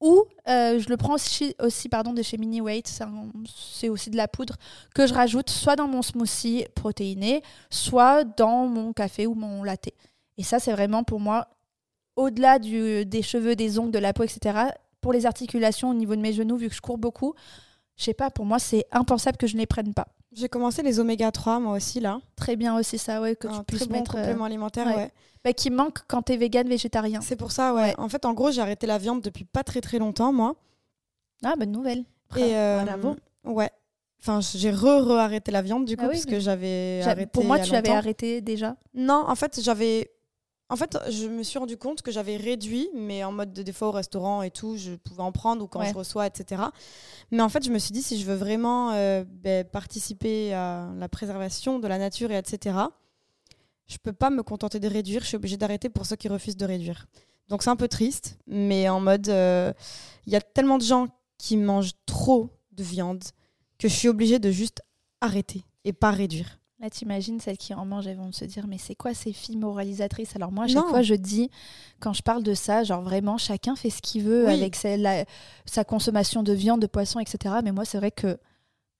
Ou 0.00 0.24
euh, 0.48 0.78
je 0.78 0.88
le 0.88 0.96
prends 0.96 1.14
aussi, 1.14 1.88
pardon, 1.88 2.12
de 2.12 2.22
chez 2.22 2.36
Mini 2.36 2.60
Weight. 2.60 2.86
C'est 3.46 3.88
aussi 3.88 4.10
de 4.10 4.16
la 4.16 4.28
poudre 4.28 4.56
que 4.94 5.06
je 5.06 5.14
rajoute 5.14 5.48
soit 5.50 5.76
dans 5.76 5.88
mon 5.88 6.02
smoothie 6.02 6.66
protéiné, 6.74 7.42
soit 7.70 8.24
dans 8.24 8.66
mon 8.66 8.92
café 8.92 9.26
ou 9.26 9.34
mon 9.34 9.64
latte. 9.64 9.88
Et 10.36 10.42
ça, 10.42 10.58
c'est 10.58 10.72
vraiment 10.72 11.02
pour 11.02 11.20
moi, 11.20 11.48
au-delà 12.14 12.58
des 12.58 13.22
cheveux, 13.22 13.56
des 13.56 13.78
ongles, 13.78 13.92
de 13.92 13.98
la 13.98 14.12
peau, 14.12 14.22
etc., 14.22 14.58
pour 15.00 15.12
les 15.12 15.24
articulations 15.24 15.90
au 15.90 15.94
niveau 15.94 16.16
de 16.16 16.20
mes 16.20 16.32
genoux, 16.32 16.56
vu 16.56 16.68
que 16.68 16.74
je 16.74 16.80
cours 16.80 16.98
beaucoup, 16.98 17.34
je 17.96 18.04
sais 18.04 18.14
pas, 18.14 18.30
pour 18.30 18.44
moi, 18.44 18.58
c'est 18.58 18.84
impensable 18.90 19.38
que 19.38 19.46
je 19.46 19.54
ne 19.54 19.60
les 19.60 19.66
prenne 19.66 19.94
pas. 19.94 20.08
J'ai 20.36 20.48
commencé 20.50 20.82
les 20.82 21.00
oméga 21.00 21.32
3 21.32 21.58
moi 21.60 21.74
aussi 21.76 21.98
là. 21.98 22.20
Très 22.36 22.56
bien 22.56 22.76
aussi 22.78 22.98
ça, 22.98 23.20
ouais, 23.22 23.34
que 23.36 23.48
un 23.48 23.58
tu 23.58 23.64
puisses 23.64 23.80
très 23.80 23.88
bon 23.88 23.94
mettre. 23.94 24.16
euh, 24.16 24.20
complément 24.20 24.44
alimentaire, 24.44 24.86
ouais. 24.88 24.94
ouais. 24.96 25.10
bah, 25.42 25.52
qui 25.54 25.70
manque 25.70 26.00
quand 26.08 26.22
t'es 26.22 26.36
vegan, 26.36 26.68
végétarien. 26.68 27.20
C'est 27.22 27.36
pour 27.36 27.52
ça, 27.52 27.72
ouais. 27.74 27.82
Ouais. 27.82 27.94
En 27.98 28.08
fait, 28.10 28.24
en 28.26 28.34
gros, 28.34 28.50
j'ai 28.50 28.60
arrêté 28.60 28.86
la 28.86 28.98
viande 28.98 29.22
depuis 29.22 29.44
pas 29.44 29.64
très 29.64 29.80
très 29.80 29.98
longtemps, 29.98 30.32
moi. 30.32 30.56
Ah, 31.42 31.54
bonne 31.58 31.72
nouvelle. 31.72 32.04
Et 32.36 32.54
euh, 32.56 32.82
bravo. 32.84 33.16
ouais. 33.44 33.70
Enfin, 34.20 34.40
j'ai 34.40 34.70
re-re-arrêté 34.70 35.52
la 35.52 35.62
viande 35.62 35.84
du 35.84 35.96
coup, 35.96 36.02
Ah 36.04 36.08
oui, 36.08 36.14
parce 36.16 36.26
que 36.26 36.40
j'avais 36.40 37.00
J'a- 37.02 37.10
arrêté. 37.12 37.30
Pour 37.32 37.44
moi, 37.44 37.58
tu 37.58 37.74
avais 37.74 37.90
arrêté 37.90 38.40
déjà. 38.40 38.76
Non, 38.94 39.24
en 39.26 39.34
fait, 39.36 39.60
j'avais. 39.62 40.10
En 40.68 40.74
fait, 40.76 40.98
je 41.10 41.26
me 41.28 41.44
suis 41.44 41.58
rendu 41.60 41.76
compte 41.76 42.02
que 42.02 42.10
j'avais 42.10 42.36
réduit, 42.36 42.88
mais 42.92 43.22
en 43.22 43.30
mode 43.30 43.52
de 43.52 43.62
des 43.62 43.72
fois 43.72 43.88
au 43.88 43.92
restaurant 43.92 44.42
et 44.42 44.50
tout, 44.50 44.76
je 44.76 44.94
pouvais 44.96 45.22
en 45.22 45.30
prendre 45.30 45.62
ou 45.64 45.68
quand 45.68 45.78
Ouais. 45.80 45.90
je 45.90 45.94
reçois, 45.94 46.26
etc. 46.26 46.60
Mais 47.30 47.40
en 47.40 47.48
fait, 47.48 47.64
je 47.64 47.70
me 47.70 47.78
suis 47.78 47.92
dit, 47.92 48.02
si 48.02 48.18
je 48.20 48.26
veux 48.26 48.34
vraiment 48.34 48.90
euh, 48.92 49.24
ben, 49.28 49.64
participer 49.64 50.52
à 50.54 50.90
la 50.96 51.08
préservation 51.08 51.78
de 51.78 51.86
la 51.86 51.98
nature 51.98 52.32
et 52.32 52.36
etc., 52.38 52.76
je 53.86 53.98
peux 53.98 54.12
pas 54.12 54.30
me 54.30 54.42
contenter 54.42 54.80
de 54.80 54.88
réduire, 54.88 55.20
je 55.22 55.28
suis 55.28 55.36
obligée 55.36 55.56
d'arrêter 55.56 55.88
pour 55.88 56.04
ceux 56.04 56.16
qui 56.16 56.26
refusent 56.28 56.56
de 56.56 56.66
réduire. 56.66 57.06
Donc 57.48 57.62
c'est 57.62 57.70
un 57.70 57.76
peu 57.76 57.86
triste, 57.86 58.36
mais 58.48 58.88
en 58.88 58.98
mode, 58.98 59.28
euh, 59.28 59.72
il 60.26 60.32
y 60.32 60.36
a 60.36 60.40
tellement 60.40 60.78
de 60.78 60.82
gens 60.82 61.06
qui 61.38 61.56
mangent 61.56 61.92
trop 62.06 62.50
de 62.72 62.82
viande 62.82 63.22
que 63.78 63.86
je 63.86 63.94
suis 63.94 64.08
obligée 64.08 64.40
de 64.40 64.50
juste 64.50 64.82
arrêter 65.20 65.64
et 65.84 65.92
pas 65.92 66.10
réduire. 66.10 66.58
Là, 66.78 66.90
t'imagines 66.90 67.40
celles 67.40 67.56
qui 67.56 67.72
en 67.72 67.86
mangent, 67.86 68.06
elles 68.06 68.18
vont 68.18 68.32
se 68.32 68.44
dire 68.44 68.66
mais 68.66 68.76
c'est 68.76 68.94
quoi 68.94 69.14
ces 69.14 69.32
filles 69.32 69.56
moralisatrices? 69.56 70.36
Alors 70.36 70.52
moi, 70.52 70.64
à 70.64 70.66
chaque 70.68 70.84
Non. 70.84 70.88
fois, 70.90 71.00
je 71.00 71.14
dis 71.14 71.50
quand 72.00 72.12
je 72.12 72.22
parle 72.22 72.42
de 72.42 72.52
ça, 72.52 72.84
genre 72.84 73.00
vraiment, 73.00 73.38
chacun 73.38 73.76
fait 73.76 73.88
ce 73.88 74.02
qu'il 74.02 74.22
veut 74.24 74.44
Oui. 74.46 74.52
avec 74.52 74.76
sa, 74.76 74.96
la- 74.98 75.24
sa 75.64 75.84
consommation 75.84 76.42
de 76.42 76.52
viande, 76.52 76.82
de 76.82 76.86
poisson, 76.86 77.18
etc. 77.18 77.56
Mais 77.64 77.72
moi, 77.72 77.86
c'est 77.86 77.96
vrai 77.96 78.10
que 78.10 78.38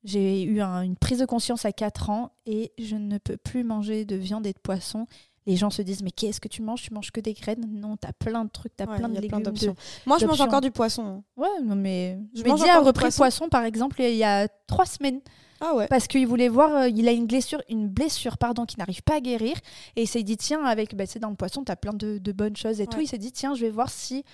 j'ai 0.05 0.43
eu 0.45 0.63
un- 0.63 0.81
une 0.83 0.97
prise 0.97 1.19
de 1.19 1.27
conscience 1.27 1.67
à 1.67 1.73
4 1.73 2.09
ans 2.09 2.33
et 2.47 2.73
je 2.79 2.97
ne 2.97 3.19
peux 3.19 3.37
plus 3.37 3.63
manger 3.63 4.07
de 4.07 4.17
viande 4.17 4.47
et 4.47 4.55
de 4.55 4.59
poisson. 4.59 5.07
Les 5.47 5.57
gens 5.57 5.71
se 5.71 5.81
disent 5.83 6.03
mais 6.03 6.11
qu'est-ce 6.11 6.41
que 6.41 6.49
tu 6.49 6.61
manges? 6.63 6.83
Tu 6.83 6.93
manges 6.93 7.11
que 7.13 7.21
des 7.21 7.33
graines? 7.33 7.65
Non, 7.71 7.97
t'as 7.97 8.13
plein 8.13 8.45
de 8.45 8.51
trucs, 8.51 8.75
t'as 8.77 8.87
Ouais, 8.87 8.97
plein 8.97 9.09
de 9.09 9.15
légumes. 9.15 9.29
plein 9.29 9.39
de- 9.41 9.45
d'options. 9.45 9.77
Moi, 10.05 10.19
je 10.19 10.27
mange 10.27 10.41
encore 10.41 10.61
du 10.61 10.71
poisson. 10.73 11.23
Ouais, 11.37 11.49
non 11.65 11.77
mais 11.77 12.19
Je 12.35 12.43
mange 12.43 12.61
Mehdi 12.61 12.71
a 12.71 12.79
repris 12.81 12.89
le 12.89 12.93
poisson. 13.11 13.17
poisson 13.19 13.49
par 13.49 13.65
exemple 13.65 14.01
il 14.03 14.17
y 14.17 14.25
a 14.25 14.49
trois 14.67 14.87
semaines 14.87 15.21
Ah 15.61 15.75
ouais. 15.75 15.87
parce 15.89 16.07
qu'il 16.09 16.27
voulait 16.27 16.49
voir, 16.49 16.75
euh, 16.75 16.89
il 16.89 17.07
a 17.09 17.13
une 17.13 17.27
blessure, 17.27 17.63
une 17.69 17.89
blessure 17.89 18.39
pardon, 18.39 18.67
qui 18.67 18.77
n'arrive 18.79 19.03
pas 19.03 19.15
à 19.17 19.21
guérir. 19.21 19.57
Et 19.95 20.03
il 20.03 20.07
s'est 20.09 20.23
dit, 20.25 20.37
tiens, 20.37 20.65
avec, 20.65 20.95
bah, 20.97 21.07
c'est 21.07 21.19
dans 21.21 21.31
le 21.31 21.37
poisson, 21.37 21.63
tu 21.65 21.71
as 21.73 21.77
plein 21.77 21.93
de, 21.95 22.19
de 22.19 22.33
bonnes 22.33 22.57
choses 22.57 22.81
et 22.81 22.87
tout. 22.87 23.01
Il 23.01 23.07
s'est 23.07 23.17
dit, 23.19 23.31
tiens, 23.33 23.55
je 23.55 23.61
vais 23.63 23.71
voir 23.71 23.89
si 23.89 24.25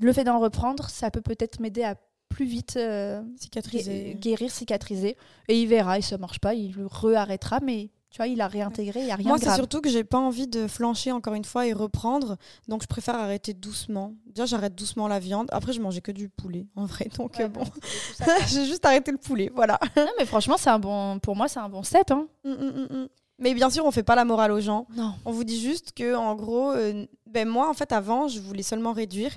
le 0.00 0.12
fait 0.12 0.24
d'en 0.24 0.38
reprendre, 0.38 0.88
ça 0.88 1.10
peut 1.10 1.20
peut-être 1.22 1.60
m'aider 1.60 1.82
à 1.82 1.96
plus 2.28 2.44
vite 2.44 2.76
euh, 2.76 3.22
Cicatrisé. 3.36 4.14
gué- 4.14 4.20
guérir, 4.20 4.50
cicatriser. 4.52 5.16
Et 5.48 5.60
il 5.60 5.66
verra, 5.66 5.98
et 5.98 6.02
ça 6.02 6.16
marche 6.16 6.38
pas, 6.38 6.54
il 6.54 6.72
le 6.76 6.86
re-arrêtera, 6.86 7.58
mais 7.60 7.90
tu 8.10 8.16
vois, 8.16 8.26
il 8.26 8.40
a 8.40 8.48
réintégré, 8.48 9.00
il 9.00 9.06
n'y 9.06 9.12
a 9.12 9.14
rien 9.14 9.28
Moi, 9.28 9.38
c'est 9.38 9.54
surtout 9.54 9.80
que 9.80 9.88
j'ai 9.88 10.02
pas 10.02 10.18
envie 10.18 10.48
de 10.48 10.66
flancher 10.66 11.12
encore 11.12 11.34
une 11.34 11.44
fois 11.44 11.66
et 11.66 11.72
reprendre. 11.72 12.36
Donc, 12.66 12.82
je 12.82 12.88
préfère 12.88 13.14
arrêter 13.14 13.54
doucement. 13.54 14.14
Déjà, 14.26 14.46
j'arrête 14.46 14.74
doucement 14.74 15.06
la 15.06 15.20
viande. 15.20 15.48
Après, 15.52 15.72
je 15.72 15.80
mangeais 15.80 16.00
que 16.00 16.10
du 16.10 16.28
poulet, 16.28 16.66
en 16.74 16.86
vrai. 16.86 17.08
Donc, 17.16 17.36
Ouais, 17.38 17.44
euh, 17.44 17.48
bon, 17.48 17.62
bon, 17.62 18.26
j'ai 18.48 18.64
juste 18.64 18.84
arrêté 18.84 19.12
le 19.12 19.18
poulet. 19.18 19.52
Voilà. 19.54 19.78
non, 19.96 20.08
mais 20.18 20.26
franchement, 20.26 20.56
c'est 20.58 20.70
un 20.70 20.80
bon, 20.80 21.20
pour 21.20 21.36
moi, 21.36 21.46
c'est 21.46 21.60
un 21.60 21.68
bon 21.68 21.84
step. 21.84 22.10
Hein. 22.10 22.26
Mm, 22.44 22.50
mm, 22.50 22.86
mm. 22.90 23.08
Mais 23.38 23.54
bien 23.54 23.70
sûr, 23.70 23.86
on 23.86 23.90
fait 23.90 24.02
pas 24.02 24.16
la 24.16 24.24
morale 24.24 24.52
aux 24.52 24.60
gens. 24.60 24.86
Non. 24.94 25.14
On 25.24 25.30
vous 25.30 25.44
dit 25.44 25.58
juste 25.58 25.92
que, 25.92 26.14
en 26.14 26.34
gros, 26.34 26.72
euh, 26.72 27.06
ben 27.26 27.48
moi, 27.48 27.70
en 27.70 27.74
fait, 27.74 27.90
avant, 27.92 28.28
je 28.28 28.38
voulais 28.38 28.62
seulement 28.62 28.92
réduire. 28.92 29.30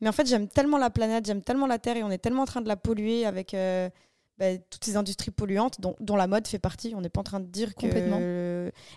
Mais 0.00 0.08
en 0.08 0.12
fait, 0.12 0.26
j'aime 0.26 0.48
tellement 0.48 0.78
la 0.78 0.88
planète, 0.88 1.26
j'aime 1.26 1.42
tellement 1.42 1.66
la 1.66 1.78
Terre 1.78 1.96
et 1.96 2.02
on 2.02 2.10
est 2.10 2.18
tellement 2.18 2.42
en 2.42 2.46
train 2.46 2.62
de 2.62 2.68
la 2.68 2.76
polluer 2.76 3.26
avec 3.26 3.52
euh, 3.52 3.90
ben, 4.40 4.58
toutes 4.70 4.84
ces 4.84 4.96
industries 4.96 5.30
polluantes 5.30 5.80
dont, 5.80 5.94
dont 6.00 6.16
la 6.16 6.26
mode 6.26 6.48
fait 6.48 6.58
partie. 6.58 6.94
On 6.96 7.00
n'est 7.02 7.08
pas 7.10 7.20
en 7.20 7.24
train 7.24 7.38
de 7.40 7.46
dire 7.46 7.74
que. 7.76 7.82
Complètement. 7.82 8.18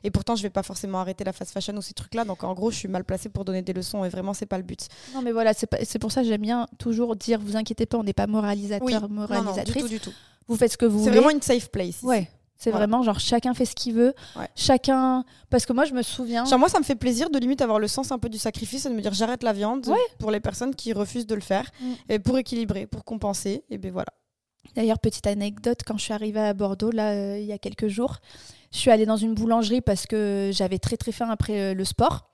Et 0.04 0.10
pourtant, 0.10 0.36
je 0.36 0.42
vais 0.42 0.50
pas 0.50 0.64
forcément 0.64 1.00
arrêter 1.00 1.24
la 1.24 1.34
fast 1.34 1.52
fashion 1.52 1.76
ou 1.76 1.82
ces 1.82 1.94
trucs-là. 1.94 2.24
Donc, 2.26 2.44
en 2.44 2.54
gros, 2.54 2.72
je 2.72 2.78
suis 2.78 2.88
mal 2.88 3.04
placée 3.04 3.30
pour 3.30 3.44
donner 3.46 3.62
des 3.62 3.74
leçons 3.74 4.04
et 4.06 4.10
vraiment, 4.10 4.34
c'est 4.34 4.46
pas 4.46 4.58
le 4.58 4.64
but. 4.64 4.88
Non, 5.14 5.22
mais 5.22 5.32
voilà, 5.34 5.54
c'est 5.54 5.68
c'est 5.84 6.00
pour 6.00 6.12
ça 6.12 6.22
que 6.22 6.28
j'aime 6.28 6.42
bien 6.42 6.66
toujours 6.80 7.16
dire, 7.16 7.40
vous 7.42 7.56
inquiétez 7.58 7.86
pas, 7.86 7.98
on 7.98 8.04
n'est 8.04 8.14
pas 8.14 8.26
moralisateur, 8.28 8.86
Oui, 8.86 8.94
non, 8.94 9.02
non, 9.02 9.08
du 9.08 9.14
moralisatrice. 9.14 9.84
tout, 9.84 9.90
du 9.90 10.00
tout. 10.00 10.14
Vous 10.48 10.56
faites 10.56 10.72
ce 10.72 10.78
que 10.78 10.86
vous 10.86 11.00
C'est 11.00 11.10
voulez. 11.10 11.18
vraiment 11.20 11.30
une 11.36 11.42
safe 11.42 11.70
place. 11.70 11.88
ici. 11.90 12.06
Ouais. 12.06 12.30
C'est 12.58 12.70
Voilà. 12.70 12.86
vraiment 12.86 13.04
genre 13.04 13.20
chacun 13.20 13.54
fait 13.54 13.66
ce 13.66 13.76
qu'il 13.76 13.94
veut. 13.94 14.14
Ouais. 14.38 14.48
Chacun. 14.56 15.26
Parce 15.50 15.66
que 15.66 15.74
moi, 15.74 15.84
je 15.84 15.94
me 15.94 16.02
souviens. 16.02 16.46
Genre, 16.46 16.58
moi, 16.60 16.70
ça 16.70 16.80
me 16.80 16.86
fait 16.86 16.96
plaisir 16.96 17.30
de 17.30 17.38
limite 17.38 17.62
avoir 17.62 17.78
le 17.80 17.90
sens 17.90 18.12
un 18.14 18.20
peu 18.20 18.30
du 18.30 18.38
sacrifice 18.38 18.86
et 18.86 18.90
de 18.90 18.94
me 18.94 19.02
dire 19.02 19.14
j'arrête 19.14 19.44
la 19.44 19.52
viande 19.52 19.86
Ouais. 19.88 19.98
pour 20.20 20.32
les 20.32 20.40
personnes 20.40 20.74
qui 20.74 20.94
refusent 20.94 21.28
de 21.28 21.36
le 21.36 21.42
faire 21.42 21.70
Mm. 21.82 21.86
et 22.10 22.20
pour 22.20 22.38
équilibrer, 22.38 22.86
pour 22.88 23.04
compenser. 23.04 23.64
Et 23.70 23.78
ben 23.78 23.92
voilà. 23.92 24.14
D'ailleurs, 24.76 25.00
petite 25.00 25.28
anecdote, 25.28 25.82
quand 25.86 25.98
je 25.98 26.04
suis 26.04 26.14
arrivée 26.14 26.40
à 26.40 26.54
Bordeaux, 26.54 26.92
là, 26.92 27.12
euh, 27.12 27.38
il 27.40 27.46
y 27.46 27.52
a 27.52 27.60
quelques 27.60 27.88
jours, 27.88 28.18
je 28.72 28.80
suis 28.80 28.90
allée 28.90 29.06
dans 29.06 29.18
une 29.18 29.36
boulangerie 29.36 29.82
parce 29.82 30.08
que 30.08 30.50
j'avais 30.52 30.80
très 30.80 30.98
très 30.98 31.12
faim 31.12 31.30
après 31.30 31.60
euh, 31.60 31.74
le 31.74 31.86
sport 31.86 32.32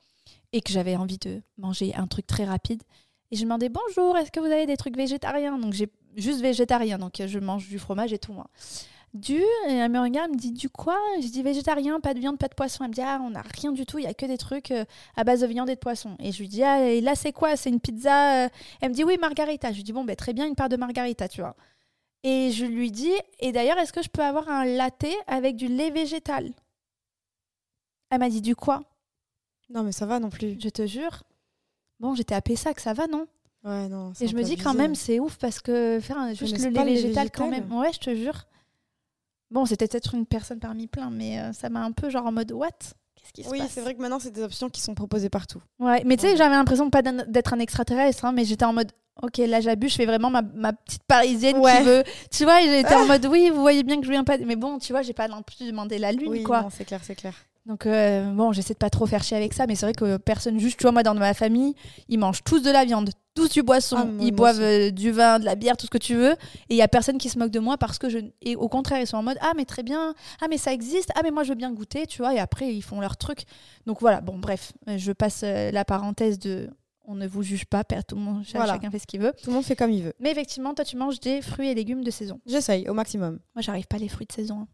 et 0.53 0.61
que 0.61 0.71
j'avais 0.71 0.95
envie 0.95 1.17
de 1.17 1.41
manger 1.57 1.93
un 1.95 2.07
truc 2.07 2.27
très 2.27 2.45
rapide. 2.45 2.81
Et 3.31 3.35
je 3.35 3.43
demandais 3.43 3.69
bonjour, 3.69 4.17
est-ce 4.17 4.31
que 4.31 4.39
vous 4.39 4.45
avez 4.45 4.65
des 4.65 4.77
trucs 4.77 4.95
végétariens? 4.95 5.57
Donc 5.57 5.73
j'ai 5.73 5.89
juste 6.15 6.39
végétarien, 6.39 6.97
donc 6.97 7.19
euh, 7.19 7.27
je 7.27 7.39
mange 7.39 7.67
du 7.67 7.77
fromage 7.77 8.13
et 8.13 8.19
tout. 8.19 8.33
moi. 8.33 8.47
Du 9.13 9.33
Et 9.67 9.73
elle 9.73 9.91
me 9.91 9.99
regarde, 9.99 10.29
elle 10.29 10.35
me 10.35 10.39
dit 10.39 10.51
Du 10.51 10.69
quoi? 10.69 10.95
Je 11.19 11.27
dis 11.27 11.41
Végétarien, 11.41 11.99
pas 11.99 12.13
de 12.13 12.19
viande, 12.19 12.37
pas 12.37 12.47
de 12.47 12.53
poisson. 12.53 12.83
Elle 12.83 12.91
me 12.91 12.93
dit 12.93 13.01
Ah, 13.01 13.19
on 13.23 13.31
n'a 13.31 13.41
rien 13.41 13.71
du 13.71 13.85
tout, 13.85 13.97
il 13.97 14.03
y 14.03 14.07
a 14.07 14.13
que 14.13 14.27
des 14.27 14.37
trucs 14.37 14.71
à 15.15 15.23
base 15.23 15.41
de 15.41 15.47
viande 15.47 15.69
et 15.69 15.75
de 15.75 15.79
poisson. 15.79 16.15
Et 16.19 16.31
je 16.31 16.39
lui 16.39 16.47
dis 16.47 16.63
Ah, 16.63 16.87
et 16.87 17.01
là, 17.01 17.15
c'est 17.15 17.33
quoi? 17.33 17.55
C'est 17.57 17.69
une 17.69 17.79
pizza 17.79 18.45
Elle 18.81 18.89
me 18.89 18.93
dit 18.93 19.03
Oui, 19.03 19.17
margarita. 19.19 19.71
Je 19.71 19.77
lui 19.77 19.83
dis 19.83 19.93
Bon, 19.93 20.03
ben, 20.03 20.15
très 20.15 20.33
bien, 20.33 20.45
une 20.45 20.55
part 20.55 20.69
de 20.69 20.77
margarita, 20.77 21.27
tu 21.27 21.41
vois. 21.41 21.55
Et 22.23 22.51
je 22.51 22.65
lui 22.65 22.91
dis 22.91 23.13
Et 23.39 23.51
d'ailleurs, 23.51 23.77
est-ce 23.77 23.93
que 23.93 24.01
je 24.01 24.09
peux 24.09 24.23
avoir 24.23 24.49
un 24.49 24.65
latte 24.65 25.05
avec 25.27 25.55
du 25.55 25.67
lait 25.67 25.91
végétal? 25.91 26.51
Elle 28.09 28.19
m'a 28.19 28.29
dit 28.29 28.41
Du 28.41 28.55
quoi? 28.55 28.83
Non, 29.69 29.83
mais 29.83 29.91
ça 29.91 30.05
va 30.05 30.19
non 30.19 30.29
plus. 30.29 30.57
Je 30.59 30.69
te 30.69 30.85
jure. 30.87 31.23
Bon, 31.99 32.15
j'étais 32.15 32.35
à 32.35 32.41
Pessac, 32.41 32.79
ça 32.79 32.93
va, 32.93 33.07
non? 33.07 33.27
Ouais, 33.63 33.87
non. 33.89 34.13
Et 34.19 34.27
je 34.27 34.35
me 34.35 34.43
dis 34.43 34.55
quand 34.57 34.73
même, 34.73 34.95
c'est 34.95 35.19
ouf 35.19 35.37
parce 35.37 35.59
que 35.59 35.99
faire 36.01 36.17
un- 36.17 36.33
juste 36.33 36.57
le 36.59 36.69
lait 36.69 36.83
végétal 36.85 37.29
quand 37.29 37.49
même. 37.49 37.71
Ouais, 37.71 37.91
je 37.93 37.99
te 37.99 38.15
jure. 38.15 38.45
Bon, 39.51 39.65
c'était 39.65 39.87
peut-être 39.87 40.15
une 40.15 40.25
personne 40.25 40.59
parmi 40.59 40.87
plein, 40.87 41.09
mais 41.09 41.39
euh, 41.39 41.53
ça 41.53 41.69
m'a 41.69 41.83
un 41.83 41.91
peu 41.91 42.09
genre 42.09 42.25
en 42.25 42.31
mode 42.31 42.51
what? 42.51 42.69
Qu'est-ce 43.15 43.33
qui 43.33 43.43
se 43.43 43.49
Oui, 43.49 43.59
passe? 43.59 43.71
c'est 43.71 43.81
vrai 43.81 43.95
que 43.95 44.01
maintenant, 44.01 44.19
c'est 44.19 44.31
des 44.31 44.43
options 44.43 44.69
qui 44.69 44.79
sont 44.79 44.93
proposées 44.95 45.29
partout. 45.29 45.61
Ouais, 45.79 46.03
mais 46.05 46.15
tu 46.17 46.21
sais, 46.21 46.31
Ouais. 46.31 46.37
j'avais 46.37 46.55
l'impression 46.55 46.89
pas 46.89 47.01
d'être 47.01 47.53
un 47.53 47.59
extraterrestre, 47.59 48.25
hein, 48.25 48.31
mais 48.31 48.45
j'étais 48.45 48.65
en 48.65 48.73
mode 48.73 48.91
ok, 49.21 49.37
là 49.37 49.61
j'abuse, 49.61 49.91
je 49.91 49.95
fais 49.97 50.05
vraiment 50.05 50.29
ma, 50.29 50.41
ma 50.41 50.73
petite 50.73 51.03
parisienne 51.03 51.57
Ouais. 51.57 51.77
qui 51.77 51.83
veut. 51.83 52.03
Tu 52.31 52.43
vois, 52.43 52.61
j'étais 52.61 52.95
en 52.95 53.05
mode 53.05 53.25
oui, 53.25 53.49
vous 53.53 53.61
voyez 53.61 53.83
bien 53.83 53.97
que 53.99 54.05
je 54.05 54.11
viens 54.11 54.23
pas. 54.23 54.37
Mais 54.37 54.55
bon, 54.55 54.79
tu 54.79 54.93
vois, 54.93 55.01
j'ai 55.01 55.13
pas 55.13 55.27
non 55.27 55.41
plus 55.41 55.65
demandé 55.67 55.97
la 55.97 56.11
lune, 56.11 56.29
oui, 56.29 56.43
quoi. 56.43 56.67
c'est 56.71 56.85
clair, 56.85 57.01
c'est 57.03 57.15
clair. 57.15 57.33
Donc 57.65 57.85
euh, 57.85 58.31
bon, 58.31 58.51
j'essaie 58.51 58.73
de 58.73 58.79
pas 58.79 58.89
trop 58.89 59.05
faire 59.05 59.21
chier 59.21 59.37
avec 59.37 59.53
ça, 59.53 59.67
mais 59.67 59.75
c'est 59.75 59.85
vrai 59.85 59.93
que 59.93 60.17
personne, 60.17 60.59
juste 60.59 60.77
tu 60.79 60.83
vois, 60.83 60.91
moi 60.91 61.03
dans 61.03 61.13
ma 61.13 61.33
famille, 61.35 61.75
ils 62.07 62.17
mangent 62.17 62.43
tous 62.43 62.61
de 62.61 62.71
la 62.71 62.83
viande, 62.83 63.11
tous 63.35 63.49
du 63.49 63.61
boisson, 63.61 63.97
Ah, 63.99 64.23
ils 64.23 64.31
boivent 64.31 64.61
euh, 64.61 64.89
du 64.89 65.11
vin, 65.11 65.37
de 65.37 65.45
la 65.45 65.53
bière, 65.55 65.77
tout 65.77 65.85
ce 65.85 65.91
que 65.91 65.99
tu 65.99 66.15
veux, 66.15 66.31
et 66.31 66.37
il 66.71 66.77
y 66.77 66.81
a 66.81 66.87
personne 66.87 67.19
qui 67.19 67.29
se 67.29 67.37
moque 67.37 67.51
de 67.51 67.59
moi 67.59 67.77
parce 67.77 67.99
que 67.99 68.09
je. 68.09 68.19
Et 68.41 68.55
au 68.55 68.69
contraire, 68.69 69.01
ils 69.01 69.05
sont 69.07 69.17
en 69.17 69.23
mode 69.23 69.37
ah 69.41 69.51
mais 69.55 69.65
très 69.65 69.83
bien, 69.83 70.15
ah 70.41 70.45
mais 70.49 70.57
ça 70.57 70.73
existe, 70.73 71.11
ah 71.15 71.19
mais 71.21 71.29
moi 71.29 71.43
je 71.43 71.49
veux 71.49 71.55
bien 71.55 71.71
goûter, 71.71 72.07
tu 72.07 72.23
vois, 72.23 72.33
et 72.33 72.39
après 72.39 72.73
ils 72.73 72.81
font 72.81 73.01
leur 73.01 73.17
truc. 73.17 73.43
Donc 73.85 73.99
voilà, 74.01 74.21
bon 74.21 74.39
bref, 74.39 74.71
euh, 74.87 74.97
je 74.97 75.11
passe 75.11 75.43
la 75.43 75.85
parenthèse 75.85 76.39
de 76.39 76.69
on 77.11 77.15
ne 77.15 77.27
vous 77.27 77.41
juge 77.43 77.65
pas, 77.65 77.83
tout 77.83 78.15
le 78.15 78.21
monde, 78.21 78.43
Voilà. 78.53 78.73
chacun 78.73 78.91
fait 78.91 78.99
ce 78.99 79.07
qu'il 79.07 79.19
veut. 79.19 79.33
Tout 79.41 79.49
le 79.49 79.55
monde 79.55 79.63
fait 79.65 79.75
comme 79.75 79.91
il 79.91 80.03
veut. 80.03 80.13
Mais 80.19 80.31
effectivement, 80.31 80.73
toi 80.73 80.85
tu 80.85 80.95
manges 80.95 81.19
des 81.19 81.41
fruits 81.41 81.69
et 81.69 81.73
légumes 81.73 82.03
de 82.03 82.11
saison. 82.11 82.39
J'essaye 82.45 82.87
au 82.87 82.93
maximum. 82.93 83.39
Moi, 83.55 83.61
j'arrive 83.61 83.87
pas 83.87 83.97
les 83.97 84.07
fruits 84.09 84.27
de 84.27 84.31
saison. 84.31 84.61
hein. 84.61 84.67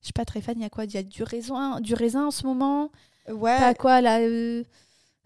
Je 0.00 0.06
suis 0.06 0.12
pas 0.14 0.24
très 0.24 0.40
fan. 0.40 0.54
Il 0.58 0.62
y 0.62 0.64
a 0.64 0.70
quoi? 0.70 0.84
Il 0.86 0.94
y 0.94 0.96
a 0.96 1.02
du 1.02 1.22
raisin, 1.22 1.78
du 1.80 1.92
raisin 1.92 2.26
en 2.28 2.30
ce 2.30 2.46
moment? 2.46 2.90
Ouais, 3.30 3.58
T'as 3.58 3.74
quoi 3.74 4.00
là 4.00 4.20
euh, 4.20 4.64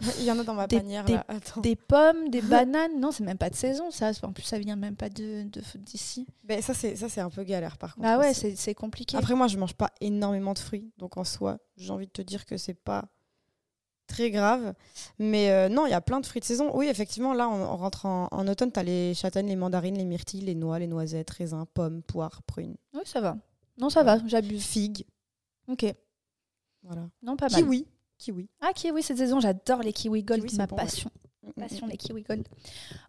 il 0.19 0.25
y 0.25 0.31
en 0.33 0.38
a 0.41 0.43
dans 0.43 0.55
ma 0.55 0.67
Des- 0.67 0.79
panière 0.79 1.05
des- 1.05 1.12
là. 1.12 1.25
Des 1.62 1.76
pommes, 1.76 2.29
des 2.29 2.43
bananes? 2.43 2.99
Non, 2.99 3.12
c'est 3.12 3.23
même 3.23 3.38
pas 3.38 3.50
de 3.50 3.55
saison, 3.55 3.93
ça. 3.93 4.11
En 4.25 4.33
plus, 4.33 4.43
ça 4.43 4.59
vient 4.59 4.75
même 4.75 4.97
pas 4.97 5.09
de 5.09 5.45
d'ici. 5.79 6.26
Ben, 6.43 6.61
ça, 6.61 6.75
c'est 6.75 6.97
ça, 6.97 7.09
c'est 7.09 7.21
un 7.21 7.31
peu 7.31 7.45
galère 7.45 7.79
par 7.79 7.95
contre. 7.95 8.09
Ah 8.09 8.19
ouais, 8.19 8.35
c'est 8.35 8.75
compliqué. 8.75 9.17
Après, 9.17 9.37
moi, 9.37 9.47
je 9.47 9.57
mange 9.57 9.75
pas 9.75 9.93
énormément 10.00 10.53
de 10.55 10.59
fruits, 10.59 10.91
donc 10.99 11.17
en 11.17 11.23
soi, 11.25 11.59
j'ai 11.76 11.93
envie 11.93 12.07
de 12.07 12.12
te 12.12 12.23
dire 12.23 12.45
que 12.45 12.57
c'est 12.57 12.75
pas 12.75 13.05
très 14.06 14.30
grave. 14.30 14.75
Mais 15.18 15.50
euh, 15.50 15.68
non, 15.68 15.87
il 15.87 15.90
y 15.90 15.94
a 15.94 16.00
plein 16.00 16.20
de 16.20 16.26
fruits 16.26 16.40
de 16.40 16.44
saison. 16.44 16.70
Oui, 16.76 16.87
effectivement, 16.87 17.32
là, 17.34 17.49
on, 17.49 17.62
on 17.62 17.76
rentre 17.76 18.06
en, 18.06 18.28
en 18.30 18.49
automne, 18.49 18.73
tu 18.73 18.78
as 18.80 18.82
les 18.82 19.14
châtaignes, 19.14 19.49
les 19.49 19.56
mandarines, 19.56 19.96
les 19.96 20.04
myrtilles, 20.04 20.42
les 20.42 20.54
noix, 20.54 20.78
les 20.78 20.87
noisettes, 20.87 21.30
raisins, 21.30 21.64
pommes, 21.75 22.02
poires, 22.02 22.42
prunes, 22.42 22.76
Oui, 22.94 23.02
ça 23.04 23.20
va. 23.20 23.37
Non, 23.78 23.90
ça 23.90 24.02
va. 24.02 24.18
J'abuse. 24.26 24.62
figues. 24.64 25.04
Ok. 25.68 25.84
Voilà. 26.82 27.08
Non, 27.23 27.37
pas 27.37 27.49
mal. 27.49 27.62
Kiwi. 27.62 27.87
Kiwi. 28.18 28.49
Ah, 28.61 28.73
kiwi, 28.73 29.02
cette 29.02 29.18
saison, 29.18 29.40
j'adore 29.40 29.82
les 29.82 29.92
kiwi 29.92 30.23
gold. 30.23 30.44
Kiwi, 30.44 30.56
ma 30.56 30.66
bon, 30.66 30.76
passion. 30.76 31.11
Passion. 31.68 31.88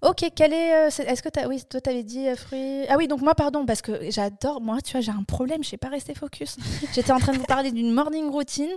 Ok, 0.02 0.26
quel 0.36 0.54
est. 0.54 0.74
euh, 0.74 0.88
Est-ce 0.88 1.22
que 1.22 1.30
t'as. 1.30 1.48
Oui, 1.48 1.64
toi, 1.70 1.82
t'avais 1.82 2.04
dit 2.04 2.28
euh, 2.28 2.36
fruits. 2.36 2.86
Ah 2.90 2.96
oui, 2.98 3.08
donc 3.08 3.22
moi, 3.22 3.36
pardon, 3.36 3.66
parce 3.66 3.82
que 3.82 4.10
j'adore. 4.10 4.62
Moi, 4.62 4.82
tu 4.82 4.94
vois, 4.94 5.02
j'ai 5.02 5.12
un 5.12 5.24
problème, 5.24 5.64
je 5.64 5.70
sais 5.70 5.78
pas 5.78 5.90
rester 5.90 6.14
focus. 6.14 6.58
J'étais 6.94 7.12
en 7.12 7.20
train 7.20 7.34
de 7.34 7.38
vous 7.38 7.46
parler 7.46 7.72
d'une 7.72 7.92
morning 7.92 8.30
routine 8.30 8.72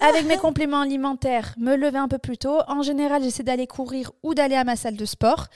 avec 0.00 0.26
mes 0.26 0.36
compléments 0.36 0.80
alimentaires, 0.80 1.54
me 1.58 1.76
lever 1.76 1.98
un 1.98 2.08
peu 2.08 2.18
plus 2.18 2.38
tôt. 2.38 2.58
En 2.68 2.82
général, 2.82 3.22
j'essaie 3.22 3.42
d'aller 3.42 3.66
courir 3.66 4.12
ou 4.22 4.34
d'aller 4.34 4.56
à 4.56 4.64
ma 4.64 4.76
salle 4.76 4.96
de 4.96 5.04
sport. 5.04 5.46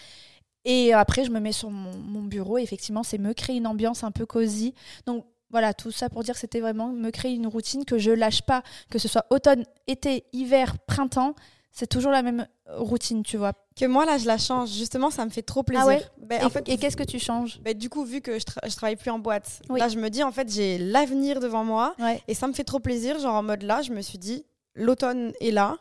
Et 0.65 0.93
après, 0.93 1.25
je 1.25 1.31
me 1.31 1.41
mets 1.41 1.53
sur 1.53 1.71
mon, 1.71 2.23
bureau. 2.23 2.59
Effectivement, 2.59 3.03
c'est 3.03 3.19
me 3.19 3.33
créer 3.33 3.57
une 3.57 3.67
ambiance 3.67 4.05
un 4.05 4.11
peu 4.11 4.27
cosy. 4.27 4.75
Donc, 5.07 5.25
voilà, 5.51 5.75
tout 5.75 5.91
ça 5.91 6.09
pour 6.09 6.23
dire 6.23 6.35
que 6.35 6.41
c'était 6.41 6.61
vraiment 6.61 6.89
me 6.89 7.11
créer 7.11 7.33
une 7.33 7.47
routine 7.47 7.85
que 7.85 7.99
je 7.99 8.11
lâche 8.11 8.43
pas, 8.43 8.63
que 8.91 8.99
ce 8.99 9.09
soit 9.09 9.27
automne, 9.31 9.65
été, 9.87 10.25
hiver, 10.33 10.79
printemps. 10.87 11.35
C'est 11.73 11.87
toujours 11.87 12.11
la 12.11 12.23
même 12.23 12.47
routine, 12.67 13.23
tu 13.23 13.37
vois. 13.37 13.53
Que 13.77 13.85
moi, 13.87 14.05
là, 14.05 14.19
je 14.19 14.27
la 14.27 14.39
change. 14.39 14.71
Justement, 14.71 15.11
ça 15.11 15.25
me 15.25 15.31
fait 15.31 15.43
trop 15.43 15.63
plaisir. 15.63 15.85
Ah 15.85 15.89
ouais 15.89 16.03
Ben, 16.21 16.41
et 16.41 16.45
en 16.45 16.51
fait, 16.51 16.69
et 16.69 16.77
qu'est-ce 16.77 16.97
que 16.97 17.05
tu 17.05 17.19
changes 17.21 17.61
ben, 17.63 17.75
du 17.79 17.89
coup, 17.89 18.05
vu 18.05 18.21
que 18.21 18.39
je, 18.39 18.45
tra- 18.45 18.69
je 18.69 18.75
travaille 18.77 18.97
plus 18.97 19.11
en 19.11 19.19
boîte, 19.21 19.63
Oui. 19.71 19.79
là, 19.79 19.89
je 19.89 19.97
me 19.97 20.11
dis, 20.11 20.23
en 20.25 20.33
fait, 20.33 20.53
j'ai 20.53 20.79
l'avenir 20.79 21.39
devant 21.41 21.65
moi. 21.65 21.95
Ouais. 22.01 22.21
Et 22.29 22.35
ça 22.35 22.47
me 22.49 22.53
fait 22.53 22.65
trop 22.65 22.81
plaisir. 22.81 23.19
Genre, 23.21 23.35
en 23.35 23.43
mode 23.45 23.63
là, 23.63 23.83
je 23.83 23.93
me 23.93 24.01
suis 24.03 24.19
dit, 24.19 24.45
l'automne 24.75 25.33
est 25.41 25.53
là. 25.53 25.77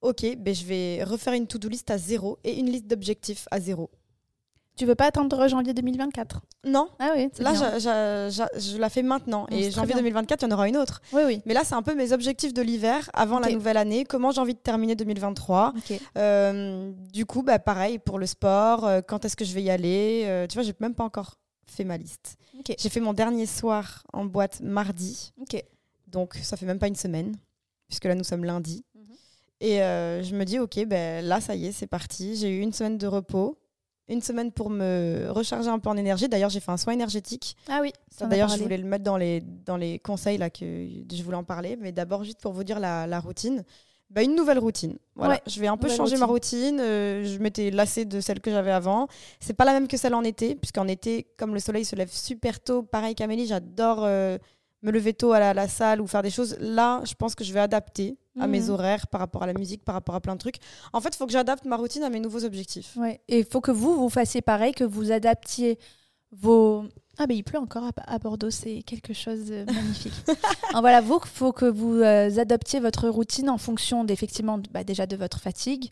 Ok, 0.00 0.24
ben, 0.36 0.54
je 0.54 0.64
vais 0.64 1.02
refaire 1.04 1.32
une 1.34 1.46
to-do 1.46 1.68
list 1.68 1.90
à 1.90 1.98
zéro 1.98 2.38
et 2.44 2.58
une 2.58 2.66
liste 2.70 2.86
d'objectifs 2.86 3.46
à 3.50 3.58
zéro. 3.60 3.90
Tu 4.78 4.86
veux 4.86 4.94
pas 4.94 5.06
attendre 5.06 5.48
janvier 5.48 5.74
2024 5.74 6.40
Non, 6.64 6.88
Ah 7.00 7.10
oui, 7.16 7.28
c'est 7.32 7.42
là, 7.42 7.52
j'a- 7.78 7.78
je 8.56 8.78
la 8.78 8.88
fais 8.88 9.02
maintenant. 9.02 9.46
et 9.50 9.70
janvier 9.70 9.88
bien. 9.94 9.96
2024, 10.02 10.42
il 10.42 10.44
y 10.48 10.48
en 10.48 10.54
aura 10.54 10.68
une 10.68 10.76
autre. 10.76 11.02
Oui, 11.12 11.22
oui. 11.26 11.42
Mais 11.46 11.52
là, 11.54 11.62
c'est 11.64 11.74
un 11.74 11.82
peu 11.82 11.94
mes 11.94 12.12
objectifs 12.12 12.54
de 12.54 12.62
l'hiver 12.62 13.10
avant 13.12 13.40
la 13.40 13.48
nouvelle 13.54 13.76
année. 13.76 14.04
Comment 14.04 14.30
j'ai 14.30 14.40
envie 14.40 14.54
de 14.54 14.58
terminer 14.60 14.94
2023. 14.94 15.74
Ok. 15.76 16.00
Euh, 16.16 16.92
du 17.12 17.26
coup, 17.26 17.42
bah, 17.42 17.58
pareil 17.58 17.98
pour 17.98 18.18
le 18.18 18.26
sport. 18.26 18.84
euh, 18.86 19.00
quand 19.06 19.24
est-ce 19.24 19.36
que 19.36 19.44
je 19.44 19.52
vais 19.52 19.62
y 19.62 19.70
aller? 19.70 20.22
Euh, 20.26 20.46
Tu 20.46 20.54
vois, 20.54 20.62
j'ai 20.62 20.74
même 20.80 20.94
pas 20.94 21.04
encore 21.04 21.34
fait 21.66 21.84
ma 21.84 21.96
liste. 21.96 22.36
J'ai 22.78 22.88
fait 22.88 23.00
mon 23.00 23.12
dernier 23.12 23.46
soir 23.46 24.02
en 24.12 24.24
boîte 24.24 24.60
mardi. 24.60 25.32
Donc, 26.06 26.34
ça 26.42 26.56
fait 26.56 26.66
même 26.66 26.78
pas 26.78 26.86
une 26.88 26.94
semaine, 26.96 27.36
puisque 27.88 28.04
là, 28.06 28.14
nous 28.14 28.24
sommes 28.24 28.44
lundi. 28.44 28.84
Mhm. 28.94 29.02
Et 29.60 29.82
euh, 29.82 30.22
je 30.22 30.34
me 30.34 30.44
dis, 30.44 30.58
ok, 30.58 30.84
ben, 30.86 31.24
là, 31.24 31.40
ça 31.40 31.54
y 31.54 31.66
est, 31.66 31.72
c'est 31.72 31.86
parti. 31.86 32.36
J'ai 32.36 32.48
eu 32.48 32.60
une 32.60 32.72
semaine 32.72 32.96
de 32.96 33.06
repos, 33.06 33.58
une 34.08 34.22
semaine 34.22 34.52
pour 34.52 34.70
me 34.70 35.28
recharger 35.30 35.68
un 35.68 35.78
peu 35.78 35.90
en 35.90 35.96
énergie. 35.96 36.28
D'ailleurs, 36.28 36.50
j'ai 36.50 36.60
fait 36.60 36.72
un 36.72 36.76
soin 36.76 36.92
énergétique. 36.92 37.56
Ah 37.68 37.80
oui. 37.82 37.92
D'ailleurs, 38.20 38.48
je 38.48 38.62
voulais 38.62 38.78
le 38.78 38.84
mettre 38.84 39.04
dans 39.04 39.16
les, 39.16 39.42
dans 39.66 39.76
les 39.76 39.98
conseils 39.98 40.38
là, 40.38 40.50
que 40.50 40.64
je 40.64 41.22
voulais 41.22 41.36
en 41.36 41.44
parler. 41.44 41.76
Mais 41.80 41.92
d'abord, 41.92 42.24
juste 42.24 42.40
pour 42.40 42.52
vous 42.52 42.64
dire 42.64 42.80
la, 42.80 43.06
la 43.06 43.20
routine. 43.20 43.64
Bah, 44.10 44.22
une 44.22 44.34
nouvelle 44.34 44.58
routine. 44.58 44.96
Voilà. 45.16 45.34
Ouais, 45.34 45.42
je 45.46 45.60
vais 45.60 45.66
un 45.66 45.76
peu 45.76 45.90
changer 45.90 46.16
ma 46.16 46.24
routine. 46.24 46.80
euh, 46.80 47.26
je 47.26 47.38
m'étais 47.40 47.70
lassée 47.70 48.06
de 48.06 48.20
celle 48.22 48.40
que 48.40 48.50
j'avais 48.50 48.70
avant. 48.70 49.06
C'est 49.38 49.52
pas 49.52 49.66
la 49.66 49.74
même 49.74 49.86
que 49.86 49.98
celle 49.98 50.14
en 50.14 50.24
été, 50.24 50.54
puisqu'en 50.54 50.88
été, 50.88 51.26
comme 51.36 51.52
le 51.52 51.60
soleil 51.60 51.84
se 51.84 51.94
lève 51.94 52.10
super 52.10 52.58
tôt, 52.60 52.82
pareil 52.82 53.14
qu'Amélie, 53.14 53.46
j'adore 53.46 54.04
euh, 54.04 54.38
me 54.80 54.92
lever 54.92 55.12
tôt 55.12 55.32
à 55.32 55.40
la, 55.40 55.52
la 55.52 55.68
salle 55.68 56.00
ou 56.00 56.06
faire 56.06 56.22
des 56.22 56.30
choses. 56.30 56.56
Là, 56.58 57.02
je 57.04 57.12
pense 57.12 57.34
que 57.34 57.44
je 57.44 57.52
vais 57.52 57.60
adapter 57.60 58.16
à 58.40 58.46
mes 58.46 58.60
Mhm. 58.62 58.70
horaires 58.70 59.06
par 59.08 59.20
rapport 59.20 59.42
à 59.42 59.46
la 59.46 59.54
musique, 59.54 59.84
par 59.84 59.94
rapport 59.94 60.14
à 60.14 60.20
plein 60.20 60.34
de 60.34 60.40
trucs. 60.40 60.58
En 60.92 61.00
fait, 61.00 61.10
il 61.10 61.16
faut 61.16 61.26
que 61.26 61.32
j'adapte 61.32 61.64
ma 61.64 61.76
routine 61.76 62.02
à 62.02 62.10
mes 62.10 62.20
nouveaux 62.20 62.44
objectifs. 62.44 62.96
Ouais. 62.96 63.20
Et 63.28 63.40
il 63.40 63.44
faut 63.44 63.60
que 63.60 63.70
vous, 63.70 63.94
vous 63.96 64.08
fassiez 64.08 64.40
pareil, 64.42 64.72
que 64.72 64.84
vous 64.84 65.12
adaptiez 65.12 65.78
vos... 66.32 66.84
Ah 67.20 67.26
ben 67.26 67.36
il 67.36 67.42
pleut 67.42 67.58
encore 67.58 67.82
à, 67.84 67.90
à 68.06 68.18
Bordeaux, 68.18 68.50
c'est 68.50 68.82
quelque 68.82 69.12
chose 69.12 69.46
de 69.46 69.64
magnifique. 69.64 70.12
Alors 70.70 70.82
voilà, 70.82 71.00
vous, 71.00 71.18
il 71.24 71.28
faut 71.28 71.52
que 71.52 71.64
vous 71.64 71.94
euh, 71.94 72.30
adaptiez 72.38 72.78
votre 72.78 73.08
routine 73.08 73.50
en 73.50 73.58
fonction 73.58 74.04
d'effectivement 74.04 74.60
bah, 74.70 74.84
déjà 74.84 75.06
de 75.06 75.16
votre 75.16 75.40
fatigue, 75.40 75.90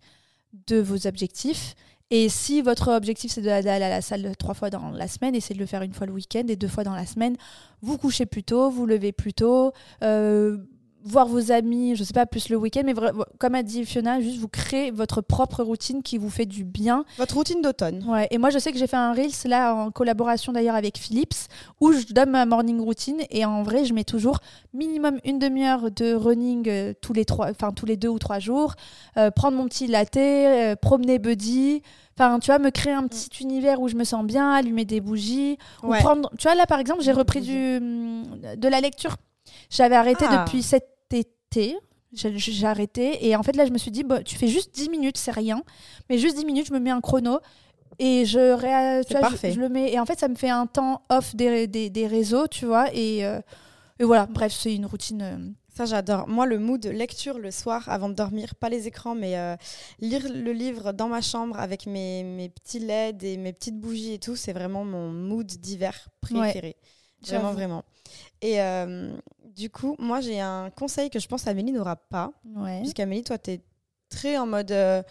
de 0.69 0.77
vos 0.79 1.07
objectifs. 1.09 1.75
Et 2.11 2.29
si 2.29 2.63
votre 2.63 2.93
objectif 2.93 3.33
c'est 3.33 3.41
de- 3.41 3.47
d'aller 3.47 3.85
à 3.85 3.89
la 3.89 4.01
salle 4.03 4.37
trois 4.39 4.55
fois 4.55 4.71
dans 4.71 4.91
la 4.91 5.09
semaine, 5.09 5.35
essayez 5.35 5.57
de 5.57 5.61
le 5.61 5.67
faire 5.67 5.83
une 5.83 5.93
fois 5.93 6.07
le 6.07 6.13
week-end 6.13 6.45
et 6.47 6.55
deux 6.55 6.69
fois 6.69 6.85
dans 6.85 6.95
la 6.95 7.07
semaine. 7.07 7.37
Vous 7.83 7.99
couchez 7.99 8.25
plus 8.27 8.45
tôt, 8.45 8.71
vous 8.71 8.87
levez 8.87 9.11
plus 9.11 9.35
tôt, 9.35 9.73
euh, 10.05 10.59
voir 11.07 11.27
vos 11.27 11.53
amis, 11.53 11.95
je 11.97 12.05
sais 12.05 12.13
pas, 12.13 12.27
plus 12.27 12.49
le 12.49 12.57
week-end, 12.57 12.83
mais 12.85 12.95
comme 13.39 13.55
a 13.55 13.63
dit 13.63 13.85
Fiona, 13.85 14.21
juste 14.21 14.39
vous 14.39 14.49
créez 14.49 14.91
votre 14.91 15.21
propre 15.21 15.63
routine 15.63 16.03
qui 16.03 16.19
vous 16.19 16.31
fait 16.31 16.47
du 16.47 16.65
bien. 16.65 17.05
Votre 17.19 17.37
routine 17.37 17.63
d'automne. 17.63 18.05
Ouais, 18.09 18.27
et 18.31 18.39
moi 18.39 18.51
je 18.51 18.59
sais 18.59 18.73
que 18.73 18.79
j'ai 18.79 18.87
fait 18.87 18.97
un 18.97 19.13
Reels 19.13 19.31
là 19.47 19.75
en 19.75 19.91
collaboration 19.91 20.53
d'ailleurs 20.53 20.75
avec 20.75 20.99
Philips 20.99 21.49
où 21.81 21.93
je 21.93 22.13
donne 22.13 22.31
ma 22.31 22.45
morning 22.45 22.81
routine 22.81 23.23
et 23.31 23.45
en 23.45 23.63
vrai 23.63 23.85
je 23.85 23.95
mets 23.95 24.05
toujours 24.05 24.39
minimum 24.75 25.19
une 25.25 25.39
demi-heure 25.39 25.91
de 25.91 26.15
running 26.15 26.69
euh, 26.69 26.93
tous, 27.01 27.13
les 27.13 27.25
trois, 27.25 27.53
tous 27.53 27.87
les 27.87 27.97
deux 27.97 28.09
ou 28.09 28.19
trois 28.19 28.39
jours, 28.39 28.75
euh, 29.17 29.31
prendre 29.31 29.57
mon 29.57 29.67
petit 29.67 29.87
latte, 29.87 30.17
euh, 30.17 30.77
promener 30.77 31.19
Buddy. 31.19 31.83
Enfin, 32.19 32.39
tu 32.39 32.47
vois, 32.47 32.59
me 32.59 32.71
créer 32.71 32.95
un 32.95 33.07
petit 33.07 33.29
mm. 33.29 33.47
univers 33.49 33.81
où 33.81 33.89
je 33.89 33.95
me 33.95 34.05
sens 34.05 34.25
bien, 34.25 34.51
allumer 34.53 34.85
des 34.85 35.01
bougies. 35.01 35.59
Ou 35.83 35.93
prendre... 35.93 36.31
Tu 36.39 36.45
vois, 36.45 36.55
là, 36.55 36.67
par 36.67 36.79
exemple, 36.81 37.03
j'ai 37.03 37.13
repris 37.13 37.43
du, 37.43 37.79
mm, 37.81 38.57
de 38.57 38.69
la 38.69 38.81
lecture. 38.81 39.17
J'avais 39.71 39.97
arrêté 39.97 40.25
ah. 40.29 40.45
depuis 40.45 40.63
7 40.63 40.85
arrêté. 41.53 41.77
J'ai 42.13 42.67
arrêté. 42.67 43.27
Et 43.27 43.37
en 43.37 43.43
fait, 43.43 43.57
là, 43.57 43.67
je 43.67 43.71
me 43.71 43.79
suis 43.79 43.91
dit, 43.91 44.05
bah, 44.05 44.23
tu 44.23 44.37
fais 44.37 44.49
juste 44.49 44.75
10 44.75 44.89
minutes, 44.89 45.19
c'est 45.19 45.33
rien. 45.33 45.63
Mais 46.09 46.19
juste 46.19 46.37
10 46.37 46.45
minutes, 46.45 46.69
je 46.69 46.73
me 46.73 46.79
mets 46.79 46.91
un 46.91 47.01
chrono. 47.01 47.41
Et 47.99 48.25
je, 48.27 48.53
ré... 48.53 49.03
je, 49.09 49.61
le 49.61 49.69
mets. 49.69 49.93
Et 49.93 50.01
en 50.01 50.07
fait, 50.07 50.19
ça 50.19 50.29
me 50.29 50.35
fait 50.35 50.51
un 50.51 50.67
temps 50.67 51.03
off 51.09 51.35
des, 51.35 51.67
des, 51.67 52.07
réseaux, 52.07 52.47
tu 52.47 52.67
vois. 52.67 52.93
Et, 52.95 53.25
euh, 53.25 53.41
et 53.99 54.05
voilà, 54.05 54.27
bref, 54.27 54.53
c'est 54.53 54.75
une 54.75 54.87
routine. 54.87 55.23
Euh, 55.23 55.39
ça, 55.75 55.85
j'adore. 55.85 56.27
Moi, 56.29 56.47
le 56.47 56.59
mood 56.59 56.85
lecture 56.87 57.39
le 57.39 57.51
soir 57.51 57.89
avant 57.89 58.09
de 58.09 58.15
dormir, 58.15 58.55
pas 58.55 58.69
les 58.69 58.87
écrans, 58.87 59.15
mais 59.15 59.39
euh, 59.39 59.57
lire 59.99 60.23
le 60.29 60.53
livre 60.53 60.93
dans 60.93 61.09
ma 61.09 61.21
chambre 61.21 61.59
avec 61.59 61.87
mes, 61.87 62.23
mes, 62.23 62.49
petits 62.49 62.81
LED 62.81 63.25
et 63.25 63.37
mes 63.37 63.53
petites 63.53 63.79
bougies 63.79 64.15
et 64.15 64.19
tout, 64.19 64.37
c'est 64.37 64.53
vraiment 64.53 64.85
mon 64.85 65.11
mood 65.11 65.47
d'hiver 65.47 66.09
préféré. 66.21 66.77
Ouais, 67.23 67.29
vraiment, 67.29 67.53
vraiment. 67.53 67.85
Et 68.43 68.59
du 69.57 69.71
coup, 69.71 69.97
moi, 69.99 70.21
j'ai 70.21 70.39
un 70.41 70.71
conseil 70.71 71.09
que 71.11 71.19
je 71.19 71.27
pense 71.27 71.47
Amélie 71.47 71.73
n'aura 71.73 71.97
pas. 71.97 72.33
Ouais. 72.55 72.81
Puisqu'Amélie, 72.81 73.25
toi, 73.25 73.39
tu 73.39 73.53
es 73.53 73.61
très 74.11 74.37
en 74.39 74.47
mode 74.47 74.71
euh, 74.71 75.03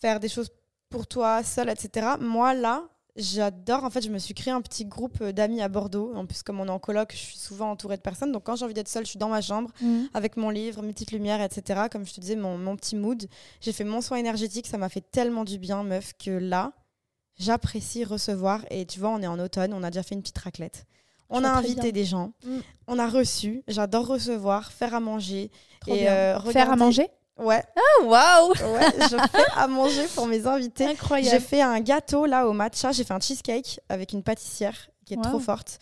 faire 0.00 0.18
des 0.20 0.28
choses 0.28 0.50
pour 0.88 1.06
toi, 1.06 1.42
seule, 1.42 1.68
etc. 1.70 2.06
Moi, 2.20 2.54
là, 2.54 2.84
j'adore. 3.16 3.84
En 3.84 3.90
fait, 3.90 4.00
je 4.02 4.08
me 4.10 4.18
suis 4.18 4.34
créé 4.34 4.52
un 4.52 4.60
petit 4.60 4.84
groupe 4.84 5.18
euh, 5.20 5.32
d'amis 5.32 5.60
à 5.60 5.68
Bordeaux. 5.68 6.12
En 6.14 6.24
plus, 6.26 6.42
comme 6.42 6.58
on 6.60 6.66
est 6.66 6.70
en 6.70 6.78
coloc, 6.78 7.12
je 7.12 7.18
suis 7.18 7.36
souvent 7.38 7.70
entourée 7.70 7.96
de 7.96 8.02
personnes. 8.02 8.32
Donc, 8.32 8.44
quand 8.44 8.56
j'ai 8.56 8.64
envie 8.64 8.74
d'être 8.74 8.88
seule, 8.88 9.04
je 9.04 9.10
suis 9.10 9.18
dans 9.18 9.28
ma 9.28 9.40
chambre 9.40 9.70
Mhm. 9.80 10.08
avec 10.14 10.36
mon 10.36 10.50
livre, 10.50 10.82
mes 10.82 10.92
petites 10.92 11.12
lumières, 11.12 11.42
etc. 11.42 11.82
Comme 11.90 12.06
je 12.06 12.14
te 12.14 12.20
disais, 12.20 12.36
mon, 12.36 12.56
mon 12.58 12.76
petit 12.76 12.96
mood. 12.96 13.26
J'ai 13.60 13.72
fait 13.72 13.84
mon 13.84 14.00
soin 14.00 14.16
énergétique. 14.18 14.66
Ça 14.66 14.78
m'a 14.78 14.88
fait 14.88 15.00
tellement 15.10 15.44
du 15.44 15.58
bien, 15.58 15.82
meuf, 15.82 16.12
que 16.18 16.30
là, 16.30 16.72
j'apprécie 17.36 18.04
recevoir. 18.04 18.64
Et 18.70 18.86
tu 18.86 19.00
vois, 19.00 19.10
on 19.10 19.20
est 19.22 19.26
en 19.26 19.38
automne. 19.38 19.72
On 19.74 19.82
a 19.82 19.90
déjà 19.90 20.02
fait 20.02 20.14
une 20.14 20.22
petite 20.22 20.38
raclette. 20.38 20.86
On 21.30 21.42
a 21.44 21.48
invité 21.50 21.90
des 21.92 22.04
gens. 22.04 22.32
Mm. 22.44 22.58
On 22.86 22.98
a 22.98 23.08
reçu. 23.08 23.62
J'adore 23.68 24.06
recevoir, 24.06 24.72
faire 24.72 24.94
à 24.94 25.00
manger. 25.00 25.50
Trop 25.80 25.94
et 25.94 26.00
bien. 26.02 26.12
euh, 26.12 26.40
Faire 26.52 26.70
à 26.70 26.76
manger 26.76 27.08
Ouais, 27.36 27.62
Ah, 27.76 28.04
waouh 28.04 28.50
ouais, 28.50 28.92
je 29.10 29.16
fais 29.16 29.44
à 29.56 29.66
manger 29.66 30.06
pour 30.14 30.26
mes 30.28 30.46
invités. 30.46 30.84
J'ai 30.84 30.90
Incroyable. 30.92 31.40
fait 31.44 31.60
un 31.62 31.80
gâteau 31.80 32.26
là 32.26 32.46
au 32.46 32.52
matcha. 32.52 32.92
J'ai 32.92 33.02
fait 33.02 33.12
un 33.14 33.18
cheesecake 33.20 33.80
avec 33.88 34.12
une 34.12 34.22
pâtissière 34.22 34.76
qui 35.04 35.14
est 35.14 35.16
Wow. 35.16 35.22
trop 35.24 35.38
forte. 35.40 35.78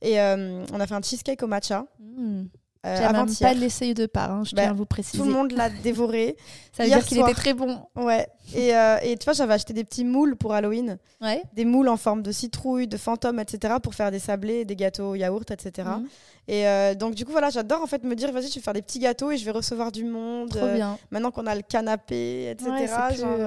Et 0.00 0.20
euh, 0.20 0.64
on 0.72 0.78
a 0.78 0.86
fait 0.86 0.94
un 0.94 1.02
cheesecake 1.02 1.42
au 1.42 1.48
matcha 1.48 1.86
Mhm. 1.98 2.48
Euh, 2.84 2.96
J'ai 2.96 3.12
même 3.12 3.36
pas 3.36 3.54
laissé 3.54 3.94
de 3.94 4.06
part, 4.06 4.32
hein, 4.32 4.42
je 4.44 4.56
Bah, 4.56 4.62
tiens 4.62 4.70
à 4.72 4.74
vous 4.74 4.86
préciser. 4.86 5.18
Tout 5.18 5.24
le 5.24 5.32
monde 5.32 5.52
l'a 5.52 5.70
dévoré. 5.70 6.36
Ça 6.72 6.82
veut 6.82 6.88
hier 6.88 6.98
dire 6.98 7.06
qu'il 7.06 7.18
était 7.18 7.34
très 7.34 7.52
bon. 7.54 7.80
Ouais. 7.94 8.26
Et, 8.54 8.74
euh, 8.74 8.96
et 9.02 9.16
tu 9.16 9.24
vois, 9.24 9.34
j'avais 9.34 9.54
acheté 9.54 9.72
des 9.72 9.84
petits 9.84 10.04
moules 10.04 10.36
pour 10.36 10.52
Halloween. 10.52 10.98
Ouais. 11.20 11.42
Des 11.52 11.64
moules 11.64 11.88
en 11.88 11.96
forme 11.96 12.22
de 12.22 12.32
citrouille, 12.32 12.88
de 12.88 12.96
fantôme, 12.96 13.38
etc. 13.38 13.74
pour 13.80 13.94
faire 13.94 14.10
des 14.10 14.18
sablés, 14.18 14.64
des 14.64 14.74
gâteaux 14.74 15.10
au 15.10 15.14
yaourt, 15.14 15.48
etc. 15.50 15.88
Mhm. 15.98 16.08
Et 16.48 16.66
euh, 16.66 16.94
donc, 16.96 17.14
du 17.14 17.24
coup, 17.24 17.30
voilà, 17.30 17.50
j'adore 17.50 17.82
en 17.82 17.86
fait 17.86 18.02
me 18.02 18.16
dire, 18.16 18.32
vas-y, 18.32 18.48
je 18.48 18.54
vais 18.54 18.60
faire 18.60 18.72
des 18.72 18.82
petits 18.82 18.98
gâteaux 18.98 19.30
et 19.30 19.36
je 19.36 19.44
vais 19.44 19.52
recevoir 19.52 19.92
du 19.92 20.04
monde. 20.04 20.48
Trop 20.48 20.64
euh, 20.64 20.74
bien. 20.74 20.98
maintenant 21.12 21.30
qu'on 21.30 21.46
a 21.46 21.54
le 21.54 21.62
canapé, 21.62 22.50
etc. 22.50 22.70
Ouais, 22.70 23.16
genre, 23.16 23.38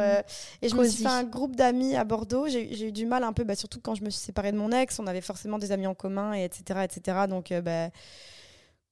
et 0.62 0.70
je 0.70 0.76
me 0.76 0.88
suis 0.88 1.04
fait 1.04 1.10
un 1.10 1.24
groupe 1.26 1.58
d'amis 1.58 1.98
à 1.98 2.06
Bordeaux. 2.06 2.48
J'ai 2.48 2.74
j'ai 2.74 2.88
eu 2.88 2.92
du 2.94 3.06
mal 3.06 3.24
un 3.26 3.34
peu, 3.34 3.44
bah, 3.44 3.56
surtout 3.56 3.82
quand 3.82 3.96
je 3.96 4.04
me 4.04 4.10
suis 4.10 4.22
séparée 4.22 4.54
de 4.54 4.58
mon 4.58 4.72
ex. 4.72 4.98
On 5.00 5.08
avait 5.08 5.20
forcément 5.20 5.58
des 5.58 5.74
amis 5.74 5.88
en 5.88 5.96
commun, 5.96 6.34
et 6.36 6.46
etc. 6.46 6.80
etc. 6.86 7.18
donc, 7.28 7.52
bah, 7.64 7.90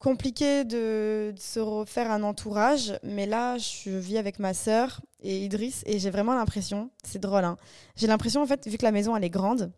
compliqué 0.03 0.65
de, 0.65 1.33
se 1.37 1.61
refaire 1.61 2.11
un 2.11 2.23
entourage. 2.23 2.99
Mais 3.03 3.25
là, 3.25 3.57
je 3.57 3.89
vis 3.89 4.17
avec 4.17 4.37
ma 4.37 4.53
sœur 4.53 5.01
et 5.21 5.45
Idriss 5.45 5.83
et 5.85 5.97
j'ai 5.97 6.09
vraiment 6.09 6.35
l'impression, 6.35 6.91
c'est 7.03 7.19
drôle, 7.19 7.45
hein, 7.45 7.57
j'ai 7.95 8.07
l'impression, 8.07 8.41
en 8.41 8.45
fait, 8.45 8.67
vu 8.67 8.77
que 8.77 8.83
la 8.83 8.91
maison, 8.91 9.15
elle 9.15 9.23
est 9.23 9.29
grande, 9.29 9.71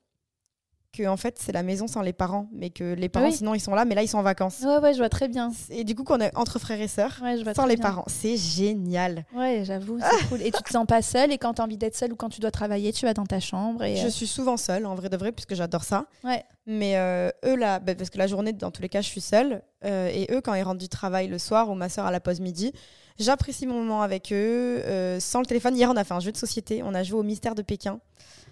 que 0.95 1.07
en 1.07 1.17
fait, 1.17 1.37
c'est 1.39 1.51
la 1.51 1.63
maison 1.63 1.87
sans 1.87 2.01
les 2.01 2.13
parents. 2.13 2.47
Mais 2.53 2.69
que 2.69 2.93
les 2.93 3.09
parents, 3.09 3.25
Oui. 3.27 3.33
sinon, 3.33 3.53
ils 3.53 3.59
sont 3.59 3.73
là, 3.75 3.85
mais 3.85 3.95
là, 3.95 4.03
ils 4.03 4.07
sont 4.07 4.17
en 4.17 4.23
vacances. 4.23 4.59
Ouais, 4.61 4.77
ouais, 4.79 4.93
je 4.93 4.99
vois 4.99 5.09
très 5.09 5.27
bien. 5.27 5.51
Et 5.69 5.83
du 5.83 5.95
coup, 5.95 6.03
qu'on 6.03 6.19
est 6.19 6.35
entre 6.35 6.59
frères 6.59 6.79
et 6.81 6.87
sœurs. 6.87 7.19
Ouais, 7.21 7.37
Sans 7.55 7.65
les 7.65 7.75
bien. 7.75 7.83
parents, 7.83 8.05
c'est 8.07 8.37
génial. 8.37 9.25
Ouais, 9.35 9.63
j'avoue, 9.65 9.99
c'est 9.99 10.27
cool. 10.29 10.41
Et 10.41 10.51
tu 10.51 10.61
te 10.63 10.69
sens 10.69 10.85
pas 10.85 11.01
seule, 11.01 11.31
et 11.31 11.37
quand 11.37 11.55
tu 11.55 11.61
as 11.61 11.65
envie 11.65 11.77
d'être 11.77 11.95
seule 11.95 12.13
ou 12.13 12.15
quand 12.15 12.29
tu 12.29 12.39
dois 12.41 12.51
travailler, 12.51 12.93
tu 12.93 13.05
vas 13.05 13.13
dans 13.13 13.25
ta 13.25 13.39
chambre. 13.39 13.83
Et, 13.83 13.95
Je 13.97 14.07
euh, 14.07 14.09
suis 14.09 14.27
souvent 14.27 14.57
seule, 14.57 14.85
en 14.85 14.95
vrai 14.95 15.09
de 15.09 15.17
vrai, 15.17 15.31
puisque 15.31 15.55
j'adore 15.55 15.83
ça. 15.83 16.05
Ouais. 16.23 16.43
Mais 16.67 16.97
euh, 16.97 17.29
eux, 17.45 17.55
là, 17.55 17.79
bah, 17.79 17.93
parce 17.95 18.09
que 18.09 18.17
la 18.17 18.27
journée, 18.27 18.53
dans 18.53 18.71
tous 18.71 18.81
les 18.81 18.89
cas, 18.89 19.01
je 19.01 19.07
suis 19.07 19.21
seule. 19.21 19.61
euh, 19.85 20.09
et 20.11 20.27
eux, 20.31 20.41
quand 20.41 20.53
ils 20.55 20.63
rentrent 20.63 20.79
du 20.79 20.89
travail 20.89 21.27
le 21.27 21.37
soir 21.37 21.69
ou 21.69 21.75
ma 21.75 21.89
soeur 21.89 22.05
à 22.05 22.11
la 22.11 22.19
pause 22.19 22.39
midi, 22.39 22.71
j'apprécie 23.19 23.67
mon 23.67 23.75
moment 23.75 24.01
avec 24.01 24.31
eux, 24.33 24.81
sans 25.19 25.39
le 25.39 25.45
téléphone. 25.45 25.75
Hier, 25.75 25.89
on 25.91 25.95
a 25.97 26.03
fait 26.03 26.13
un 26.15 26.19
jeu 26.19 26.31
de 26.31 26.37
société. 26.37 26.81
On 26.83 26.93
a 26.95 27.03
joué 27.03 27.19
au 27.19 27.23
mystère 27.23 27.53
de 27.55 27.61
Pékin. 27.61 27.99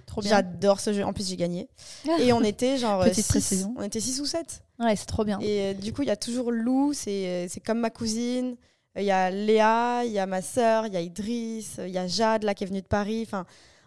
Trop 0.06 0.22
bien. 0.22 0.30
J'adore 0.32 0.80
ce 0.80 0.94
jeu. 0.94 1.04
En 1.04 1.14
plus, 1.14 1.28
j'ai 1.28 1.36
gagné. 1.38 1.68
Et 2.20 2.34
on 2.34 2.42
était 2.42 2.78
genre. 2.78 3.04
Petite 3.04 3.26
six. 3.26 3.68
On 3.78 3.82
était 3.84 4.00
6 4.00 4.22
ou 4.22 4.26
7. 4.26 4.64
Ouais, 4.80 4.96
c'est 4.96 5.06
trop 5.06 5.24
bien. 5.24 5.40
Et 5.40 5.62
euh, 5.62 5.74
du 5.74 5.94
coup, 5.94 6.02
il 6.02 6.08
y 6.08 6.12
a 6.12 6.16
toujours 6.16 6.52
Lou, 6.52 6.94
c'est 6.94 7.26
euh, 7.46 7.48
comme 7.66 7.80
ma 7.80 7.90
cousine. 7.90 8.56
Euh, 8.98 9.02
Il 9.02 9.06
y 9.06 9.12
a 9.12 9.30
Léa, 9.32 10.04
il 10.06 10.12
y 10.12 10.20
a 10.20 10.26
ma 10.26 10.42
sœur, 10.42 10.88
il 10.88 10.94
y 10.94 10.98
a 10.98 11.02
Idriss, 11.02 11.76
il 11.80 11.90
y 11.92 11.98
a 11.98 12.08
Jade 12.08 12.44
là 12.44 12.54
qui 12.54 12.64
est 12.64 12.68
venue 12.68 12.82
de 12.82 12.88
Paris. 12.88 13.24
Enfin, 13.26 13.46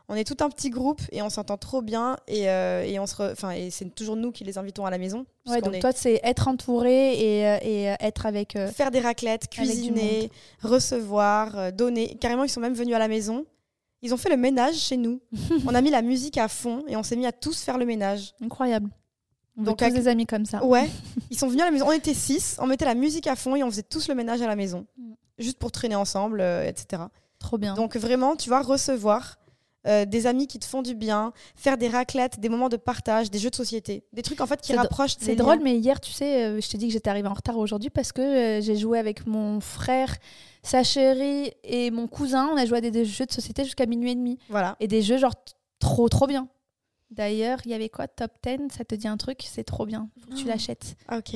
on 0.08 0.14
est 0.14 0.22
tout 0.24 0.36
un 0.44 0.48
petit 0.48 0.70
groupe 0.70 1.00
et 1.10 1.20
on 1.22 1.28
s'entend 1.30 1.56
trop 1.56 1.82
bien. 1.82 2.16
Et, 2.28 2.48
euh, 2.48 2.84
et 2.84 2.98
on 3.00 3.06
se, 3.06 3.16
re- 3.16 3.32
enfin, 3.32 3.50
et 3.50 3.70
c'est 3.70 3.92
toujours 3.94 4.14
nous 4.16 4.30
qui 4.30 4.44
les 4.44 4.56
invitons 4.58 4.86
à 4.86 4.90
la 4.90 4.98
maison. 4.98 5.26
Ouais, 5.48 5.60
donc 5.60 5.74
est- 5.74 5.80
toi, 5.80 5.90
c'est 5.94 6.20
être 6.22 6.46
entouré 6.48 7.14
et, 7.18 7.46
euh, 7.46 7.58
et 7.62 7.94
être 8.00 8.24
avec. 8.26 8.54
euh, 8.56 8.68
faire 8.68 8.90
des 8.92 9.00
raclettes, 9.00 9.48
cuisiner, 9.48 10.30
recevoir, 10.62 11.72
donner. 11.72 12.16
Carrément, 12.20 12.44
ils 12.44 12.48
sont 12.48 12.60
même 12.60 12.74
venus 12.74 12.94
à 12.94 12.98
la 12.98 13.08
maison. 13.08 13.44
Ils 14.02 14.12
ont 14.14 14.16
fait 14.16 14.28
le 14.30 14.36
ménage 14.36 14.76
chez 14.76 14.96
nous. 14.96 15.20
on 15.66 15.74
a 15.74 15.80
mis 15.80 15.90
la 15.90 16.02
musique 16.02 16.38
à 16.38 16.48
fond 16.48 16.84
et 16.86 16.96
on 16.96 17.02
s'est 17.02 17.16
mis 17.16 17.26
à 17.26 17.32
tous 17.32 17.62
faire 17.62 17.78
le 17.78 17.86
ménage. 17.86 18.34
Incroyable. 18.42 18.90
On 19.58 19.62
Donc, 19.62 19.78
tous 19.78 19.84
avec- 19.84 19.96
des 19.96 20.06
amis 20.08 20.26
comme 20.26 20.44
ça. 20.44 20.64
Ouais, 20.64 20.88
ils 21.30 21.38
sont 21.38 21.48
venus 21.48 21.62
à 21.62 21.66
la 21.66 21.70
maison. 21.70 21.86
On 21.88 21.92
était 21.92 22.12
six, 22.14 22.56
on 22.60 22.66
mettait 22.66 22.84
la 22.84 22.94
musique 22.94 23.26
à 23.26 23.36
fond 23.36 23.56
et 23.56 23.62
on 23.64 23.70
faisait 23.70 23.82
tous 23.82 24.08
le 24.08 24.14
ménage 24.14 24.42
à 24.42 24.46
la 24.46 24.56
maison. 24.56 24.86
Mm. 24.98 25.12
Juste 25.38 25.58
pour 25.58 25.72
traîner 25.72 25.94
ensemble, 25.96 26.40
euh, 26.40 26.66
etc. 26.66 27.02
Trop 27.38 27.58
bien. 27.58 27.74
Donc 27.74 27.96
vraiment, 27.96 28.36
tu 28.36 28.48
vois, 28.48 28.62
recevoir 28.62 29.36
euh, 29.86 30.04
des 30.04 30.26
amis 30.26 30.46
qui 30.46 30.58
te 30.58 30.64
font 30.64 30.82
du 30.82 30.94
bien, 30.94 31.32
faire 31.54 31.76
des 31.78 31.88
raclettes, 31.88 32.40
des 32.40 32.48
moments 32.48 32.68
de 32.68 32.76
partage, 32.76 33.30
des 33.30 33.38
jeux 33.38 33.50
de 33.50 33.54
société. 33.54 34.04
Des 34.12 34.22
trucs 34.22 34.40
en 34.40 34.46
fait 34.46 34.60
qui 34.60 34.74
rapprochent 34.74 35.16
C'est 35.18 35.36
drôle, 35.36 35.56
liens. 35.58 35.64
mais 35.64 35.78
hier, 35.78 36.00
tu 36.00 36.12
sais, 36.12 36.44
euh, 36.44 36.60
je 36.60 36.68
t'ai 36.68 36.78
dit 36.78 36.86
que 36.88 36.92
j'étais 36.92 37.10
arrivée 37.10 37.28
en 37.28 37.34
retard 37.34 37.58
aujourd'hui 37.58 37.90
parce 37.90 38.12
que 38.12 38.20
euh, 38.20 38.60
j'ai 38.60 38.76
joué 38.76 38.98
avec 38.98 39.26
mon 39.26 39.60
frère, 39.60 40.16
sa 40.62 40.82
chérie 40.82 41.52
et 41.64 41.90
mon 41.90 42.06
cousin. 42.08 42.48
On 42.52 42.56
a 42.56 42.66
joué 42.66 42.78
à 42.78 42.80
des, 42.80 42.90
des 42.90 43.04
jeux 43.04 43.26
de 43.26 43.32
société 43.32 43.64
jusqu'à 43.64 43.86
minuit 43.86 44.12
et 44.12 44.14
demi. 44.14 44.38
Voilà. 44.48 44.76
Et 44.80 44.88
des 44.88 45.02
jeux 45.02 45.18
genre 45.18 45.34
trop, 45.78 46.08
trop 46.08 46.26
bien. 46.26 46.48
D'ailleurs, 47.10 47.58
il 47.64 47.70
y 47.70 47.74
avait 47.74 47.88
quoi 47.88 48.08
Top 48.08 48.32
10 48.44 48.68
Ça 48.76 48.84
te 48.84 48.94
dit 48.94 49.06
un 49.06 49.16
truc? 49.16 49.38
C'est 49.48 49.62
trop 49.64 49.86
bien. 49.86 50.08
Faut 50.20 50.30
que 50.30 50.34
tu 50.36 50.44
Oh. 50.44 50.48
l'achètes. 50.48 50.96
Ah, 51.06 51.18
ok. 51.18 51.34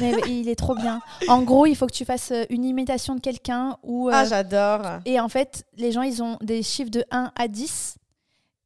Mais 0.00 0.14
il 0.28 0.48
est 0.48 0.56
trop 0.56 0.74
bien. 0.74 1.00
En 1.28 1.42
gros, 1.42 1.66
il 1.66 1.76
faut 1.76 1.86
que 1.86 1.92
tu 1.92 2.04
fasses 2.06 2.30
euh, 2.32 2.44
une 2.48 2.64
imitation 2.64 3.14
de 3.14 3.20
quelqu'un 3.20 3.76
ou. 3.82 4.08
euh, 4.08 4.12
Ah, 4.14 4.24
j'adore. 4.24 5.00
et 5.04 5.20
en 5.20 5.28
fait, 5.28 5.66
les 5.76 5.92
gens, 5.92 6.02
ils 6.02 6.22
ont 6.22 6.38
des 6.40 6.62
chiffres 6.62 6.90
de 6.90 7.04
1 7.10 7.32
à 7.36 7.48
10. 7.48 7.96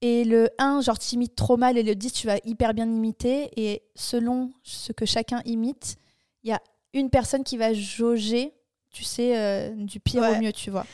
Et 0.01 0.25
le 0.25 0.49
1, 0.59 0.81
genre, 0.83 0.99
tu 0.99 1.15
imites 1.17 1.35
trop 1.35 1.57
mal. 1.57 1.77
Et 1.77 1.83
le 1.83 1.95
10, 1.97 2.13
tu 2.13 2.27
vas 2.29 2.37
hyper 2.45 2.73
bien 2.73 2.87
imiter. 2.87 3.51
Et 3.57 3.83
selon 3.97 4.53
ce 4.63 4.93
que 4.93 5.07
chacun 5.07 5.43
imite, 5.47 5.97
il 6.45 6.51
y 6.51 6.53
a 6.53 6.61
une 6.93 7.11
personne 7.11 7.43
qui 7.43 7.57
va 7.57 7.73
jauger, 7.75 8.54
tu 8.95 9.05
sais, 9.05 9.37
euh, 9.37 9.71
du 9.75 10.01
pire 10.01 10.23
Ouais. 10.23 10.39
au 10.39 10.41
mieux, 10.41 10.53
tu 10.53 10.71
vois. 10.71 10.87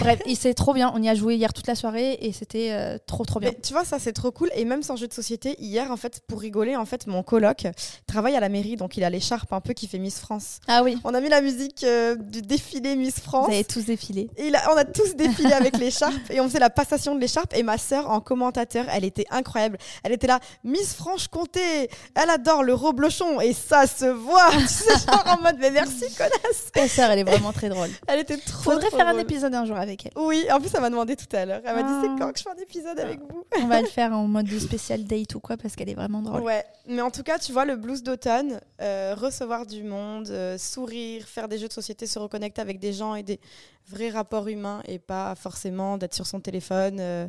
Bref, 0.00 0.20
et 0.26 0.34
c'est 0.34 0.54
trop 0.54 0.74
bien. 0.74 0.92
On 0.94 1.02
y 1.02 1.08
a 1.08 1.14
joué 1.14 1.34
hier 1.34 1.52
toute 1.52 1.66
la 1.66 1.74
soirée 1.74 2.18
et 2.20 2.32
c'était 2.32 2.68
euh, 2.72 2.98
trop, 3.06 3.24
trop 3.24 3.40
bien. 3.40 3.50
Mais 3.50 3.58
tu 3.60 3.72
vois, 3.72 3.84
ça 3.84 3.98
c'est 3.98 4.12
trop 4.12 4.30
cool. 4.30 4.50
Et 4.54 4.64
même 4.64 4.82
sans 4.82 4.96
jeu 4.96 5.08
de 5.08 5.12
société, 5.12 5.56
hier, 5.58 5.90
en 5.90 5.96
fait, 5.96 6.20
pour 6.26 6.40
rigoler, 6.40 6.76
en 6.76 6.84
fait, 6.84 7.06
mon 7.06 7.22
coloc 7.22 7.66
travaille 8.06 8.36
à 8.36 8.40
la 8.40 8.48
mairie, 8.48 8.76
donc 8.76 8.96
il 8.96 9.04
a 9.04 9.10
l'écharpe 9.10 9.52
un 9.52 9.60
peu 9.60 9.72
qui 9.72 9.86
fait 9.88 9.98
Miss 9.98 10.18
France. 10.20 10.60
Ah 10.68 10.82
oui, 10.84 10.98
On 11.04 11.14
a 11.14 11.20
mis 11.20 11.28
la 11.28 11.40
musique 11.40 11.84
euh, 11.84 12.14
du 12.16 12.42
défilé 12.42 12.94
Miss 12.96 13.16
vous 13.16 13.22
France. 13.22 13.48
avez 13.48 13.64
tous 13.64 13.84
défilé. 13.86 14.28
Et 14.36 14.52
on 14.70 14.76
a 14.76 14.84
tous 14.84 15.16
défilé 15.16 15.52
avec 15.52 15.78
l'écharpe 15.78 16.30
et 16.30 16.40
on 16.40 16.44
faisait 16.48 16.58
la 16.60 16.70
passation 16.70 17.14
de 17.14 17.20
l'écharpe. 17.20 17.54
Et 17.56 17.62
ma 17.62 17.78
sœur, 17.78 18.10
en 18.10 18.20
commentateur, 18.20 18.84
elle 18.92 19.04
était 19.04 19.26
incroyable. 19.30 19.78
Elle 20.04 20.12
était 20.12 20.26
là, 20.28 20.38
Miss 20.64 20.94
Franche-Comté, 20.94 21.88
elle 22.14 22.30
adore 22.30 22.62
le 22.62 22.74
reblochon 22.74 23.40
et 23.40 23.52
ça 23.52 23.86
se 23.86 24.04
voit. 24.04 24.50
tu 24.58 24.66
sais, 24.68 24.92
genre 25.06 25.24
en 25.26 25.42
mode, 25.42 25.56
mais 25.58 25.70
merci, 25.70 26.04
connasse. 26.16 26.70
Ta 26.72 26.86
sœur, 26.88 27.10
elle 27.10 27.20
est 27.20 27.24
vraiment 27.24 27.47
très 27.52 27.68
drôle. 27.68 27.88
Elle 28.06 28.20
était 28.20 28.36
trop. 28.36 28.72
Faudrait 28.72 28.88
trop 28.88 28.96
faire 28.98 29.08
un 29.08 29.18
épisode 29.18 29.54
un 29.54 29.64
jour 29.64 29.76
avec 29.76 30.06
elle. 30.06 30.12
Oui, 30.16 30.44
en 30.50 30.58
plus, 30.60 30.70
elle 30.74 30.80
m'a 30.80 30.90
demandé 30.90 31.16
tout 31.16 31.34
à 31.36 31.44
l'heure. 31.44 31.60
Elle 31.64 31.74
m'a 31.76 31.82
dit, 31.82 31.88
Ah. 31.92 32.00
c'est 32.02 32.18
quand 32.20 32.32
que 32.32 32.38
je 32.38 32.42
fais 32.44 32.50
un 32.50 32.62
épisode 32.62 32.98
avec 33.00 33.20
vous? 33.20 33.44
On 33.60 33.66
va 33.66 33.80
le 33.80 33.86
faire 33.88 34.12
en 34.12 34.26
mode 34.26 34.46
de 34.46 34.58
spécial 34.58 35.04
date 35.04 35.34
ou 35.34 35.40
quoi 35.40 35.56
parce 35.56 35.74
qu'elle 35.76 35.88
est 35.90 35.94
vraiment 35.94 36.22
drôle. 36.22 36.42
Ouais, 36.42 36.64
mais 36.86 37.02
en 37.02 37.10
tout 37.10 37.22
cas, 37.22 37.38
tu 37.38 37.52
vois, 37.52 37.64
le 37.64 37.76
blues 37.76 38.02
d'automne, 38.02 38.60
euh, 38.80 39.14
recevoir 39.16 39.66
du 39.66 39.82
monde, 39.82 40.28
euh, 40.30 40.56
sourire, 40.58 41.24
faire 41.26 41.48
des 41.48 41.58
jeux 41.58 41.68
de 41.68 41.72
société, 41.72 42.06
se 42.06 42.18
reconnecter 42.18 42.60
avec 42.60 42.78
des 42.78 42.92
gens 42.92 43.14
et 43.14 43.22
des 43.22 43.40
vrais 43.88 44.10
rapports 44.10 44.48
humains 44.48 44.82
et 44.86 44.98
pas 44.98 45.34
forcément 45.34 45.96
d'être 45.98 46.14
sur 46.14 46.26
son 46.26 46.40
téléphone. 46.40 46.98
euh. 47.00 47.26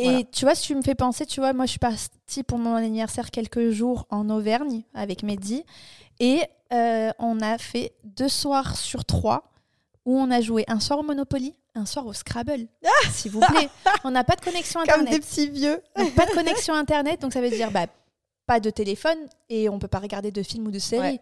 Et 0.00 0.04
Voilà. 0.04 0.22
tu 0.32 0.44
vois, 0.44 0.54
si 0.54 0.62
tu 0.68 0.74
me 0.76 0.82
fais 0.82 0.94
penser, 0.94 1.26
tu 1.26 1.40
vois, 1.40 1.52
moi 1.52 1.64
je 1.66 1.70
suis 1.70 1.78
partie 1.80 2.44
pour 2.46 2.58
mon 2.58 2.74
anniversaire 2.76 3.32
quelques 3.32 3.70
jours 3.70 4.06
en 4.10 4.30
Auvergne 4.30 4.82
avec 4.94 5.24
Mehdi 5.24 5.64
et 6.20 6.42
euh, 6.72 7.10
on 7.18 7.40
a 7.40 7.58
fait 7.58 7.94
deux 8.04 8.28
soirs 8.28 8.76
sur 8.76 9.04
trois 9.04 9.50
où 10.08 10.18
on 10.18 10.30
a 10.30 10.40
joué 10.40 10.64
un 10.68 10.80
soir 10.80 10.98
au 10.98 11.02
Monopoly, 11.02 11.54
un 11.74 11.84
soir 11.84 12.06
au 12.06 12.14
Scrabble, 12.14 12.66
s'il 13.10 13.30
vous 13.30 13.40
plaît. 13.40 13.68
On 14.04 14.10
n'a 14.10 14.24
pas 14.24 14.36
de 14.36 14.40
connexion 14.40 14.80
Comme 14.80 15.02
internet. 15.02 15.12
des 15.12 15.20
petits 15.20 15.50
vieux. 15.50 15.82
Donc, 15.98 16.14
pas 16.14 16.24
de 16.24 16.30
connexion 16.30 16.72
internet, 16.72 17.20
donc 17.20 17.34
ça 17.34 17.42
veut 17.42 17.50
dire 17.50 17.70
bah, 17.70 17.88
pas 18.46 18.58
de 18.58 18.70
téléphone 18.70 19.18
et 19.50 19.68
on 19.68 19.78
peut 19.78 19.86
pas 19.86 19.98
regarder 19.98 20.30
de 20.30 20.42
films 20.42 20.68
ou 20.68 20.70
de 20.70 20.78
séries. 20.78 21.02
Ouais. 21.16 21.20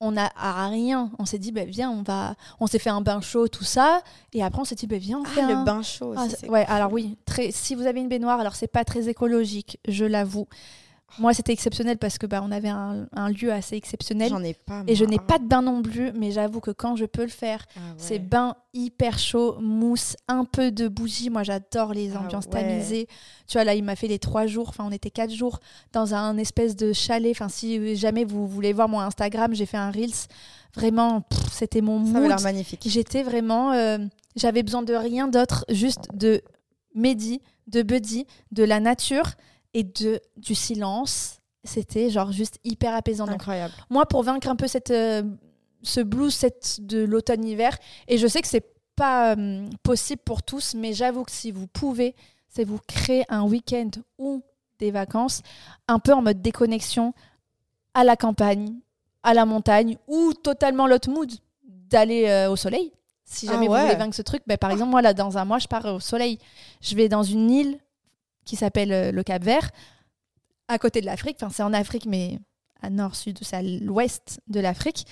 On 0.00 0.18
a 0.18 0.30
à 0.36 0.68
rien. 0.68 1.10
On 1.18 1.24
s'est 1.24 1.38
dit 1.38 1.50
bah, 1.50 1.64
viens, 1.64 1.90
on 1.90 2.02
va, 2.02 2.34
on 2.60 2.66
s'est 2.66 2.78
fait 2.78 2.90
un 2.90 3.00
bain 3.00 3.22
chaud, 3.22 3.48
tout 3.48 3.64
ça, 3.64 4.02
et 4.34 4.44
après 4.44 4.60
on 4.60 4.64
s'est 4.66 4.74
dit 4.74 4.86
bah, 4.86 4.98
viens, 4.98 5.20
on 5.20 5.24
fait 5.24 5.40
Ah, 5.40 5.46
un- 5.46 5.58
le 5.60 5.64
bain 5.64 5.82
chaud 5.82 6.12
ah, 6.14 6.26
ouais, 6.48 6.66
alors 6.68 6.92
oui, 6.92 7.16
très, 7.24 7.50
si 7.52 7.74
vous 7.74 7.86
avez 7.86 8.00
une 8.00 8.08
baignoire, 8.08 8.38
alors 8.38 8.54
c'est 8.54 8.66
pas 8.66 8.84
très 8.84 9.08
écologique, 9.08 9.78
je 9.88 10.04
l'avoue. 10.04 10.46
Moi, 11.18 11.32
c'était 11.32 11.52
exceptionnel 11.52 11.98
parce 11.98 12.18
que 12.18 12.26
bah, 12.26 12.42
on 12.44 12.50
avait 12.50 12.68
un, 12.68 13.06
un 13.12 13.28
lieu 13.30 13.52
assez 13.52 13.76
exceptionnel. 13.76 14.28
J'en 14.28 14.42
ai 14.42 14.54
pas. 14.54 14.82
Et 14.86 14.94
je 14.96 15.04
n'ai 15.04 15.18
pas 15.18 15.38
de 15.38 15.44
bain 15.46 15.62
non 15.62 15.80
plus, 15.80 16.12
mais 16.12 16.30
j'avoue 16.32 16.60
que 16.60 16.72
quand 16.72 16.96
je 16.96 17.04
peux 17.06 17.22
le 17.22 17.28
faire, 17.28 17.64
Ah 17.76 17.78
ouais. 17.80 17.94
c'est 17.96 18.18
bain 18.18 18.56
hyper 18.74 19.18
chaud, 19.18 19.56
mousse, 19.60 20.16
un 20.28 20.44
peu 20.44 20.70
de 20.72 20.88
bougie. 20.88 21.30
Moi, 21.30 21.42
j'adore 21.42 21.92
les 21.94 22.12
Ah 22.14 22.20
ambiances 22.20 22.46
ouais. 22.46 22.60
tamisées. 22.60 23.06
Tu 23.46 23.52
vois, 23.56 23.64
là, 23.64 23.74
il 23.74 23.84
m'a 23.84 23.96
fait 23.96 24.08
les 24.08 24.18
trois 24.18 24.46
jours. 24.46 24.68
Enfin, 24.68 24.84
on 24.86 24.90
était 24.92 25.10
quatre 25.10 25.32
jours 25.32 25.60
dans 25.92 26.12
un 26.14 26.36
espèce 26.38 26.76
de 26.76 26.92
chalet. 26.92 27.30
Enfin, 27.30 27.48
si 27.48 27.96
jamais 27.96 28.24
vous 28.24 28.46
voulez 28.46 28.72
voir 28.72 28.88
mon 28.88 29.00
Instagram, 29.00 29.54
j'ai 29.54 29.66
fait 29.66 29.76
un 29.78 29.90
Reels. 29.90 30.10
Vraiment, 30.74 31.22
c'était 31.52 31.80
mon 31.80 32.04
Ça 32.04 32.18
mood. 32.18 32.28
l'air 32.28 32.40
magnifique. 32.42 32.82
J'étais 32.86 33.22
vraiment. 33.22 33.72
euh, 33.72 33.98
J'avais 34.34 34.62
besoin 34.62 34.82
de 34.82 34.92
rien 34.92 35.28
d'autre, 35.28 35.64
juste 35.70 36.08
de 36.12 36.42
Mehdi, 36.94 37.40
de 37.68 37.82
Buddy, 37.82 38.26
de 38.52 38.64
la 38.64 38.80
nature 38.80 39.30
et 39.76 39.84
de, 39.84 40.20
du 40.38 40.54
silence. 40.54 41.40
C'était 41.62 42.08
genre 42.10 42.32
juste 42.32 42.58
hyper 42.64 42.94
apaisant. 42.94 43.26
Donc, 43.26 43.34
Incroyable. 43.34 43.74
moi, 43.90 44.06
pour 44.06 44.22
vaincre 44.22 44.48
un 44.48 44.56
peu 44.56 44.66
cette, 44.66 44.90
euh, 44.90 45.22
ce 45.82 46.00
blues 46.00 46.34
cette, 46.34 46.78
de 46.80 47.04
l'automne-hiver, 47.04 47.76
et 48.08 48.16
je 48.16 48.26
sais 48.26 48.40
que 48.40 48.48
c'est 48.48 48.64
pas 48.94 49.34
euh, 49.36 49.68
possible 49.82 50.22
pour 50.24 50.42
tous, 50.42 50.74
mais 50.74 50.94
j'avoue 50.94 51.24
que 51.24 51.30
si 51.30 51.50
vous 51.52 51.66
pouvez, 51.66 52.14
c'est 52.48 52.64
vous 52.64 52.78
créer 52.86 53.24
un 53.28 53.42
week-end 53.42 53.90
ou 54.16 54.42
des 54.78 54.90
vacances 54.90 55.42
un 55.88 55.98
peu 55.98 56.14
en 56.14 56.22
mode 56.22 56.40
déconnexion 56.40 57.12
à 57.92 58.02
la 58.04 58.16
campagne, 58.16 58.74
à 59.22 59.34
la 59.34 59.44
montagne, 59.44 59.98
ou 60.06 60.32
totalement 60.32 60.86
l'autre 60.86 61.10
mood 61.10 61.30
d'aller 61.64 62.26
euh, 62.28 62.50
au 62.50 62.56
soleil. 62.56 62.92
Si 63.24 63.46
Ah 63.48 63.52
jamais 63.52 63.68
ouais. 63.68 63.80
vous 63.80 63.86
voulez 63.86 63.98
vaincre 63.98 64.14
ce 64.16 64.22
truc, 64.22 64.42
ben, 64.46 64.56
par 64.56 64.70
exemple, 64.70 64.92
moi, 64.92 65.02
là, 65.02 65.12
dans 65.12 65.36
un 65.36 65.44
mois, 65.44 65.58
je 65.58 65.66
pars 65.66 65.84
au 65.86 66.00
soleil. 66.00 66.38
Je 66.80 66.94
vais 66.94 67.08
dans 67.08 67.24
une 67.24 67.50
île 67.50 67.78
qui 68.46 68.56
s'appelle 68.56 68.92
euh, 68.92 69.12
le 69.12 69.22
Cap 69.22 69.44
Vert, 69.44 69.70
à 70.68 70.78
côté 70.78 71.02
de 71.02 71.06
l'Afrique. 71.06 71.36
Enfin, 71.42 71.50
c'est 71.54 71.62
en 71.62 71.74
Afrique, 71.74 72.06
mais 72.06 72.38
à 72.80 72.88
nord-sud, 72.88 73.38
c'est 73.42 73.56
à 73.56 73.62
l'ouest 73.62 74.40
de 74.48 74.60
l'Afrique. 74.60 75.06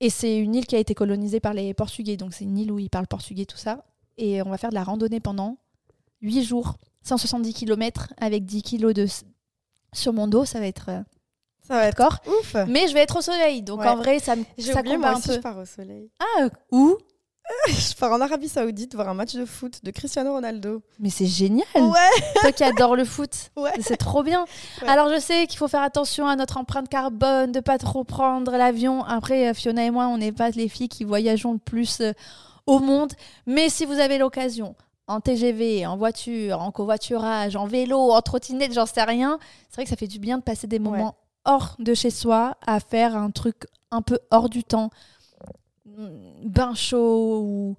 Et 0.00 0.08
c'est 0.10 0.38
une 0.38 0.54
île 0.54 0.66
qui 0.66 0.76
a 0.76 0.78
été 0.78 0.94
colonisée 0.94 1.40
par 1.40 1.52
les 1.54 1.74
Portugais. 1.74 2.16
Donc, 2.16 2.32
c'est 2.32 2.44
une 2.44 2.56
île 2.56 2.70
où 2.72 2.78
ils 2.78 2.88
parlent 2.88 3.06
portugais, 3.08 3.44
tout 3.44 3.56
ça. 3.58 3.84
Et 4.16 4.40
on 4.42 4.48
va 4.50 4.56
faire 4.58 4.70
de 4.70 4.74
la 4.74 4.84
randonnée 4.84 5.20
pendant 5.20 5.58
8 6.22 6.42
jours, 6.44 6.76
170 7.02 7.52
km 7.54 8.12
avec 8.18 8.44
10 8.46 8.62
kg 8.62 8.92
de 8.92 9.06
sur 9.92 10.12
mon 10.12 10.26
dos. 10.28 10.44
Ça 10.44 10.58
va 10.60 10.66
être 10.66 10.88
euh, 10.88 11.00
Ça 11.66 11.74
va 11.74 11.86
être 11.86 12.20
ouf. 12.26 12.56
Mais 12.68 12.88
je 12.88 12.94
vais 12.94 13.00
être 13.00 13.16
au 13.18 13.20
soleil. 13.22 13.62
Donc, 13.62 13.80
Ouais. 13.80 13.88
en 13.88 13.96
vrai, 13.96 14.18
ça 14.20 14.36
me 14.36 14.44
ça 14.58 14.82
combat 14.82 15.10
un 15.16 15.20
peu. 15.20 15.34
je 15.34 15.38
pars 15.38 15.58
au 15.58 15.66
soleil. 15.66 16.10
Ah, 16.18 16.48
où? 16.72 16.96
je 17.68 17.94
pars 17.94 18.12
en 18.12 18.20
Arabie 18.20 18.48
Saoudite 18.48 18.94
voir 18.94 19.08
un 19.08 19.14
match 19.14 19.34
de 19.34 19.44
foot 19.44 19.80
de 19.82 19.90
Cristiano 19.90 20.32
Ronaldo. 20.32 20.82
Mais 20.98 21.10
c'est 21.10 21.26
génial. 21.26 21.66
Ouais, 21.74 22.32
Toi 22.40 22.52
qui 22.52 22.64
adore 22.64 22.96
le 22.96 23.04
foot. 23.04 23.50
ouais. 23.56 23.72
C'est 23.80 23.96
trop 23.96 24.22
bien. 24.22 24.44
Ouais. 24.82 24.88
Alors 24.88 25.12
je 25.12 25.20
sais 25.20 25.46
qu'il 25.46 25.58
faut 25.58 25.68
faire 25.68 25.82
attention 25.82 26.26
à 26.26 26.36
notre 26.36 26.56
empreinte 26.58 26.88
carbone, 26.88 27.52
de 27.52 27.60
pas 27.60 27.78
trop 27.78 28.04
prendre 28.04 28.52
l'avion. 28.52 29.04
Après, 29.04 29.48
euh, 29.48 29.54
Fiona 29.54 29.84
et 29.84 29.90
moi, 29.90 30.06
on 30.06 30.18
n'est 30.18 30.32
pas 30.32 30.50
les 30.50 30.68
filles 30.68 30.88
qui 30.88 31.04
voyageons 31.04 31.52
le 31.52 31.58
plus 31.58 32.00
euh, 32.00 32.12
au 32.66 32.78
monde. 32.78 33.12
Mais 33.46 33.68
si 33.68 33.84
vous 33.84 33.98
avez 33.98 34.18
l'occasion, 34.18 34.74
en 35.06 35.20
TGV, 35.20 35.86
en 35.86 35.96
voiture, 35.96 36.60
en 36.60 36.70
covoiturage, 36.70 37.56
en 37.56 37.66
vélo, 37.66 38.12
en 38.12 38.22
trottinette, 38.22 38.72
j'en 38.72 38.86
sais 38.86 39.02
rien, 39.02 39.38
c'est 39.68 39.76
vrai 39.76 39.84
que 39.84 39.90
ça 39.90 39.96
fait 39.96 40.06
du 40.06 40.20
bien 40.20 40.38
de 40.38 40.42
passer 40.42 40.66
des 40.68 40.78
moments 40.78 41.16
hors 41.44 41.74
de 41.78 41.94
chez 41.94 42.10
soi 42.10 42.56
à 42.64 42.78
faire 42.80 43.16
un 43.16 43.30
truc 43.30 43.66
un 43.90 44.02
peu 44.02 44.18
hors 44.30 44.48
du 44.48 44.62
temps. 44.62 44.90
Mm, 46.00 46.48
Bain 46.48 46.74
chaud 46.74 47.40
ou... 47.42 47.76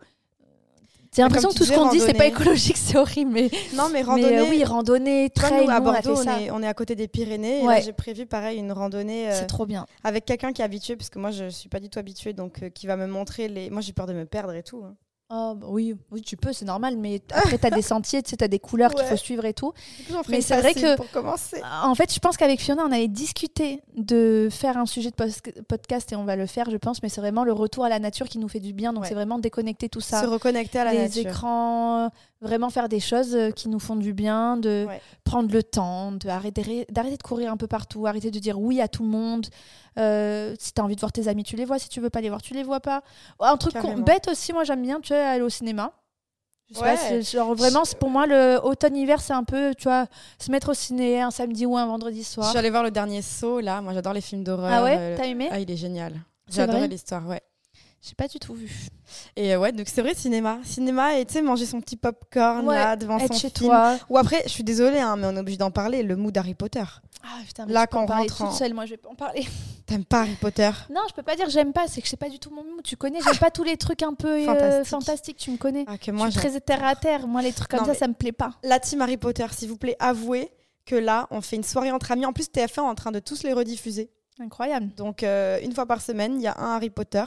J'ai 1.14 1.22
Mais 1.24 1.28
l'impression 1.28 1.50
que 1.50 1.56
tout 1.56 1.66
ce 1.66 1.74
qu'on 1.74 1.90
dit, 1.90 2.00
c'est 2.00 2.14
pas 2.14 2.28
écolique, 2.28 2.78
c'est 2.78 2.98
horrible. 2.98 3.32
Mais, 3.32 3.50
Non, 3.76 3.88
mais 3.90 3.96
mais, 3.96 4.02
randonnée. 4.04 4.40
euh, 4.40 4.46
oui, 4.50 4.64
randonnée, 4.64 5.30
trail, 5.30 5.66
nous, 5.66 5.70
à 5.70 5.82
on 5.82 5.84
Bordeaux, 5.84 6.16
on, 6.16 6.40
est, 6.40 6.52
on 6.52 6.64
est 6.64 6.68
à 6.68 6.74
côté 6.74 6.96
des 6.96 7.10
Pyrénées. 7.10 7.64
Ouais. 7.68 7.82
j'ai 7.82 7.92
prévu 7.92 8.26
pareil 8.26 8.60
une 8.60 8.72
randonnée 8.72 9.30
euh, 9.30 9.34
C'est 9.38 9.46
trop 9.48 9.66
bien. 9.66 9.86
avec 10.06 10.24
quelqu'un 10.24 10.54
qui 10.54 10.62
est 10.62 10.66
habitué, 10.66 10.96
parce 10.96 11.10
que 11.10 11.20
moi, 11.20 11.32
je 11.32 11.50
suis 11.50 11.68
pas 11.68 11.82
du 11.82 11.90
tout 11.90 12.00
habituée, 12.00 12.32
donc 12.32 12.64
euh, 12.64 12.70
qui 12.70 12.88
va 12.88 12.96
me 12.96 13.08
montrer 13.08 13.50
les. 13.50 13.70
Moi, 13.70 13.82
j'ai 13.82 13.92
peur 13.92 14.08
de 14.08 14.14
me 14.14 14.24
perdre 14.26 14.54
et 14.54 14.64
tout. 14.64 14.84
hein. 14.86 14.96
Oh, 15.34 15.54
bah 15.56 15.68
oui, 15.70 15.96
oui, 16.12 16.22
tu 16.22 16.36
peux, 16.36 16.52
c'est 16.52 16.66
normal, 16.66 16.98
mais 16.98 17.22
après, 17.32 17.58
tu 17.58 17.66
as 17.66 17.70
des 17.70 17.82
sentiers, 17.82 18.22
tu 18.22 18.36
as 18.42 18.48
des 18.50 18.60
couleurs 18.60 18.94
qu'il 18.94 19.06
faut 19.06 19.16
suivre 19.16 19.46
et 19.46 19.54
tout. 19.54 19.72
Coup, 19.72 20.14
Mais 20.28 20.42
c'est 20.42 20.58
vrai 20.60 20.74
que- 20.74 20.98
pour 20.98 21.10
commencer. 21.10 21.62
En 21.84 21.96
fait, 21.96 22.14
je 22.14 22.20
pense 22.20 22.36
qu'avec 22.36 22.60
Fiona, 22.60 22.84
on 22.86 22.92
avait 22.92 23.08
discuté 23.08 23.82
de 23.96 24.50
faire 24.52 24.78
un 24.78 24.86
sujet 24.86 25.10
de 25.10 25.62
podcast 25.62 26.12
et 26.12 26.18
on 26.18 26.26
va 26.26 26.36
le 26.36 26.48
faire, 26.48 26.70
je 26.70 26.76
pense, 26.76 27.02
mais 27.02 27.08
c'est 27.08 27.22
vraiment 27.22 27.46
le 27.46 27.54
retour 27.54 27.86
à 27.86 27.90
la 27.90 28.00
nature 28.00 28.28
qui 28.28 28.40
nous 28.40 28.50
fait 28.50 28.60
du 28.60 28.74
bien. 28.74 28.92
Donc, 28.92 29.04
Ouais. 29.04 29.08
c'est 29.10 29.16
vraiment 29.16 29.40
déconnecter 29.40 29.88
tout 29.88 30.02
ça. 30.02 30.22
Se 30.22 30.28
reconnecter 30.28 30.80
à 30.80 30.84
la 30.84 30.92
les 30.94 31.00
nature. 31.04 31.22
écrans, 31.22 32.10
vraiment 32.42 32.70
faire 32.70 32.90
des 32.90 33.00
choses 33.00 33.36
euh, 33.36 33.52
qui 33.52 33.70
nous 33.70 33.80
font 33.80 33.96
du 33.96 34.14
bien, 34.14 34.58
de 34.58 34.86
Ouais. 34.88 35.00
prendre 35.24 35.52
le 35.54 35.62
temps, 35.64 36.12
de 36.12 36.28
arrêter, 36.28 36.86
d'arrêter 36.90 37.18
de 37.18 37.24
courir 37.24 37.52
un 37.52 37.58
peu 37.58 37.68
partout, 37.68 38.08
arrêter 38.08 38.32
de 38.32 38.40
dire 38.40 38.60
oui 38.60 38.82
à 38.82 38.88
tout 38.88 39.04
le 39.04 39.10
monde. 39.10 39.48
Euh, 40.00 40.56
si 40.60 40.74
tu 40.74 40.82
as 40.82 40.84
envie 40.84 40.96
de 40.96 41.00
voir 41.00 41.12
tes 41.12 41.28
amis, 41.28 41.44
tu 41.44 41.56
les 41.56 41.66
vois. 41.66 41.78
Si 41.80 41.88
tu 41.90 42.00
veux 42.02 42.10
pas 42.10 42.22
les 42.22 42.30
voir, 42.30 42.42
tu 42.42 42.54
les 42.54 42.64
vois 42.64 42.80
pas. 42.80 43.04
Un 43.40 43.58
truc 43.58 43.76
bête 44.06 44.28
aussi, 44.28 44.54
moi 44.54 44.64
j'aime 44.64 44.82
bien, 44.82 45.00
tu 45.00 45.14
vois, 45.14 45.24
aller 45.24 45.44
au 45.44 45.50
cinéma. 45.50 45.94
Je 46.70 46.78
sais 46.78 46.84
Ouais. 46.84 46.96
pas, 46.96 47.22
genre 47.22 47.54
vraiment, 47.54 47.84
pour 48.00 48.10
moi, 48.10 48.26
le 48.26 48.58
automne-hiver, 48.64 49.20
c'est 49.20 49.34
un 49.34 49.44
peu, 49.44 49.76
tu 49.76 49.84
vois, 49.84 50.06
se 50.40 50.50
mettre 50.52 50.70
au 50.70 50.74
ciné 50.74 51.22
un 51.22 51.30
samedi 51.30 51.66
ou 51.66 51.76
un 51.78 51.86
vendredi 51.86 52.24
Je 52.24 52.28
soir. 52.30 52.50
suis 52.50 52.58
allée 52.58 52.70
voir 52.70 52.84
le 52.84 52.92
dernier 52.92 53.22
saut, 53.22 53.60
là. 53.60 53.82
Moi, 53.82 53.94
j'adore 53.94 54.14
les 54.14 54.22
films 54.22 54.46
d'horreur. 54.46 54.72
Ah 54.72 54.84
ouais, 54.84 54.96
euh, 54.98 55.18
t'as 55.18 55.26
aimé? 55.26 55.50
Ah, 55.52 55.60
il 55.60 55.70
est 55.70 55.76
génial. 55.76 56.14
J'ai 56.50 56.62
adoré 56.62 56.88
l'histoire, 56.88 57.28
ouais. 57.28 57.42
J'ai 58.02 58.16
pas 58.16 58.28
du 58.28 58.40
tout 58.40 58.56
vu. 58.56 58.88
Et 59.36 59.54
euh, 59.54 59.60
ouais, 59.60 59.72
donc 59.72 59.88
c'est 59.88 60.02
vrai, 60.02 60.16
cinéma. 60.16 60.58
Cinéma 60.64 61.20
et 61.20 61.26
tu 61.26 61.34
sais, 61.34 61.42
manger 61.44 61.68
son 61.68 61.80
petit 61.82 61.96
popcorn 61.98 62.68
Ouais, 62.68 62.76
là 62.76 62.96
devant 62.96 63.20
son 63.20 63.28
chez 63.34 63.50
film. 63.52 63.70
toi. 63.70 63.98
Ou 64.10 64.18
après, 64.18 64.42
je 64.46 64.50
suis 64.50 64.64
désolée, 64.64 65.00
hein, 65.00 65.16
mais 65.18 65.28
on 65.28 65.36
est 65.36 65.40
obligé 65.40 65.58
d'en 65.58 65.70
parler, 65.70 66.02
le 66.02 66.16
mood 66.16 66.36
Harry 66.36 66.56
Potter. 66.56 66.84
Ah 67.24 67.28
putain, 67.46 67.68
Là, 67.68 67.82
je 67.82 67.86
peux 67.92 67.98
en 67.98 68.08
quand 68.08 68.14
on 68.16 68.18
rentre 68.18 68.36
toute 68.38 68.46
en- 68.48 68.52
seule, 68.52 68.74
moi 68.74 68.86
je 68.86 68.92
vais 68.92 68.98
pas 68.98 69.10
en 69.10 69.16
parler. 69.16 69.46
T'aimes 69.86 70.06
pas 70.06 70.22
Harry 70.22 70.36
Potter? 70.42 70.72
Non, 70.90 71.02
je 71.10 71.14
peux 71.14 71.22
pas 71.22 71.36
dire 71.36 71.48
j'aime 71.52 71.74
pas, 71.74 71.88
c'est 71.88 72.02
que 72.02 72.08
je 72.08 72.10
sais 72.12 72.18
pas 72.18 72.30
du 72.30 72.40
tout 72.40 72.50
mon 72.50 72.64
mood. 72.64 72.82
Tu 72.84 72.98
connais, 72.98 73.20
j'aime 73.22 73.38
pas 73.38 73.52
tous 73.52 73.64
les 73.64 73.78
trucs 73.78 74.02
un 74.02 74.16
peu 74.16 74.30
euh, 74.30 74.46
Fantastique. 74.46 74.88
fantastiques, 74.90 75.38
tu 75.38 75.52
me 75.52 75.58
connais. 75.58 75.86
ah, 75.88 76.00
que 76.00 76.10
Moi, 76.10 76.28
je 76.32 76.40
suis 76.40 76.50
très 76.50 76.60
terre 76.60 76.84
à 76.84 76.96
terre. 76.96 77.28
Moi, 77.28 77.44
les 77.44 77.54
trucs 77.54 77.68
comme 77.68 77.82
Non, 77.82 77.86
ça, 77.86 77.92
mais- 77.92 77.98
ça 78.00 78.08
me 78.08 78.14
plaît 78.16 78.32
pas. 78.32 78.54
La 78.64 78.80
team 78.80 79.02
Harry 79.02 79.18
Potter, 79.18 79.46
s'il 79.52 79.70
vous 79.70 79.78
plaît, 79.78 79.96
avouez 80.00 80.50
que 80.88 80.96
là, 80.96 81.28
on 81.30 81.42
fait 81.42 81.58
une 81.58 81.64
soirée 81.64 81.92
entre 81.92 82.12
amis. 82.12 82.26
En 82.26 82.34
plus, 82.34 82.48
TF1 82.52 82.78
est 82.78 82.80
en 82.90 82.96
train 82.96 83.12
de 83.12 83.20
tous 83.20 83.44
les 83.44 83.54
rediffuser. 83.54 84.10
Incroyable. 84.40 84.90
Donc, 84.96 85.22
euh, 85.22 85.60
une 85.62 85.74
fois 85.74 85.86
par 85.86 86.02
semaine, 86.02 86.38
il 86.38 86.42
y 86.42 86.48
a 86.48 86.56
un 86.58 86.76
Harry 86.78 86.90
Potter. 86.90 87.24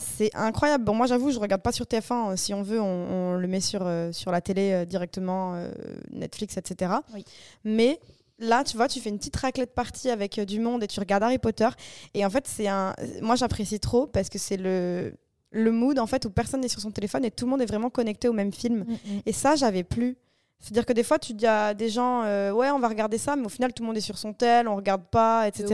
C'est 0.00 0.30
incroyable. 0.34 0.84
Bon, 0.84 0.94
moi, 0.94 1.06
j'avoue, 1.06 1.30
je 1.32 1.38
regarde 1.38 1.62
pas 1.62 1.72
sur 1.72 1.84
TF1. 1.84 2.32
Euh, 2.32 2.36
Si 2.36 2.54
on 2.54 2.62
veut, 2.62 2.80
on, 2.80 2.84
on 2.86 3.34
le 3.34 3.48
met 3.48 3.60
sur, 3.60 3.80
euh, 3.82 4.12
sur 4.12 4.30
la 4.30 4.40
télé 4.40 4.72
euh, 4.72 4.84
directement, 4.84 5.54
euh, 5.54 5.70
Netflix, 6.12 6.56
etc. 6.56 6.92
Oui. 7.14 7.24
Mais 7.64 7.98
là, 8.38 8.62
tu 8.62 8.76
vois, 8.76 8.86
tu 8.86 9.00
fais 9.00 9.08
une 9.10 9.18
petite 9.18 9.36
raclette 9.36 9.74
partie 9.74 10.08
avec 10.10 10.38
du 10.40 10.60
monde 10.60 10.84
et 10.84 10.86
tu 10.86 11.00
regardes 11.00 11.24
Harry 11.24 11.38
Potter. 11.38 11.68
Et 12.14 12.24
en 12.24 12.30
fait, 12.30 12.46
c'est 12.46 12.68
un. 12.68 12.94
Moi, 13.22 13.34
j'apprécie 13.34 13.80
trop 13.80 14.06
parce 14.06 14.28
que 14.28 14.38
c'est 14.38 14.56
le 14.56 15.14
le 15.50 15.72
mood 15.72 15.98
en 15.98 16.06
fait 16.06 16.26
où 16.26 16.30
personne 16.30 16.60
n'est 16.60 16.68
sur 16.68 16.80
son 16.80 16.90
téléphone 16.90 17.24
et 17.24 17.30
tout 17.30 17.46
le 17.46 17.50
monde 17.50 17.62
est 17.62 17.66
vraiment 17.66 17.88
connecté 17.88 18.28
au 18.28 18.34
même 18.34 18.52
film. 18.52 18.84
Et 19.24 19.32
ça, 19.32 19.56
j'avais 19.56 19.82
plus. 19.82 20.16
C'est-à-dire 20.60 20.84
que 20.84 20.92
des 20.92 21.04
fois, 21.04 21.18
tu 21.18 21.32
dis 21.34 21.46
à 21.46 21.72
des 21.72 21.88
gens, 21.88 22.22
euh, 22.24 22.50
ouais, 22.52 22.68
on 22.70 22.78
va 22.78 22.88
regarder 22.88 23.16
ça, 23.16 23.34
mais 23.34 23.46
au 23.46 23.48
final, 23.48 23.72
tout 23.72 23.82
le 23.82 23.86
monde 23.86 23.96
est 23.96 24.02
sur 24.02 24.18
son 24.18 24.32
tel, 24.34 24.68
on 24.68 24.76
regarde 24.76 25.04
pas, 25.10 25.46
etc. 25.48 25.66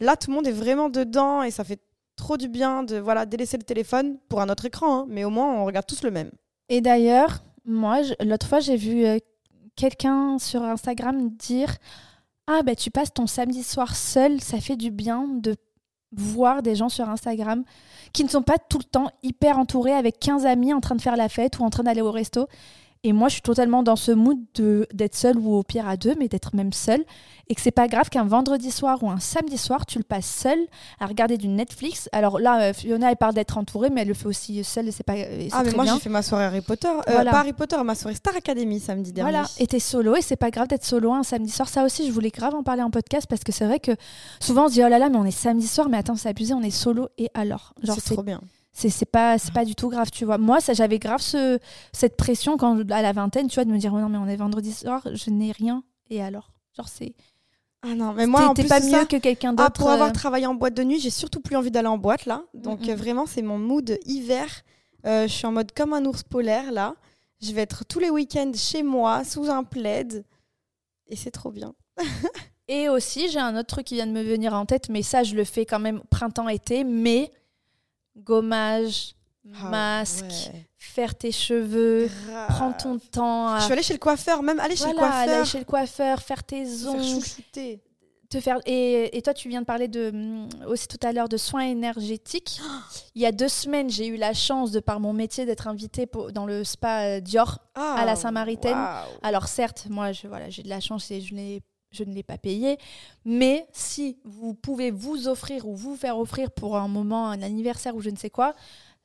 Là, 0.00 0.16
tout 0.16 0.30
le 0.30 0.34
monde 0.36 0.46
est 0.46 0.52
vraiment 0.52 0.88
dedans 0.90 1.42
et 1.42 1.50
ça 1.50 1.64
fait 1.64 1.80
trop 2.16 2.36
du 2.36 2.48
bien 2.48 2.82
de 2.82 2.96
voilà 2.96 3.26
délaisser 3.26 3.56
le 3.56 3.62
téléphone 3.62 4.18
pour 4.28 4.40
un 4.40 4.48
autre 4.48 4.64
écran, 4.64 5.00
hein, 5.00 5.06
mais 5.08 5.24
au 5.24 5.30
moins, 5.30 5.54
on 5.54 5.64
regarde 5.64 5.86
tous 5.86 6.02
le 6.02 6.10
même. 6.10 6.30
Et 6.68 6.80
d'ailleurs, 6.80 7.42
moi, 7.64 8.00
l'autre 8.20 8.46
fois, 8.46 8.60
j'ai 8.60 8.76
vu 8.76 9.04
euh, 9.04 9.18
quelqu'un 9.76 10.38
sur 10.38 10.62
Instagram 10.62 11.30
dire 11.30 11.76
Ah, 12.46 12.62
bah, 12.62 12.74
tu 12.74 12.90
passes 12.90 13.12
ton 13.12 13.26
samedi 13.26 13.62
soir 13.62 13.96
seul, 13.96 14.40
ça 14.40 14.60
fait 14.60 14.76
du 14.76 14.90
bien 14.90 15.26
de 15.28 15.56
voir 16.16 16.62
des 16.62 16.76
gens 16.76 16.88
sur 16.88 17.08
Instagram 17.08 17.64
qui 18.12 18.22
ne 18.24 18.28
sont 18.28 18.42
pas 18.42 18.58
tout 18.58 18.78
le 18.78 18.84
temps 18.84 19.10
hyper 19.22 19.58
entourés 19.58 19.92
avec 19.94 20.20
15 20.20 20.46
amis 20.46 20.72
en 20.72 20.80
train 20.80 20.94
de 20.94 21.02
faire 21.02 21.16
la 21.16 21.28
fête 21.28 21.58
ou 21.58 21.64
en 21.64 21.70
train 21.70 21.82
d'aller 21.82 22.02
au 22.02 22.12
resto. 22.12 22.46
Et 23.06 23.12
moi, 23.12 23.28
je 23.28 23.34
suis 23.34 23.42
totalement 23.42 23.82
dans 23.82 23.96
ce 23.96 24.10
mood 24.12 24.38
d'être 24.92 25.14
seule 25.14 25.38
ou 25.38 25.54
au 25.54 25.62
pire 25.62 25.86
à 25.86 25.96
deux, 25.98 26.14
mais 26.18 26.26
d'être 26.28 26.56
même 26.56 26.72
seule. 26.72 27.04
Et 27.50 27.54
que 27.54 27.60
c'est 27.60 27.70
pas 27.70 27.86
grave 27.86 28.08
qu'un 28.08 28.24
vendredi 28.24 28.70
soir 28.70 29.02
ou 29.02 29.10
un 29.10 29.20
samedi 29.20 29.58
soir, 29.58 29.84
tu 29.84 29.98
le 29.98 30.04
passes 30.04 30.24
seul 30.24 30.58
à 30.98 31.04
regarder 31.04 31.36
du 31.36 31.48
Netflix. 31.48 32.08
Alors 32.12 32.38
là, 32.40 32.70
euh, 32.70 32.72
Fiona, 32.72 33.10
elle 33.10 33.18
parle 33.18 33.34
d'être 33.34 33.58
entourée, 33.58 33.90
mais 33.90 34.00
elle 34.00 34.08
le 34.08 34.14
fait 34.14 34.24
aussi 34.26 34.64
seule 34.64 34.88
et 34.88 34.90
c'est 34.90 35.02
pas. 35.02 35.16
et 35.16 35.50
Ah, 35.52 35.60
mais 35.62 35.68
très 35.68 35.76
moi, 35.76 35.84
j'ai 35.84 36.00
fait 36.00 36.08
ma 36.08 36.22
soirée 36.22 36.44
Harry 36.44 36.62
Potter. 36.62 36.88
Euh, 36.88 37.02
Voilà. 37.12 37.30
Pas 37.30 37.40
Harry 37.40 37.52
Potter, 37.52 37.76
ma 37.84 37.94
soirée 37.94 38.14
Star 38.16 38.34
Academy 38.34 38.80
samedi 38.80 39.12
dernier. 39.12 39.30
Voilà, 39.32 39.46
et 39.58 39.66
t'es 39.66 39.80
solo, 39.80 40.16
et 40.16 40.22
c'est 40.22 40.36
pas 40.36 40.50
grave 40.50 40.68
d'être 40.68 40.86
solo 40.86 41.12
un 41.12 41.22
samedi 41.22 41.50
soir. 41.50 41.68
Ça 41.68 41.84
aussi, 41.84 42.06
je 42.06 42.12
voulais 42.12 42.30
grave 42.30 42.54
en 42.54 42.62
parler 42.62 42.82
en 42.82 42.90
podcast 42.90 43.26
parce 43.28 43.44
que 43.44 43.52
c'est 43.52 43.66
vrai 43.66 43.78
que 43.80 43.92
souvent 44.40 44.64
on 44.64 44.68
se 44.68 44.72
dit 44.74 44.82
oh 44.82 44.88
là 44.88 44.98
là, 44.98 45.10
mais 45.10 45.18
on 45.18 45.26
est 45.26 45.30
samedi 45.30 45.66
soir, 45.66 45.90
mais 45.90 45.98
attends, 45.98 46.16
c'est 46.16 46.30
abusé, 46.30 46.54
on 46.54 46.62
est 46.62 46.70
solo, 46.70 47.08
et 47.18 47.28
alors 47.34 47.74
Genre, 47.82 47.96
c'est 48.02 48.14
trop 48.14 48.22
bien. 48.22 48.40
C'est 48.74 48.90
c'est 48.90 49.06
pas, 49.06 49.38
c'est 49.38 49.54
pas 49.54 49.64
du 49.64 49.74
tout 49.74 49.88
grave, 49.88 50.10
tu 50.10 50.24
vois. 50.26 50.36
Moi, 50.36 50.60
ça, 50.60 50.74
j'avais 50.74 50.98
grave 50.98 51.20
ce, 51.22 51.58
cette 51.92 52.16
pression 52.16 52.56
quand 52.58 52.90
à 52.90 53.00
la 53.00 53.12
vingtaine, 53.12 53.48
tu 53.48 53.54
vois, 53.54 53.64
de 53.64 53.70
me 53.70 53.78
dire 53.78 53.92
oh 53.94 53.98
non, 54.00 54.08
mais 54.10 54.18
on 54.18 54.26
est 54.26 54.36
vendredi 54.36 54.72
soir, 54.72 55.02
je 55.12 55.30
n'ai 55.30 55.52
rien, 55.52 55.82
et 56.10 56.20
alors? 56.22 56.50
Genre, 56.76 56.88
c'est. 56.88 57.14
Ah 57.86 57.94
non, 57.94 58.12
mais 58.14 58.26
moi, 58.26 58.48
en 58.48 58.54
plus 58.54 58.66
pas 58.66 58.80
mieux 58.80 58.90
ça, 58.90 59.04
que 59.04 59.16
quelqu'un 59.16 59.54
Ah, 59.58 59.64
d'autre. 59.64 59.72
pour 59.74 59.90
avoir 59.90 60.08
euh, 60.08 60.12
travaillé 60.12 60.46
en 60.46 60.54
boîte 60.54 60.74
de 60.74 60.82
nuit, 60.82 60.98
j'ai 60.98 61.10
surtout 61.10 61.40
plus 61.40 61.54
envie 61.54 61.70
d'aller 61.70 61.88
en 61.88 61.98
boîte 61.98 62.26
là. 62.26 62.42
Donc 62.54 62.80
Mm, 62.88 62.92
vraiment, 62.94 63.26
c'est 63.26 63.42
mon 63.42 63.58
mood 63.58 63.98
hiver. 64.06 64.46
Euh, 65.06 65.28
je 65.28 65.32
suis 65.32 65.46
en 65.46 65.52
mode 65.52 65.70
comme 65.72 65.92
un 65.92 66.04
ours 66.06 66.22
polaire 66.22 66.72
là. 66.72 66.94
Je 67.42 67.52
vais 67.52 67.60
être 67.60 67.84
tous 67.84 67.98
les 67.98 68.08
week-ends 68.10 68.52
chez 68.54 68.82
moi, 68.82 69.22
sous 69.22 69.50
un 69.50 69.64
plaid. 69.64 70.24
Et 71.08 71.16
c'est 71.16 71.30
trop 71.30 71.50
bien. 71.52 71.74
Et 72.68 72.88
aussi, 72.88 73.28
j'ai 73.28 73.38
un 73.38 73.54
autre 73.54 73.66
truc 73.66 73.84
qui 73.86 73.96
vient 73.96 74.06
de 74.06 74.12
me 74.12 74.22
venir 74.22 74.54
en 74.54 74.64
tête, 74.64 74.88
mais 74.88 75.02
ça, 75.02 75.22
je 75.22 75.34
le 75.36 75.44
fais 75.44 75.66
quand 75.66 75.78
même 75.78 76.00
printemps-été, 76.10 76.84
mais 76.84 77.30
gommage, 78.16 79.14
Ah, 79.54 79.68
masque, 79.70 80.24
ouais. 80.24 80.66
faire 80.78 81.14
tes 81.14 81.32
cheveux, 81.32 82.08
Grave. 82.26 82.48
prendre 82.48 82.76
ton 82.76 82.98
temps 82.98 83.48
à... 83.48 83.58
Je 83.58 83.64
suis 83.64 83.72
allée 83.72 83.82
chez 83.82 83.92
le 83.94 83.98
coiffeur, 83.98 84.42
même 84.42 84.60
aller 84.60 84.76
chez 84.76 84.84
le 84.84 84.90
aller 84.90 84.98
coiffeur. 84.98 85.46
chez 85.46 85.58
le 85.58 85.64
coiffeur, 85.64 86.20
faire 86.22 86.42
tes 86.44 86.64
faire 86.64 86.88
ongles, 86.90 87.02
chouchouter. 87.04 87.82
te 88.30 88.40
faire 88.40 88.58
et, 88.66 89.16
et 89.16 89.22
toi 89.22 89.34
tu 89.34 89.48
viens 89.48 89.60
de 89.60 89.66
parler 89.66 89.86
de 89.88 90.10
hum, 90.14 90.48
aussi 90.66 90.88
tout 90.88 90.98
à 91.06 91.12
l'heure 91.12 91.28
de 91.28 91.36
soins 91.36 91.64
énergétiques. 91.66 92.60
Il 93.14 93.22
y 93.22 93.26
a 93.26 93.32
deux 93.32 93.48
semaines, 93.48 93.90
j'ai 93.90 94.06
eu 94.06 94.16
la 94.16 94.32
chance 94.32 94.70
de 94.72 94.80
par 94.80 94.98
mon 94.98 95.12
métier 95.12 95.44
d'être 95.46 95.68
invitée 95.68 96.06
pour- 96.06 96.32
dans 96.32 96.46
le 96.46 96.64
spa 96.64 97.02
euh, 97.04 97.20
Dior. 97.20 97.58
Ah, 97.74 98.02
la 98.06 98.16
Saint-Maritaine. 98.16 98.72
waouh. 98.78 99.08
Alors 99.22 99.46
certes, 99.48 99.86
moi 99.90 100.12
je 100.12 100.26
voilà, 100.26 100.48
j'ai 100.48 100.62
de 100.62 100.68
la 100.68 100.80
chance 100.80 101.10
et 101.10 101.20
je 101.20 101.34
n'ai 101.34 101.60
je 101.94 102.04
ne 102.04 102.12
l'ai 102.14 102.22
pas 102.22 102.38
payé, 102.38 102.78
mais 103.24 103.66
si 103.72 104.16
vous 104.24 104.54
pouvez 104.54 104.90
vous 104.90 105.28
offrir 105.28 105.66
ou 105.68 105.74
vous 105.74 105.96
faire 105.96 106.18
offrir 106.18 106.50
pour 106.50 106.76
un 106.76 106.88
moment, 106.88 107.28
un 107.28 107.42
anniversaire 107.42 107.94
ou 107.96 108.00
je 108.00 108.10
ne 108.10 108.16
sais 108.16 108.30
quoi, 108.30 108.54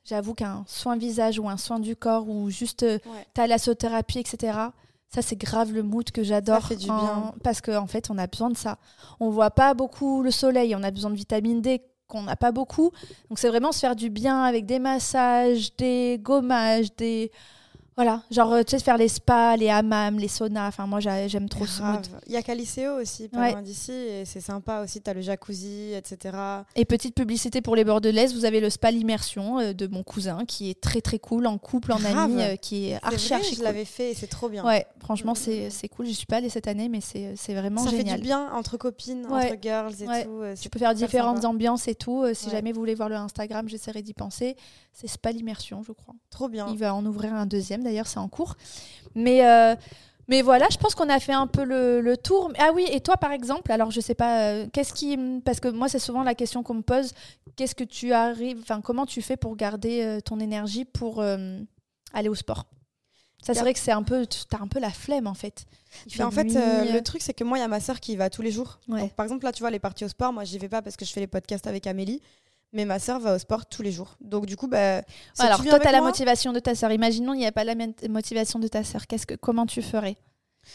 j'avoue 0.04 0.34
qu'un 0.34 0.64
soin 0.66 0.96
visage 0.96 1.38
ou 1.38 1.48
un 1.48 1.56
soin 1.56 1.78
du 1.78 1.94
corps 1.96 2.28
ou 2.28 2.50
juste 2.50 2.82
euh, 2.82 2.98
Ouais. 3.06 3.26
thalassothérapie, 3.34 4.18
etc. 4.18 4.58
Ça, 5.12 5.22
c'est 5.22 5.36
grave 5.36 5.72
le 5.72 5.82
mood 5.82 6.08
que 6.12 6.22
j'adore. 6.22 6.62
Ça 6.62 6.68
fait 6.68 6.76
du 6.76 6.88
en- 6.90 6.96
bien. 7.00 7.34
Parce 7.42 7.60
qu'en 7.60 7.82
en 7.82 7.86
fait, 7.86 8.10
on 8.10 8.18
a 8.18 8.26
besoin 8.26 8.48
de 8.50 8.56
ça. 8.56 8.78
On 9.18 9.30
voit 9.30 9.50
pas 9.50 9.74
beaucoup 9.74 10.22
le 10.22 10.30
soleil, 10.30 10.74
on 10.76 10.82
a 10.84 10.90
besoin 10.90 11.10
de 11.10 11.16
vitamine 11.16 11.60
D 11.60 11.82
qu'on 12.06 12.22
n'a 12.22 12.36
pas 12.36 12.50
beaucoup. 12.52 12.90
Donc, 13.28 13.38
c'est 13.38 13.48
vraiment 13.48 13.72
se 13.72 13.78
faire 13.80 13.94
du 13.96 14.08
bien 14.10 14.42
avec 14.44 14.66
des 14.66 14.78
massages, 14.80 15.74
des 15.76 16.18
gommages, 16.22 16.94
des. 16.96 17.30
Voilà, 18.02 18.22
genre, 18.30 18.50
euh, 18.54 18.62
tu 18.62 18.70
sais, 18.78 18.82
faire 18.82 18.96
les 18.96 19.08
spas, 19.08 19.56
les 19.58 19.68
hammams, 19.68 20.18
les 20.18 20.26
saunas. 20.26 20.68
Enfin, 20.68 20.86
moi, 20.86 21.00
j'a- 21.00 21.28
j'aime 21.28 21.50
trop 21.50 21.66
ce. 21.66 21.80
Grave. 21.82 22.00
Il 22.28 22.32
y 22.32 22.36
a 22.38 22.42
Caliceo 22.42 22.98
aussi, 22.98 23.28
pas 23.28 23.38
Ouais. 23.40 23.52
loin 23.52 23.60
d'ici, 23.60 23.92
et 23.92 24.24
c'est 24.24 24.40
sympa 24.40 24.80
aussi. 24.82 25.02
T'as 25.02 25.12
le 25.12 25.20
jacuzzi, 25.20 25.92
etc. 25.92 26.34
Et 26.76 26.86
petite 26.86 27.14
publicité 27.14 27.60
pour 27.60 27.76
les 27.76 27.84
bordelaises, 27.84 28.32
vous 28.34 28.46
avez 28.46 28.60
le 28.60 28.70
spa 28.70 28.90
l'immersion 28.90 29.58
euh, 29.60 29.72
de 29.74 29.86
mon 29.86 30.02
cousin 30.02 30.46
qui 30.46 30.70
est 30.70 30.80
très 30.80 31.02
très 31.02 31.18
cool 31.18 31.46
en 31.46 31.58
couple, 31.58 31.92
en 31.92 31.98
Grave. 31.98 32.16
ami, 32.16 32.42
euh, 32.42 32.56
qui 32.56 32.86
est 32.88 32.98
C'est 33.00 33.04
archi 33.06 33.26
vrai, 33.28 33.34
archi 33.36 33.50
je 33.50 33.56
cool. 33.56 33.64
l'avais 33.64 33.84
fait 33.84 34.12
et 34.12 34.14
c'est 34.14 34.28
trop 34.28 34.48
bien. 34.48 34.64
Ouais, 34.64 34.86
franchement, 35.00 35.32
Mm, 35.32 35.68
c'est 35.70 35.88
cool. 35.88 36.06
Je 36.06 36.12
suis 36.12 36.24
pas 36.24 36.36
allée 36.36 36.48
cette 36.48 36.68
année, 36.68 36.88
mais 36.88 37.00
c'est 37.02 37.52
vraiment 37.54 37.84
Ça 37.84 37.90
fait 37.90 37.98
génial. 37.98 38.16
du 38.16 38.22
bien 38.22 38.50
entre 38.54 38.78
copines, 38.78 39.26
Ouais. 39.26 39.44
entre 39.52 39.56
girls 39.60 39.92
et 40.00 40.06
Ouais. 40.08 40.24
tout. 40.24 40.40
Tu 40.58 40.70
peux 40.70 40.78
faire 40.78 40.94
différentes 40.94 41.36
sympa. 41.42 41.48
ambiances 41.48 41.86
et 41.86 41.94
tout. 41.94 42.24
si 42.32 42.48
jamais 42.48 42.72
vous 42.72 42.80
voulez 42.80 42.94
voir 42.94 43.10
le 43.10 43.16
Instagram, 43.16 43.68
j'essaierai 43.68 44.00
d'y 44.00 44.14
penser. 44.14 44.56
C'est 44.92 45.06
Spa 45.06 45.32
l'immersion, 45.32 45.82
je 45.82 45.92
crois. 45.92 46.14
Trop 46.30 46.48
bien. 46.48 46.66
Il 46.70 46.78
va 46.78 46.94
en 46.94 47.04
ouvrir 47.06 47.32
un 47.34 47.46
deuxième, 47.46 47.82
d'ailleurs, 47.82 48.06
c'est 48.06 48.18
en 48.18 48.28
cours. 48.28 48.56
Mais, 49.14 49.46
euh, 49.46 49.74
mais 50.28 50.42
voilà, 50.42 50.66
je 50.70 50.76
pense 50.76 50.94
qu'on 50.94 51.08
a 51.08 51.18
fait 51.18 51.32
un 51.32 51.46
peu 51.48 51.64
le, 51.64 52.00
le 52.00 52.16
tour. 52.16 52.52
Ah 52.58 52.70
oui, 52.74 52.86
et 52.90 53.00
toi, 53.00 53.16
par 53.16 53.32
exemple, 53.32 53.72
alors 53.72 53.90
je 53.90 54.00
sais 54.00 54.14
pas, 54.14 54.42
euh, 54.42 54.66
qu'est-ce 54.72 54.92
qui. 54.92 55.18
Parce 55.44 55.58
que 55.58 55.68
moi, 55.68 55.88
c'est 55.88 55.98
souvent 55.98 56.22
la 56.22 56.34
question 56.34 56.62
qu'on 56.62 56.74
me 56.74 56.82
pose 56.82 57.12
qu'est-ce 57.56 57.74
que 57.74 57.84
tu 57.84 58.12
arrives. 58.12 58.58
Enfin, 58.62 58.80
comment 58.80 59.06
tu 59.06 59.22
fais 59.22 59.36
pour 59.36 59.56
garder 59.56 60.02
euh, 60.02 60.20
ton 60.20 60.38
énergie 60.38 60.84
pour 60.84 61.20
euh, 61.20 61.58
aller 62.12 62.28
au 62.28 62.34
sport? 62.34 62.66
Ça, 63.42 63.54
c'est 63.54 63.60
vrai 63.60 63.72
que 63.72 63.80
c'est 63.80 63.90
un 63.90 64.02
peu, 64.02 64.26
t'as 64.50 64.60
un 64.60 64.68
peu 64.68 64.78
la 64.78 64.90
flemme 64.90 65.26
en 65.26 65.34
fait. 65.34 65.64
Il 66.06 66.12
Mais 66.18 66.24
en 66.24 66.30
fait, 66.30 66.44
le 66.44 67.00
truc, 67.00 67.22
c'est 67.22 67.32
que 67.32 67.42
moi, 67.42 67.56
il 67.56 67.62
y 67.62 67.64
a 67.64 67.68
ma 67.68 67.80
sœur 67.80 67.98
qui 67.98 68.12
y 68.12 68.16
va 68.16 68.28
tous 68.28 68.42
les 68.42 68.52
jours. 68.52 68.78
Ouais. 68.86 69.00
Donc, 69.00 69.14
par 69.14 69.24
exemple, 69.24 69.44
là, 69.46 69.52
tu 69.52 69.60
vois, 69.60 69.70
les 69.70 69.78
parties 69.78 70.04
au 70.04 70.08
sport, 70.08 70.32
moi, 70.32 70.44
j'y 70.44 70.58
vais 70.58 70.68
pas 70.68 70.82
parce 70.82 70.96
que 70.96 71.06
je 71.06 71.12
fais 71.12 71.20
les 71.20 71.26
podcasts 71.26 71.66
avec 71.66 71.86
Amélie. 71.86 72.20
Mais 72.72 72.84
ma 72.84 72.98
sœur 72.98 73.18
va 73.18 73.34
au 73.34 73.38
sport 73.38 73.66
tous 73.66 73.82
les 73.82 73.90
jours. 73.90 74.16
Donc, 74.20 74.46
du 74.46 74.56
coup, 74.56 74.68
bah. 74.68 75.02
si 75.34 75.42
alors, 75.42 75.60
tu 75.60 75.68
toi, 75.68 75.80
tu 75.80 75.88
as 75.88 75.92
la 75.92 76.00
motivation 76.00 76.52
de 76.52 76.60
ta 76.60 76.74
sœur. 76.74 76.92
Imaginons, 76.92 77.34
il 77.34 77.38
n'y 77.38 77.46
a 77.46 77.52
pas 77.52 77.64
la 77.64 77.74
même 77.74 77.92
motivation 78.08 78.58
de 78.60 78.68
ta 78.68 78.84
sœur. 78.84 79.06
Qu'est-ce 79.06 79.26
que, 79.26 79.34
comment 79.34 79.66
tu 79.66 79.82
ferais? 79.82 80.16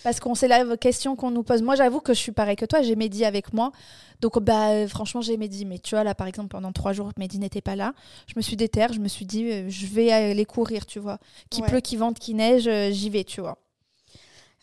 Parce 0.04 0.20
qu'on 0.20 0.36
c'est 0.36 0.48
la 0.48 0.76
question 0.78 1.16
qu'on 1.16 1.32
nous 1.32 1.44
pose. 1.44 1.62
Moi, 1.62 1.76
j'avoue 1.76 2.02
que 2.02 2.14
je 2.14 2.20
suis 2.20 2.32
pareil 2.32 2.56
que 2.56 2.66
toi. 2.66 2.82
J'ai 2.82 2.96
Mehdi 2.96 3.24
avec 3.24 3.54
moi. 3.54 3.72
Donc, 4.20 4.40
bah, 4.40 4.72
euh, 4.72 4.88
franchement, 4.88 5.22
j'ai 5.22 5.38
Mehdi. 5.38 5.64
Mais 5.64 5.80
tu 5.80 5.96
vois, 5.96 6.04
là, 6.04 6.16
par 6.16 6.28
exemple, 6.28 6.50
pendant 6.50 6.72
trois 6.74 6.92
jours, 6.92 7.12
Mehdi 7.18 7.40
n'était 7.40 7.62
pas 7.62 7.76
là. 7.76 7.94
Je 8.28 8.34
me 8.36 8.42
suis 8.42 8.58
déterre. 8.58 8.92
Je 8.92 9.00
me 9.00 9.08
suis 9.08 9.26
dit, 9.26 9.50
euh, 9.50 9.70
je 9.70 9.86
vais 9.86 10.12
aller 10.12 10.46
courir, 10.46 10.86
tu 10.86 11.00
vois. 11.00 11.20
Qu'il 11.50 11.64
Ouais. 11.64 11.70
pleut, 11.70 11.80
qu'il 11.80 12.00
vente, 12.00 12.20
qu'il 12.20 12.36
neige, 12.36 12.68
euh, 12.68 12.92
j'y 12.92 13.10
vais, 13.10 13.24
tu 13.24 13.40
vois. 13.40 13.58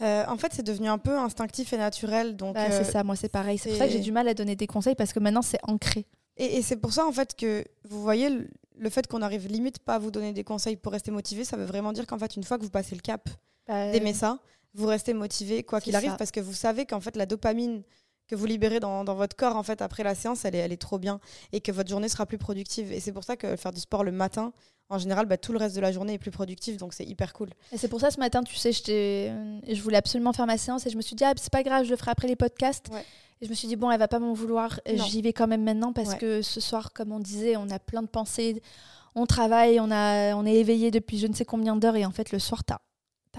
Euh, 0.03 0.25
en 0.27 0.37
fait, 0.37 0.53
c'est 0.53 0.65
devenu 0.67 0.89
un 0.89 0.99
peu 0.99 1.17
instinctif 1.17 1.73
et 1.73 1.79
naturel. 1.79 2.37
Donc, 2.37 2.55
Bah, 2.57 2.71
c'est 2.71 2.85
ça, 2.85 3.05
moi, 3.05 3.17
c'est 3.17 3.29
pareil. 3.29 3.57
C'est 3.57 3.71
pour 3.71 3.79
ça 3.79 3.87
que 3.87 3.93
j'ai 3.93 4.01
du 4.01 4.13
mal 4.13 4.27
à 4.29 4.35
donner 4.35 4.57
des 4.57 4.67
conseils 4.67 4.97
parce 4.97 5.13
que 5.13 5.21
maintenant, 5.21 5.43
c'est 5.43 5.61
ancré. 5.63 6.07
Et, 6.37 6.57
et 6.57 6.63
c'est 6.63 6.77
pour 6.77 6.93
ça, 6.93 7.07
en 7.07 7.13
fait, 7.13 7.35
que 7.37 7.65
vous 7.85 8.03
voyez, 8.03 8.31
le, 8.31 8.49
le 8.79 8.91
fait 8.91 9.07
qu'on 9.07 9.23
arrive 9.23 9.47
limite 9.49 9.79
pas 9.81 9.97
à 9.97 9.99
vous 9.99 10.11
donner 10.11 10.33
des 10.33 10.45
conseils 10.45 10.77
pour 10.77 10.93
rester 10.93 11.11
motivé, 11.11 11.45
ça 11.45 11.57
veut 11.57 11.65
vraiment 11.67 11.93
dire 11.93 12.07
qu'en 12.07 12.19
fait, 12.19 12.37
une 12.37 12.45
fois 12.45 12.59
que 12.59 12.63
vous 12.65 12.71
passez 12.71 12.95
le 12.95 13.01
cap 13.03 13.29
Bah, 13.67 13.93
d'aimer 13.93 14.15
ça, 14.15 14.39
vous 14.75 14.87
restez 14.87 15.13
motivé 15.15 15.63
quoi 15.63 15.81
qu'il 15.81 15.95
arrive 15.95 16.11
ça. 16.13 16.17
parce 16.17 16.31
que 16.31 16.41
vous 16.41 16.55
savez 16.55 16.87
qu'en 16.87 17.01
fait, 17.01 17.17
la 17.17 17.27
dopamine 17.27 17.83
que 18.29 18.35
vous 18.37 18.47
libérez 18.47 18.81
dans, 18.81 19.05
dans 19.05 19.15
votre 19.15 19.37
corps 19.37 19.57
en 19.57 19.63
fait 19.63 19.83
après 19.83 20.03
la 20.05 20.15
séance, 20.15 20.45
elle 20.47 20.55
est, 20.55 20.59
elle 20.59 20.73
est 20.73 20.81
trop 20.81 20.99
bien 20.99 21.21
et 21.53 21.61
que 21.61 21.71
votre 21.71 21.91
journée 21.91 22.09
sera 22.09 22.25
plus 22.25 22.39
productive. 22.39 22.91
Et 22.93 23.01
c'est 23.01 23.13
pour 23.13 23.25
ça 23.25 23.37
que 23.37 23.57
faire 23.57 23.73
du 23.73 23.81
sport 23.81 24.05
le 24.05 24.13
matin, 24.13 24.55
en 24.89 24.99
général, 24.99 25.27
bah, 25.27 25.37
tout 25.39 25.53
le 25.53 25.59
reste 25.59 25.75
de 25.77 25.81
la 25.81 25.91
journée 25.93 26.15
est 26.15 26.19
plus 26.19 26.31
productif, 26.31 26.77
donc 26.77 26.93
c'est 26.93 27.05
hyper 27.05 27.33
cool. 27.33 27.49
Et 27.73 27.79
c'est 27.79 27.89
pour 27.89 28.01
ça 28.01 28.11
ce 28.11 28.19
matin, 28.21 28.43
tu 28.43 28.57
sais, 28.57 28.73
euh, 28.91 29.59
je 29.67 29.81
voulais 29.81 29.97
absolument 29.97 30.33
faire 30.33 30.47
ma 30.47 30.59
séance 30.59 30.87
et 30.87 30.91
je 30.91 30.97
me 30.97 31.03
suis 31.03 31.17
dit, 31.17 31.25
ah, 31.25 31.33
c'est 31.37 31.53
pas 31.53 31.63
grave, 31.63 31.85
je 31.87 31.91
le 31.91 31.97
ferai 31.97 32.11
après 32.11 32.29
les 32.29 32.37
podcasts. 32.37 32.89
Ouais. 32.93 33.05
Et 33.41 33.47
je 33.47 33.51
me 33.51 33.55
suis 33.55 33.67
dit, 33.69 33.77
bon, 33.77 33.91
elle 33.91 33.99
va 33.99 34.07
pas 34.09 34.19
m'en 34.19 34.35
vouloir, 34.35 34.81
Non. 34.87 35.05
j'y 35.05 35.23
vais 35.23 35.33
quand 35.33 35.47
même 35.49 35.65
maintenant 35.65 35.93
parce 35.93 36.11
Ouais. 36.11 36.19
que 36.19 36.43
ce 36.43 36.61
soir, 36.61 36.93
comme 36.93 37.11
on 37.13 37.19
disait, 37.21 37.57
on 37.57 37.71
a 37.71 37.79
plein 37.79 38.03
de 38.03 38.07
pensées, 38.07 38.63
on 39.15 39.27
travaille, 39.27 39.81
on, 39.81 39.91
a, 39.91 40.35
on 40.37 40.45
est 40.47 40.55
éveillé 40.55 40.91
depuis 40.91 41.19
je 41.19 41.27
ne 41.27 41.35
sais 41.35 41.45
combien 41.45 41.75
d'heures 41.77 41.97
et 41.97 42.05
en 42.05 42.13
fait, 42.13 42.31
le 42.33 42.39
soir, 42.39 42.63
t'as 42.65 42.79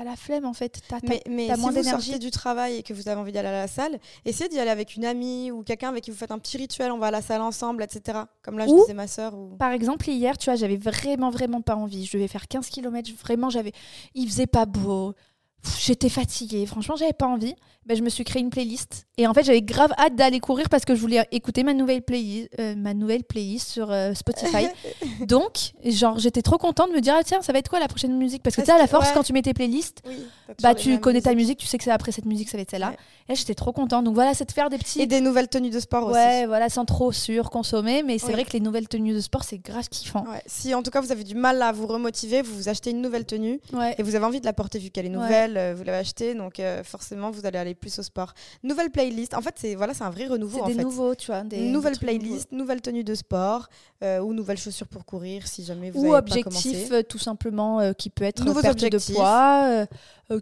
as 0.01 0.03
la 0.03 0.15
flemme 0.15 0.45
en 0.45 0.53
fait. 0.53 0.81
T'as- 0.87 0.99
t'as- 0.99 1.07
Mais, 1.07 1.21
mais 1.29 1.47
t'as 1.47 1.55
si 1.55 1.61
moins 1.61 1.71
vous 1.71 1.77
d'énergie. 1.77 2.05
sortez 2.11 2.19
du 2.19 2.31
travail 2.31 2.77
et 2.77 2.83
que 2.83 2.93
vous 2.93 3.07
avez 3.09 3.19
envie 3.19 3.31
d'aller 3.31 3.49
à 3.49 3.51
la 3.51 3.67
salle, 3.67 3.99
essayez 4.25 4.49
d'y 4.49 4.59
aller 4.59 4.71
avec 4.71 4.95
une 4.95 5.05
amie 5.05 5.51
ou 5.51 5.63
quelqu'un 5.63 5.89
avec 5.89 6.03
qui 6.03 6.11
vous 6.11 6.17
faites 6.17 6.31
un 6.31 6.39
petit 6.39 6.57
rituel, 6.57 6.91
on 6.91 6.97
va 6.97 7.07
à 7.07 7.11
la 7.11 7.21
salle 7.21 7.41
ensemble, 7.41 7.83
etc. 7.83 8.19
Comme 8.41 8.57
là, 8.57 8.65
je 8.67 8.71
Ou- 8.71 8.81
disais 8.81 8.93
ma 8.93 9.07
sœur. 9.07 9.33
Ou... 9.37 9.55
Par 9.57 9.71
exemple, 9.71 10.09
hier, 10.09 10.37
tu 10.37 10.45
vois, 10.45 10.55
j'avais 10.55 10.77
vraiment, 10.77 11.29
vraiment 11.29 11.61
pas 11.61 11.75
envie. 11.75 12.05
Je 12.05 12.13
devais 12.17 12.27
faire 12.27 12.47
15 12.47 12.69
km. 12.69 13.09
Vraiment, 13.21 13.49
j'avais. 13.49 13.71
Il 14.15 14.27
faisait 14.27 14.47
pas 14.47 14.65
beau. 14.65 15.13
J'étais 15.79 16.09
fatiguée. 16.09 16.65
Franchement, 16.65 16.95
j'avais 16.97 17.13
pas 17.13 17.27
envie. 17.27 17.55
Ben, 17.85 17.97
je 17.97 18.01
me 18.01 18.09
suis 18.09 18.23
créé 18.23 18.41
une 18.41 18.49
playlist. 18.49 19.05
Et 19.17 19.27
en 19.27 19.33
fait, 19.33 19.43
j'avais 19.43 19.61
grave 19.61 19.91
hâte 19.97 20.15
d'aller 20.15 20.39
courir 20.39 20.69
parce 20.69 20.85
que 20.85 20.95
je 20.95 21.01
voulais 21.01 21.27
écouter 21.31 21.63
ma 21.63 21.73
nouvelle 21.73 22.01
playlist, 22.01 22.49
euh, 22.59 22.75
ma 22.75 22.93
nouvelle 22.93 23.23
playlist 23.23 23.67
sur 23.69 23.91
euh, 23.91 24.13
Spotify. 24.13 24.67
Donc, 25.27 25.73
genre, 25.85 26.17
j'étais 26.17 26.41
trop 26.41 26.57
contente 26.57 26.89
de 26.91 26.95
me 26.95 27.01
dire, 27.01 27.13
ah, 27.17 27.23
tiens, 27.23 27.41
ça 27.41 27.51
va 27.53 27.59
être 27.59 27.69
quoi 27.69 27.79
la 27.79 27.87
prochaine 27.87 28.17
musique? 28.17 28.41
Parce 28.41 28.55
que 28.55 28.61
tu 28.61 28.67
sais, 28.67 28.71
à 28.73 28.77
la 28.77 28.87
force, 28.87 29.07
ouais. 29.09 29.13
quand 29.13 29.23
tu 29.23 29.33
mets 29.33 29.41
tes 29.41 29.53
playlists, 29.53 30.01
Oui, 30.07 30.15
bah, 30.61 30.73
tu 30.75 30.97
connais 30.99 31.21
ta 31.21 31.33
musique, 31.35 31.59
tu 31.59 31.67
sais 31.67 31.77
que 31.77 31.83
c'est 31.83 31.91
après 31.91 32.11
cette 32.11 32.25
musique, 32.25 32.49
ça 32.49 32.57
va 32.57 32.61
être 32.61 32.71
celle-là. 32.71 32.89
Ouais. 32.89 32.97
Et 33.27 33.31
là, 33.33 33.35
j'étais 33.35 33.53
trop 33.55 33.71
contente. 33.71 34.03
Donc 34.05 34.15
voilà, 34.15 34.33
c'est 34.33 34.45
de 34.45 34.51
faire 34.51 34.69
des 34.69 34.77
petits. 34.77 35.01
Et 35.01 35.05
des 35.05 35.21
nouvelles 35.21 35.47
tenues 35.47 35.69
de 35.69 35.79
sport 35.79 36.09
Ouais, 36.09 36.37
aussi. 36.39 36.45
voilà, 36.47 36.69
sans 36.69 36.85
trop 36.85 37.11
surconsommer. 37.11 38.03
Mais 38.03 38.17
c'est 38.17 38.27
Oui. 38.27 38.33
vrai 38.33 38.43
que 38.45 38.51
les 38.53 38.59
nouvelles 38.59 38.87
tenues 38.87 39.13
de 39.13 39.19
sport, 39.19 39.43
c'est 39.43 39.57
grave 39.59 39.87
kiffant. 39.89 40.23
Ouais. 40.25 40.41
Si 40.45 40.73
en 40.73 40.83
tout 40.83 40.91
cas 40.91 41.01
vous 41.01 41.11
avez 41.11 41.23
du 41.23 41.35
mal 41.35 41.61
à 41.61 41.71
vous 41.71 41.87
remotiver, 41.87 42.41
vous 42.41 42.55
vous 42.55 42.69
achetez 42.69 42.91
une 42.91 43.01
nouvelle 43.01 43.25
tenue 43.25 43.59
Ouais. 43.73 43.95
et 43.97 44.03
vous 44.03 44.15
avez 44.15 44.25
envie 44.25 44.39
de 44.39 44.45
la 44.45 44.53
porter 44.53 44.79
vu 44.79 44.89
qu'elle 44.89 45.05
est 45.05 45.09
Ouais. 45.09 45.15
nouvelle, 45.15 45.57
euh, 45.57 45.73
vous 45.75 45.83
l'avez 45.83 45.97
achetée, 45.99 46.33
donc 46.33 46.59
euh, 46.59 46.83
forcément 46.83 47.29
vous 47.31 47.45
allez 47.45 47.57
aller 47.57 47.72
plus 47.75 47.97
au 47.99 48.03
sport. 48.03 48.33
Nouvelle 48.63 48.89
playlist, 48.91 49.33
en 49.33 49.41
fait 49.41 49.55
c'est 49.57 49.75
voilà 49.75 49.93
c'est 49.93 50.03
un 50.03 50.09
vrai 50.09 50.27
renouveau 50.27 50.59
C'est 50.61 50.67
des 50.71 50.77
fait. 50.77 50.83
nouveaux, 50.83 51.15
tu 51.15 51.27
vois. 51.27 51.41
Des, 51.41 51.69
nouvelle 51.71 51.93
des 51.93 51.99
trucs 51.99 52.11
nouveaux. 52.11 52.19
playlist, 52.27 52.51
nouvelle 52.51 52.81
tenue 52.81 53.03
de 53.03 53.15
sport 53.15 53.67
euh, 54.03 54.19
ou 54.19 54.33
nouvelles 54.33 54.57
chaussures 54.57 54.87
pour 54.87 55.05
courir 55.05 55.47
si 55.47 55.63
jamais 55.63 55.91
vous 55.91 56.01
ou 56.01 56.13
avez 56.13 56.17
objectif 56.19 56.43
pas 56.43 56.49
commencé. 56.49 56.87
euh, 56.93 57.03
tout 57.03 57.19
simplement 57.19 57.79
euh, 57.79 57.93
qui 57.93 58.09
peut 58.09 58.23
être 58.25 58.43
Nouveaux 58.45 58.61
perte 58.61 58.73
objectifs. 58.83 59.09
de 59.09 59.15
poids 59.15 59.85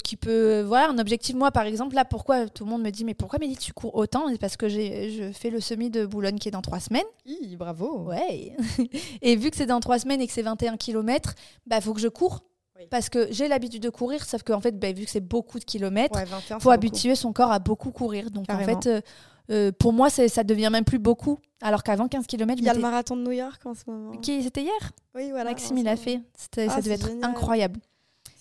qui 0.05 0.15
peut 0.15 0.61
voilà 0.61 0.89
un 0.89 0.97
objectif 0.99 1.35
moi 1.35 1.51
par 1.51 1.63
exemple 1.65 1.95
là 1.95 2.05
pourquoi 2.05 2.47
tout 2.47 2.63
le 2.63 2.69
monde 2.69 2.81
me 2.81 2.91
dit 2.91 3.03
mais 3.03 3.13
pourquoi 3.13 3.39
Mélanie 3.39 3.57
tu 3.57 3.73
cours 3.73 3.93
autant? 3.95 4.25
C'est 4.29 4.37
parce 4.39 4.55
que 4.55 4.69
j'ai 4.69 5.09
je 5.11 5.31
fais 5.33 5.49
le 5.49 5.59
semi 5.59 5.89
de 5.89 6.05
Boulogne 6.05 6.37
qui 6.37 6.47
est 6.47 6.51
dans 6.51 6.61
trois 6.61 6.79
semaines 6.79 7.03
Hi, 7.25 7.55
bravo. 7.57 8.03
ouais 8.07 8.55
et 9.21 9.35
vu 9.35 9.51
que 9.51 9.57
c'est 9.57 9.65
dans 9.65 9.79
trois 9.81 9.99
semaines 9.99 10.21
et 10.21 10.27
que 10.27 10.33
c'est 10.33 10.43
21 10.43 10.77
km 10.77 11.33
bah 11.67 11.81
faut 11.81 11.93
que 11.93 11.99
je 11.99 12.07
cours 12.07 12.39
Oui. 12.81 12.87
parce 12.89 13.09
que 13.09 13.27
j'ai 13.31 13.47
l'habitude 13.47 13.81
de 13.83 13.89
courir 13.89 14.23
sauf 14.25 14.43
qu'en 14.43 14.59
fait 14.59 14.77
bah, 14.79 14.91
vu 14.91 15.05
que 15.05 15.11
c'est 15.11 15.19
beaucoup 15.25 15.59
de 15.59 15.63
kilomètres 15.65 16.15
Ouais, 16.15 16.25
21, 16.25 16.41
faut 16.41 16.55
beaucoup. 16.63 16.69
habituer 16.71 17.15
son 17.15 17.31
corps 17.33 17.51
à 17.51 17.59
beaucoup 17.59 17.91
courir 17.91 18.31
donc 18.31 18.47
Carrément. 18.47 18.77
en 18.77 18.81
fait 18.81 18.89
euh, 18.89 19.01
euh, 19.49 19.71
pour 19.77 19.93
moi 19.93 20.09
ça 20.09 20.43
devient 20.43 20.69
même 20.71 20.85
plus 20.85 20.99
beaucoup 20.99 21.39
alors 21.61 21.83
qu'avant 21.83 22.07
15 22.07 22.25
km 22.27 22.59
Il 22.59 22.65
y 22.65 22.69
a 22.69 22.73
le 22.73 22.79
marathon 22.81 23.15
de 23.15 23.21
New 23.23 23.31
York 23.31 23.61
en 23.65 23.73
ce 23.73 23.83
moment. 23.87 24.11
qui 24.17 24.41
c'était 24.43 24.61
hier? 24.63 24.91
Oui, 25.15 25.29
voilà. 25.31 25.51
Maxime 25.51 25.77
il 25.77 25.87
a 25.87 25.95
fait 25.95 26.21
Ah, 26.57 26.69
ça 26.69 26.81
devait 26.81 26.95
être 26.95 27.07
génial. 27.07 27.29
incroyable 27.29 27.79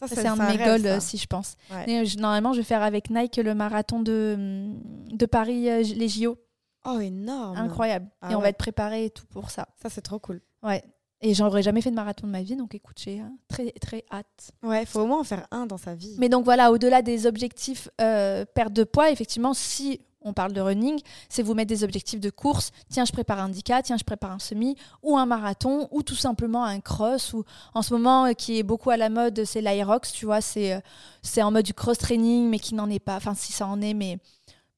c'est 0.07 0.27
un 0.27 0.35
de 0.35 0.41
mes 0.41 0.57
rêve, 0.57 0.67
goals 0.83 0.95
ça. 0.95 1.01
si 1.01 1.19
je 1.19 1.27
pense. 1.27 1.57
Ouais. 1.71 1.85
Et, 1.87 1.99
euh, 1.99 2.05
je- 2.07 2.17
normalement, 2.17 2.55
je 2.55 2.59
vais 2.61 2.65
faire 2.65 2.83
avec 2.83 3.11
Nike 3.11 3.37
le 3.37 3.55
marathon 3.55 4.01
de, 4.01 4.71
de 5.11 5.27
Paris, 5.27 5.69
euh, 5.69 5.83
les 5.83 6.09
JO. 6.09 6.39
Oh, 6.87 6.99
énorme. 7.01 7.59
Incroyable. 7.59 8.09
Ah 8.23 8.31
et 8.31 8.35
on 8.35 8.39
ouais. 8.39 8.45
va 8.45 8.49
être 8.49 8.57
préparé 8.57 9.05
et 9.05 9.11
tout 9.11 9.27
pour 9.27 9.51
ça. 9.51 9.69
Ça, 9.83 9.91
c'est 9.91 10.01
trop 10.01 10.19
cool. 10.19 10.41
Ouais. 10.63 10.83
Et 11.23 11.35
j'aurais 11.35 11.63
jamais 11.63 11.83
fait 11.83 11.91
de 11.91 11.97
marathon 11.97 12.27
de 12.27 12.33
ma 12.33 12.43
vie, 12.43 12.57
donc 12.57 12.75
écoute, 12.75 12.97
j'ai 12.99 13.21
euh, 13.21 13.25
très, 13.49 13.73
très 13.73 14.05
hâte. 14.11 14.53
Ouais, 14.63 14.87
faut 14.87 15.01
au 15.01 15.07
moins 15.07 15.21
en 15.21 15.25
faire 15.25 15.47
un 15.51 15.67
dans 15.67 15.77
sa 15.77 15.95
vie. 15.95 16.17
Mais 16.19 16.31
donc 16.31 16.45
voilà, 16.45 16.73
au-delà 16.73 17.03
des 17.03 17.27
objectifs 17.27 17.89
euh, 18.01 18.45
perte 18.55 18.73
de 18.73 18.85
poids, 18.85 19.11
effectivement, 19.11 19.53
si 19.53 20.01
on 20.23 20.33
parle 20.33 20.53
de 20.53 20.61
running, 20.61 21.01
c'est 21.29 21.43
vous 21.43 21.55
mettre 21.55 21.69
des 21.69 21.85
objectifs 21.85 22.21
de 22.21 22.31
course. 22.31 22.73
Tiens, 22.91 23.05
je 23.05 23.13
prépare 23.13 23.41
un 23.41 23.51
10K, 23.51 23.83
tiens, 23.83 23.97
je 23.97 24.05
prépare 24.05 24.33
un 24.33 24.39
semi, 24.39 24.77
ou 25.03 25.17
un 25.17 25.27
marathon, 25.27 25.89
ou 25.91 26.03
tout 26.03 26.15
simplement 26.15 26.65
un 26.65 26.81
cross. 26.81 27.33
Ou 27.33 27.45
en 27.75 27.83
ce 27.83 27.95
moment, 27.95 28.27
euh, 28.27 28.33
qui 28.33 28.59
est 28.59 28.63
beaucoup 28.63 28.91
à 28.91 28.97
la 28.97 29.09
mode, 29.09 29.45
c'est 29.45 29.61
l'Aerox, 29.61 30.13
tu 30.13 30.27
vois, 30.27 30.41
c'est 30.41 30.75
euh, 30.75 30.81
c'est 31.23 31.43
en 31.43 31.51
mode 31.51 31.65
du 31.65 31.75
cross-training, 31.75 32.49
mais 32.49 32.59
qui 32.59 32.75
n'en 32.75 32.89
est 32.91 32.99
pas. 32.99 33.17
Enfin, 33.17 33.35
si 33.35 33.53
ça 33.53 33.67
en 33.67 33.81
est, 33.81 33.95
mais 33.95 34.19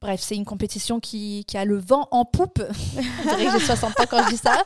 Bref, 0.03 0.20
c'est 0.20 0.34
une 0.34 0.44
compétition 0.44 0.98
qui, 0.98 1.44
qui, 1.46 1.57
a 1.57 1.64
le 1.64 1.78
vent 1.78 2.09
en 2.11 2.24
poupe. 2.24 2.61
je 2.96 3.22
dirais 3.22 3.46
que 3.46 3.61
j'ai 3.61 3.66
60 3.66 4.00
ans 4.00 4.05
quand 4.11 4.24
je 4.24 4.30
dis 4.30 4.36
ça. 4.36 4.61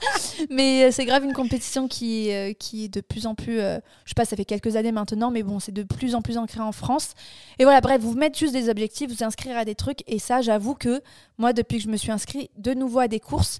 Mais 0.49 0.84
euh, 0.84 0.91
c'est 0.91 1.05
grave 1.05 1.24
une 1.24 1.34
compétition 1.34 1.89
qui, 1.89 2.32
euh, 2.32 2.55
qui 2.55 2.84
est 2.84 2.89
de 2.89 3.03
plus 3.03 3.26
en 3.26 3.34
plus. 3.34 3.61
Euh, 3.61 3.78
je 4.07 4.11
sais 4.11 4.14
pas, 4.14 4.24
ça 4.24 4.34
fait 4.34 4.47
quelques 4.47 4.76
années 4.76 4.93
maintenant, 4.93 5.30
mais 5.30 5.43
bon, 5.43 5.61
c'est 5.61 5.72
de 5.72 5.82
plus 5.82 6.14
en 6.14 6.22
plus 6.22 6.39
ancré 6.39 6.61
en 6.61 6.72
France. 6.72 7.12
Et 7.59 7.64
voilà, 7.64 7.82
bref, 7.82 8.01
vous 8.01 8.14
mettre 8.14 8.39
juste 8.39 8.55
des 8.55 8.70
objectifs, 8.70 9.11
vous 9.11 9.24
inscrire 9.24 9.59
à 9.59 9.66
des 9.66 9.74
trucs. 9.74 10.03
Et 10.07 10.18
ça, 10.18 10.41
j'avoue 10.41 10.74
que 10.74 11.03
moi, 11.37 11.53
depuis 11.53 11.76
que 11.76 11.84
je 11.84 11.91
me 11.91 11.99
suis 11.99 12.12
inscrit 12.12 12.51
de 12.57 12.72
nouveau 12.72 13.01
à 13.01 13.09
des 13.09 13.20
courses, 13.20 13.59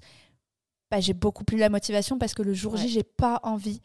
bah, 0.89 0.99
j'ai 0.99 1.13
beaucoup 1.13 1.43
plus 1.43 1.59
la 1.59 1.69
motivation 1.69 2.17
parce 2.17 2.33
que 2.33 2.41
le 2.41 2.55
jour 2.55 2.75
J, 2.75 2.89
j'ai 2.89 3.03
pas 3.03 3.39
envie 3.43 3.81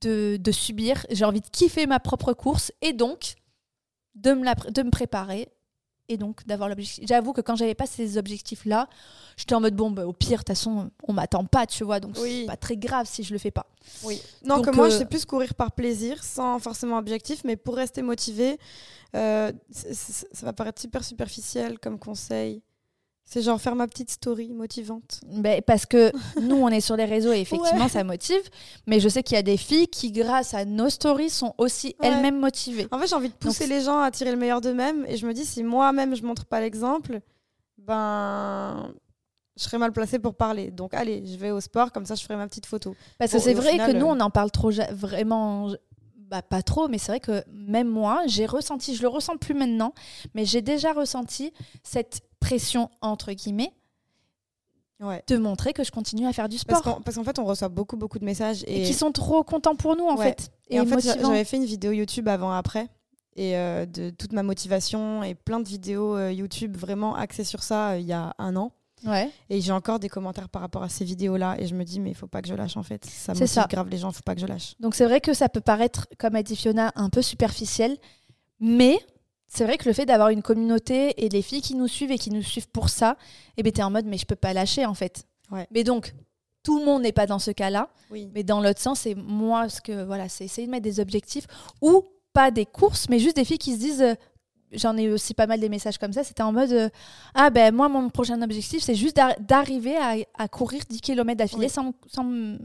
de, 0.00 0.38
de 0.40 0.50
subir. 0.50 1.06
J'ai 1.10 1.24
envie 1.24 1.40
de 1.40 1.48
kiffer 1.48 1.86
ma 1.86 2.00
propre 2.00 2.32
course 2.32 2.72
et 2.82 2.92
donc 2.92 3.34
de 4.16 4.32
me, 4.32 4.44
la, 4.44 4.54
de 4.56 4.82
me 4.82 4.90
préparer 4.90 5.48
et 6.08 6.16
donc 6.16 6.46
d'avoir 6.46 6.68
l'objectif. 6.68 7.04
J'avoue 7.06 7.32
que 7.32 7.40
quand 7.40 7.56
j'avais 7.56 7.74
pas 7.74 7.86
ces 7.86 8.16
objectifs-là, 8.18 8.88
j'étais 9.36 9.54
en 9.54 9.60
mode 9.60 9.74
bon, 9.74 9.90
bah, 9.90 10.06
au 10.06 10.12
pire, 10.12 10.30
de 10.30 10.36
toute 10.38 10.48
façon, 10.48 10.90
on 11.06 11.12
m'attend 11.12 11.44
pas, 11.44 11.66
tu 11.66 11.84
vois, 11.84 12.00
donc 12.00 12.16
c'est 12.16 12.46
pas 12.46 12.56
très 12.56 12.76
grave 12.76 13.06
si 13.08 13.22
je 13.22 13.32
le 13.32 13.38
fais 13.38 13.50
pas. 13.50 13.66
Oui. 14.02 14.20
Non, 14.44 14.62
que 14.62 14.70
moi, 14.70 14.88
je 14.88 14.98
sais 14.98 15.06
plus 15.06 15.24
courir 15.24 15.54
par 15.54 15.72
plaisir, 15.72 16.22
sans 16.24 16.58
forcément 16.58 16.98
objectif, 16.98 17.42
mais 17.44 17.56
pour 17.56 17.76
rester 17.76 18.02
motivé, 18.02 18.58
euh, 19.14 19.52
ça 19.70 20.46
va 20.46 20.52
paraître 20.52 20.80
super 20.80 21.04
superficiel 21.04 21.78
comme 21.78 21.98
conseil. 21.98 22.62
C'est 23.30 23.42
genre 23.42 23.60
faire 23.60 23.74
ma 23.74 23.86
petite 23.86 24.10
story 24.10 24.54
motivante. 24.54 25.20
Ben, 25.26 25.60
parce 25.60 25.84
que 25.84 26.10
nous, 26.40 26.56
on 26.56 26.68
est 26.68 26.80
sur 26.80 26.96
les 26.96 27.04
réseaux 27.04 27.30
et 27.30 27.40
effectivement, 27.40 27.86
ça 27.86 28.02
motive. 28.02 28.40
Mais 28.86 29.00
je 29.00 29.08
sais 29.10 29.22
qu'il 29.22 29.34
y 29.34 29.38
a 29.38 29.42
des 29.42 29.58
filles 29.58 29.86
qui, 29.88 30.12
grâce 30.12 30.54
à 30.54 30.64
nos 30.64 30.88
stories, 30.88 31.28
sont 31.28 31.54
aussi 31.58 31.94
elles-mêmes 32.00 32.40
motivées. 32.40 32.88
En 32.90 32.98
fait, 32.98 33.06
j'ai 33.06 33.14
envie 33.14 33.28
de 33.28 33.34
pousser 33.34 33.66
les 33.66 33.82
gens 33.82 34.00
à 34.00 34.10
tirer 34.10 34.30
le 34.30 34.38
meilleur 34.38 34.62
d'eux-mêmes. 34.62 35.04
Et 35.08 35.18
je 35.18 35.26
me 35.26 35.34
dis, 35.34 35.44
si 35.44 35.62
moi-même, 35.62 36.16
je 36.16 36.22
montre 36.22 36.46
pas 36.46 36.58
l'exemple, 36.60 37.20
ben 37.76 38.94
je 39.58 39.64
serais 39.64 39.78
mal 39.78 39.92
placée 39.92 40.18
pour 40.18 40.34
parler. 40.34 40.70
Donc 40.70 40.94
allez, 40.94 41.26
je 41.26 41.36
vais 41.36 41.50
au 41.50 41.60
sport, 41.60 41.92
comme 41.92 42.06
ça 42.06 42.14
je 42.14 42.22
ferai 42.22 42.36
ma 42.36 42.46
petite 42.46 42.64
photo. 42.64 42.94
Parce 43.18 43.32
que 43.32 43.38
c'est 43.38 43.54
vrai 43.54 43.76
que 43.76 43.92
nous, 43.92 44.06
euh, 44.06 44.14
on 44.14 44.20
en 44.20 44.30
parle 44.30 44.50
trop 44.50 44.70
vraiment 44.92 45.70
bah, 46.16 46.42
pas 46.42 46.62
trop, 46.62 46.88
mais 46.88 46.98
c'est 46.98 47.12
vrai 47.12 47.20
que 47.20 47.42
même 47.50 47.88
moi, 47.88 48.22
j'ai 48.26 48.46
ressenti, 48.46 48.94
je 48.94 49.02
le 49.02 49.08
ressens 49.08 49.36
plus 49.36 49.54
maintenant, 49.54 49.92
mais 50.34 50.44
j'ai 50.44 50.62
déjà 50.62 50.92
ressenti 50.92 51.52
cette 51.82 52.20
pression, 52.40 52.90
entre 53.00 53.32
guillemets, 53.32 53.72
ouais. 55.00 55.22
de 55.26 55.36
montrer 55.36 55.72
que 55.72 55.84
je 55.84 55.90
continue 55.90 56.26
à 56.26 56.32
faire 56.32 56.48
du 56.48 56.58
sport. 56.58 56.82
Parce 57.04 57.16
qu'en, 57.16 57.24
fait, 57.24 57.38
on 57.38 57.44
reçoit 57.44 57.68
beaucoup, 57.68 57.96
beaucoup 57.96 58.18
de 58.18 58.24
messages. 58.24 58.64
Et, 58.66 58.82
qui 58.82 58.94
sont 58.94 59.12
trop 59.12 59.42
contents 59.42 59.76
pour 59.76 59.96
nous, 59.96 60.06
en 60.06 60.16
fait. 60.16 60.50
Et, 60.68 60.80
en 60.80 60.86
fait, 60.86 61.00
j'avais 61.00 61.44
fait 61.44 61.56
une 61.56 61.64
vidéo 61.64 61.92
YouTube 61.92 62.28
avant-après. 62.28 62.88
Et 63.36 63.56
euh, 63.56 63.86
de 63.86 64.10
toute 64.10 64.32
ma 64.32 64.42
motivation 64.42 65.22
et 65.22 65.36
plein 65.36 65.60
de 65.60 65.68
vidéos 65.68 66.16
euh, 66.16 66.32
YouTube 66.32 66.76
vraiment 66.76 67.14
axées 67.14 67.44
sur 67.44 67.62
ça 67.62 67.90
euh, 67.90 67.98
il 68.00 68.06
y 68.06 68.12
a 68.12 68.34
un 68.38 68.56
an. 68.56 68.72
Ouais. 69.06 69.30
Et 69.48 69.60
j'ai 69.60 69.70
encore 69.70 70.00
des 70.00 70.08
commentaires 70.08 70.48
par 70.48 70.60
rapport 70.60 70.82
à 70.82 70.88
ces 70.88 71.04
vidéos-là. 71.04 71.54
Et 71.60 71.68
je 71.68 71.74
me 71.76 71.84
dis, 71.84 72.00
mais 72.00 72.10
il 72.10 72.16
faut 72.16 72.26
pas 72.26 72.42
que 72.42 72.48
je 72.48 72.54
lâche 72.54 72.76
en 72.76 72.82
fait. 72.82 73.04
Ça 73.04 73.34
motive 73.34 73.64
grave 73.68 73.88
les 73.90 73.98
gens, 73.98 74.10
faut 74.10 74.22
pas 74.24 74.34
que 74.34 74.40
je 74.40 74.46
lâche. 74.46 74.74
Donc 74.80 74.96
c'est 74.96 75.04
vrai 75.04 75.20
que 75.20 75.34
ça 75.34 75.48
peut 75.48 75.60
paraître, 75.60 76.08
comme 76.18 76.34
a 76.34 76.42
dit 76.42 76.56
Fiona, 76.56 76.90
un 76.96 77.10
peu 77.10 77.22
superficiel. 77.22 77.96
Mais 78.58 78.98
c'est 79.48 79.64
vrai 79.64 79.78
que 79.78 79.88
le 79.88 79.92
fait 79.92 80.06
d'avoir 80.06 80.28
une 80.28 80.42
communauté 80.42 81.24
et 81.24 81.28
des 81.28 81.42
filles 81.42 81.62
qui 81.62 81.74
nous 81.74 81.88
suivent 81.88 82.12
et 82.12 82.18
qui 82.18 82.30
nous 82.30 82.42
suivent 82.42 82.68
pour 82.68 82.88
ça, 82.88 83.16
et 83.56 83.60
eh 83.60 83.62
ben, 83.62 83.72
tu 83.72 83.80
es 83.80 83.82
en 83.82 83.90
mode, 83.90 84.06
mais 84.06 84.18
je 84.18 84.26
peux 84.26 84.36
pas 84.36 84.52
lâcher 84.52 84.86
en 84.86 84.94
fait. 84.94 85.24
Ouais. 85.50 85.66
Mais 85.70 85.84
donc, 85.84 86.14
tout 86.62 86.78
le 86.78 86.84
monde 86.84 87.02
n'est 87.02 87.12
pas 87.12 87.26
dans 87.26 87.38
ce 87.38 87.50
cas-là. 87.50 87.88
Oui. 88.10 88.28
Mais 88.34 88.42
dans 88.42 88.60
l'autre 88.60 88.80
sens, 88.80 89.00
c'est 89.00 89.14
moi, 89.14 89.68
ce 89.68 89.80
que 89.80 90.04
voilà, 90.04 90.28
c'est 90.28 90.44
essayer 90.44 90.66
de 90.66 90.70
mettre 90.70 90.84
des 90.84 91.00
objectifs 91.00 91.46
ou 91.80 92.04
pas 92.34 92.50
des 92.50 92.66
courses, 92.66 93.08
mais 93.08 93.18
juste 93.18 93.36
des 93.36 93.44
filles 93.44 93.58
qui 93.58 93.74
se 93.74 93.78
disent 93.78 94.16
j'en 94.72 94.96
ai 94.96 95.10
aussi 95.10 95.34
pas 95.34 95.46
mal 95.46 95.60
des 95.60 95.68
messages 95.68 95.98
comme 95.98 96.12
ça. 96.12 96.24
C'était 96.24 96.42
en 96.42 96.52
mode 96.52 96.72
euh, 96.72 96.88
Ah, 97.34 97.50
ben 97.50 97.74
moi, 97.74 97.88
mon 97.88 98.10
prochain 98.10 98.40
objectif, 98.42 98.82
c'est 98.82 98.94
juste 98.94 99.18
d'arriver 99.40 99.96
à, 100.36 100.48
courir 100.48 100.82
10 100.88 101.00
km 101.00 101.38
d'affilée 101.38 101.68
sans, 101.68 101.94
sans 102.06 102.58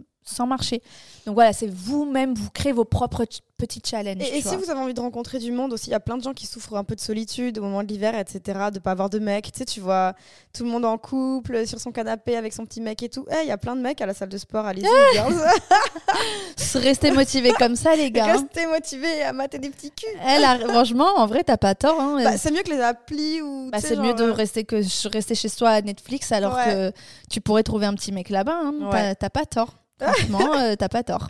marcher. 0.47 0.81
Donc 1.25 1.35
voilà, 1.35 1.53
c'est 1.53 1.69
vous-même, 1.69 2.33
vous 2.33 2.49
créez 2.49 2.73
vos 2.73 2.85
propres 2.85 3.25
petits 3.57 3.81
challenges. 3.85 4.21
Et, 4.21 4.41
si 4.41 4.55
vous 4.57 4.69
avez 4.69 4.79
envie 4.79 4.93
de 4.93 4.99
rencontrer 4.99 5.39
du 5.39 5.51
monde 5.51 5.71
aussi, 5.73 5.87
il 5.87 5.91
y 5.91 5.95
a 5.95 5.99
plein 5.99 6.17
de 6.17 6.23
gens 6.23 6.33
qui 6.33 6.45
souffrent 6.45 6.75
un 6.75 6.83
peu 6.83 6.95
de 6.95 6.99
solitude 6.99 7.57
au 7.59 7.61
moment 7.61 7.81
de 7.81 7.87
l'hiver, 7.87 8.13
etc., 8.15 8.59
de 8.73 8.79
pas 8.79 8.91
avoir 8.91 9.09
de 9.09 9.19
mec. 9.19 9.51
Tu 9.51 9.59
sais, 9.59 9.65
tu 9.65 9.79
vois 9.79 10.13
tout 10.51 10.63
le 10.65 10.69
monde 10.69 10.83
en 10.83 10.97
couple, 10.97 11.65
sur 11.65 11.79
son 11.79 11.91
canapé 11.91 12.35
avec 12.35 12.51
son 12.51 12.65
petit 12.65 12.81
mec 12.81 13.01
et 13.03 13.09
tout. 13.09 13.25
Eh, 13.31 13.43
il 13.43 13.47
y 13.47 13.51
a 13.51 13.57
plein 13.57 13.75
de 13.75 13.81
mecs 13.81 14.01
à 14.01 14.05
la 14.05 14.13
salle 14.13 14.29
de 14.29 14.37
sport, 14.37 14.65
allez-y, 14.65 14.85
Restez 16.75 17.11
motivés 17.11 17.53
comme 17.57 17.75
ça, 17.75 17.95
les 17.95 18.11
gars. 18.11 18.25
Hein. 18.25 18.33
Restez 18.33 18.65
motivés 18.65 19.21
à 19.23 19.31
mater 19.31 19.59
des 19.59 19.69
petits 19.69 19.91
culs. 19.91 20.19
Eh, 20.27 20.67
franchement, 20.67 21.07
en 21.15 21.27
vrai, 21.27 21.43
t'as 21.43 21.57
pas 21.57 21.75
tort. 21.75 21.99
Hein. 22.01 22.21
Bah, 22.23 22.37
c'est 22.37 22.51
mieux 22.51 22.63
que 22.63 22.71
les 22.71 22.81
applis 22.81 23.41
ou. 23.41 23.69
Bah, 23.71 23.77
c'est 23.79 23.95
mieux 23.95 24.13
de 24.13 24.23
euh, 24.23 24.33
rester 24.33 24.65
que 24.65 24.81
rester 25.07 25.35
chez 25.35 25.49
soi 25.49 25.69
à 25.69 25.81
Netflix 25.81 26.31
alors 26.31 26.57
que 26.57 26.91
tu 27.29 27.39
pourrais 27.39 27.63
trouver 27.63 27.85
un 27.85 27.93
petit 27.93 28.11
mec 28.11 28.29
là-bas. 28.29 28.59
Hein. 28.61 29.15
T'as 29.17 29.29
pas 29.29 29.45
tort. 29.45 29.82
Franchement, 29.99 30.53
euh, 30.55 30.75
t'as 30.75 30.89
pas 30.89 31.03
tort. 31.03 31.27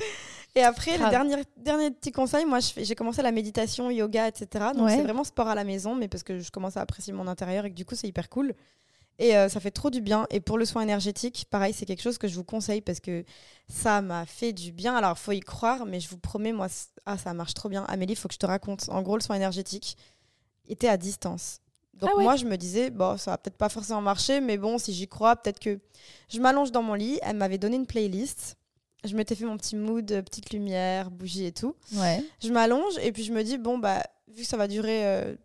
Et 0.56 0.62
après, 0.62 0.98
le 0.98 1.10
dernier, 1.10 1.36
dernier 1.58 1.92
petit 1.92 2.12
conseil, 2.12 2.46
moi 2.46 2.60
j'ai 2.60 2.96
commencé 2.96 3.22
la 3.24 3.32
méditation, 3.32 3.90
yoga, 3.90 4.28
etc. 4.28 4.66
Donc 4.76 4.90
c'est 4.90 5.02
vraiment 5.02 5.24
sport 5.24 5.48
à 5.48 5.56
la 5.56 5.64
maison, 5.64 5.96
mais 5.96 6.08
parce 6.08 6.24
que 6.24 6.40
je 6.40 6.52
commence 6.52 6.78
à 6.78 6.82
apprécier 6.82 7.12
mon 7.12 7.28
intérieur 7.28 7.66
et 7.66 7.72
que 7.72 7.76
du 7.76 7.86
coup 7.86 7.96
c'est 7.96 8.08
hyper 8.08 8.30
cool. 8.30 8.54
Et 9.20 9.38
euh, 9.38 9.48
ça 9.48 9.60
fait 9.60 9.72
trop 9.72 9.90
du 9.90 10.02
bien. 10.02 10.26
Et 10.32 10.40
pour 10.40 10.58
le 10.58 10.66
soin 10.66 10.82
énergétique, 10.82 11.46
pareil, 11.50 11.74
c'est 11.74 11.86
quelque 11.86 12.02
chose 12.02 12.18
que 12.18 12.28
je 12.28 12.36
vous 12.36 12.44
conseille 12.44 12.82
parce 12.82 13.00
que 13.00 13.24
ça 13.68 14.02
m'a 14.02 14.26
fait 14.26 14.54
du 14.54 14.72
bien. 14.72 14.96
Alors, 14.96 15.18
faut 15.18 15.32
y 15.32 15.40
croire, 15.40 15.86
mais 15.86 16.00
je 16.00 16.10
vous 16.10 16.18
promets, 16.18 16.52
moi, 16.52 16.68
ah, 17.06 17.18
ça 17.18 17.34
marche 17.34 17.54
trop 17.54 17.70
bien. 17.70 17.84
Amélie, 17.86 18.14
il 18.14 18.16
faut 18.16 18.28
que 18.28 18.34
je 18.34 18.40
te 18.40 18.46
raconte. 18.46 18.90
En 18.90 19.02
gros, 19.04 19.16
le 19.16 19.22
soin 19.22 19.36
énergétique 19.36 19.98
était 20.68 20.88
à 20.88 20.98
distance. 20.98 21.60
Donc, 21.94 22.10
ah 22.18 22.22
moi, 22.22 22.36
je 22.36 22.46
me 22.46 22.58
disais, 22.58 22.90
bon, 22.90 23.18
ça 23.18 23.32
va 23.32 23.38
peut-être 23.38 23.58
pas 23.58 23.70
forcément 23.70 24.02
marcher, 24.02 24.42
mais 24.42 24.58
bon, 24.58 24.78
si 24.78 24.94
j'y 24.94 25.08
crois, 25.08 25.36
peut-être 25.36 25.60
que. 25.60 25.80
Je 26.28 26.40
m'allonge 26.40 26.72
dans 26.72 26.82
mon 26.82 26.96
lit. 26.96 27.20
Elle 27.22 27.38
m'avait 27.38 27.58
donné 27.58 27.76
une 27.76 27.86
playlist 27.86 28.58
je 29.04 29.16
m'étais 29.16 29.36
fait 29.36 29.46
mon 29.46 29.58
petit 29.58 29.76
mood, 29.76 30.10
euh, 30.12 30.22
petite 30.22 30.52
lumière, 30.52 31.12
bougie 31.12 31.46
et 31.46 31.52
tout. 31.52 31.76
Ouais. 31.96 32.24
Je 32.42 32.50
m'allonge 32.50 32.98
et 33.02 33.12
puis 33.12 33.24
je 33.24 33.34
me 33.34 33.44
dis, 33.44 33.58
bon, 33.58 33.78
bah, 33.78 34.04
vu 34.34 34.44
que 34.44 34.48
ça 34.48 34.58
va 34.58 34.68
durer 34.68 35.38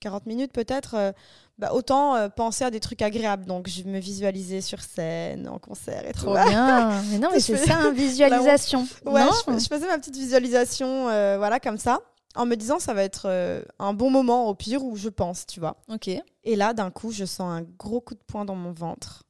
40 0.00 0.22
euh, 0.22 0.28
minutes 0.28 0.52
peut-être, 0.52 0.94
euh, 0.94 1.12
bah, 1.58 1.72
autant 1.72 2.28
penser 2.30 2.64
à 2.64 2.70
des 2.70 2.80
trucs 2.80 3.00
agréables. 3.00 3.46
Donc, 3.46 3.68
je 3.68 3.84
me 3.84 3.98
visualisais 3.98 4.60
sur 4.60 4.80
scène, 4.82 5.48
en 5.48 5.58
concert 5.58 6.06
et 6.06 6.12
Trop 6.12 6.34
bien. 6.34 7.02
Mais 7.10 7.18
non, 7.18 7.28
mais 7.32 7.40
c'est 7.40 7.56
ça, 7.56 7.80
une 7.88 7.94
visualisation. 7.94 8.86
ouais, 9.06 9.22
je, 9.46 9.58
je, 9.58 9.66
faisais 9.66 9.86
ma 9.86 9.98
petite 9.98 10.16
visualisation, 10.16 11.04
voilà, 11.38 11.58
comme 11.58 11.78
ça, 11.78 12.00
en 12.36 12.46
me 12.46 12.54
disant, 12.54 12.78
ça 12.78 12.94
va 12.94 13.02
être 13.02 13.64
un 13.78 13.92
bon 13.94 14.10
moment 14.10 14.48
au 14.48 14.54
pire 14.54 14.84
où 14.84 14.96
je 14.96 15.08
pense, 15.08 15.46
tu 15.46 15.60
vois. 15.60 15.76
Ok. 15.88 16.08
Et 16.08 16.56
là, 16.56 16.74
d'un 16.74 16.90
coup, 16.90 17.10
je 17.10 17.24
sens 17.24 17.50
un 17.50 17.62
gros 17.62 18.00
coup 18.00 18.14
de 18.14 18.22
poing 18.26 18.44
dans 18.44 18.54
mon 18.54 18.72
ventre 18.72 19.24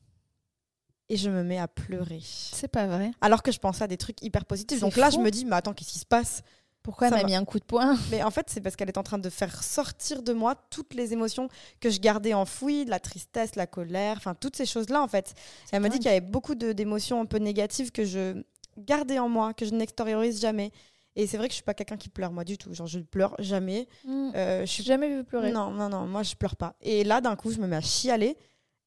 et 1.08 1.16
je 1.16 1.30
me 1.30 1.42
mets 1.42 1.58
à 1.58 1.68
pleurer. 1.68 2.20
C'est 2.22 2.68
pas 2.68 2.86
vrai. 2.86 3.12
Alors 3.20 3.42
que 3.42 3.52
je 3.52 3.58
pensais 3.58 3.84
à 3.84 3.86
des 3.86 3.96
trucs 3.96 4.22
hyper 4.22 4.44
positifs. 4.44 4.80
Donc 4.80 4.96
là, 4.96 5.10
je 5.10 5.18
me 5.18 5.30
dis, 5.30 5.44
mais 5.44 5.56
attends, 5.56 5.72
qu'est-ce 5.72 5.92
qui 5.92 5.98
se 5.98 6.06
passe? 6.06 6.42
Pourquoi 6.82 7.08
elle 7.08 7.14
m'a 7.14 7.24
mis 7.24 7.34
un 7.34 7.44
coup 7.44 7.58
de 7.58 7.64
poing? 7.64 7.98
Mais 8.12 8.22
en 8.22 8.30
fait, 8.30 8.48
c'est 8.48 8.60
parce 8.60 8.76
qu'elle 8.76 8.88
est 8.88 8.98
en 8.98 9.02
train 9.02 9.18
de 9.18 9.28
faire 9.28 9.64
sortir 9.64 10.22
de 10.22 10.32
moi 10.32 10.54
toutes 10.70 10.94
les 10.94 11.12
émotions 11.12 11.48
que 11.80 11.90
je 11.90 11.98
gardais 11.98 12.32
enfouies, 12.32 12.84
la 12.84 13.00
tristesse, 13.00 13.56
la 13.56 13.66
colère, 13.66 14.16
enfin 14.18 14.36
toutes 14.36 14.54
ces 14.54 14.66
choses-là 14.66 15.02
en 15.02 15.08
fait. 15.08 15.34
elle 15.72 15.82
m'a 15.82 15.88
dit 15.88 15.98
qu'il 15.98 16.06
y 16.06 16.10
avait 16.10 16.20
beaucoup 16.20 16.54
d'émotions 16.54 17.20
un 17.20 17.26
peu 17.26 17.38
négatives 17.38 17.90
que 17.90 18.04
je 18.04 18.40
gardais 18.78 19.18
en 19.18 19.28
moi, 19.28 19.52
que 19.52 19.66
je 19.66 19.74
n'extériorise 19.74 20.40
jamais. 20.40 20.70
Et 21.16 21.26
c'est 21.26 21.38
vrai 21.38 21.48
que 21.48 21.52
je 21.52 21.56
suis 21.56 21.64
pas 21.64 21.74
quelqu'un 21.74 21.96
qui 21.96 22.08
pleure 22.08 22.30
moi 22.30 22.44
du 22.44 22.58
tout. 22.58 22.72
Genre 22.72 22.86
je 22.86 22.98
ne 22.98 23.04
pleure 23.04 23.34
jamais. 23.38 23.88
Mmh. 24.04 24.30
Euh, 24.34 24.60
je 24.60 24.66
suis 24.66 24.84
jamais 24.84 25.08
vu 25.08 25.24
pleurer. 25.24 25.50
Non, 25.50 25.70
non, 25.70 25.88
non, 25.88 26.06
moi 26.06 26.22
je 26.22 26.34
pleure 26.34 26.56
pas. 26.56 26.76
Et 26.80 27.02
là 27.04 27.20
d'un 27.20 27.34
coup 27.36 27.50
je 27.50 27.58
me 27.58 27.66
mets 27.66 27.76
à 27.76 27.80
chialer 27.80 28.36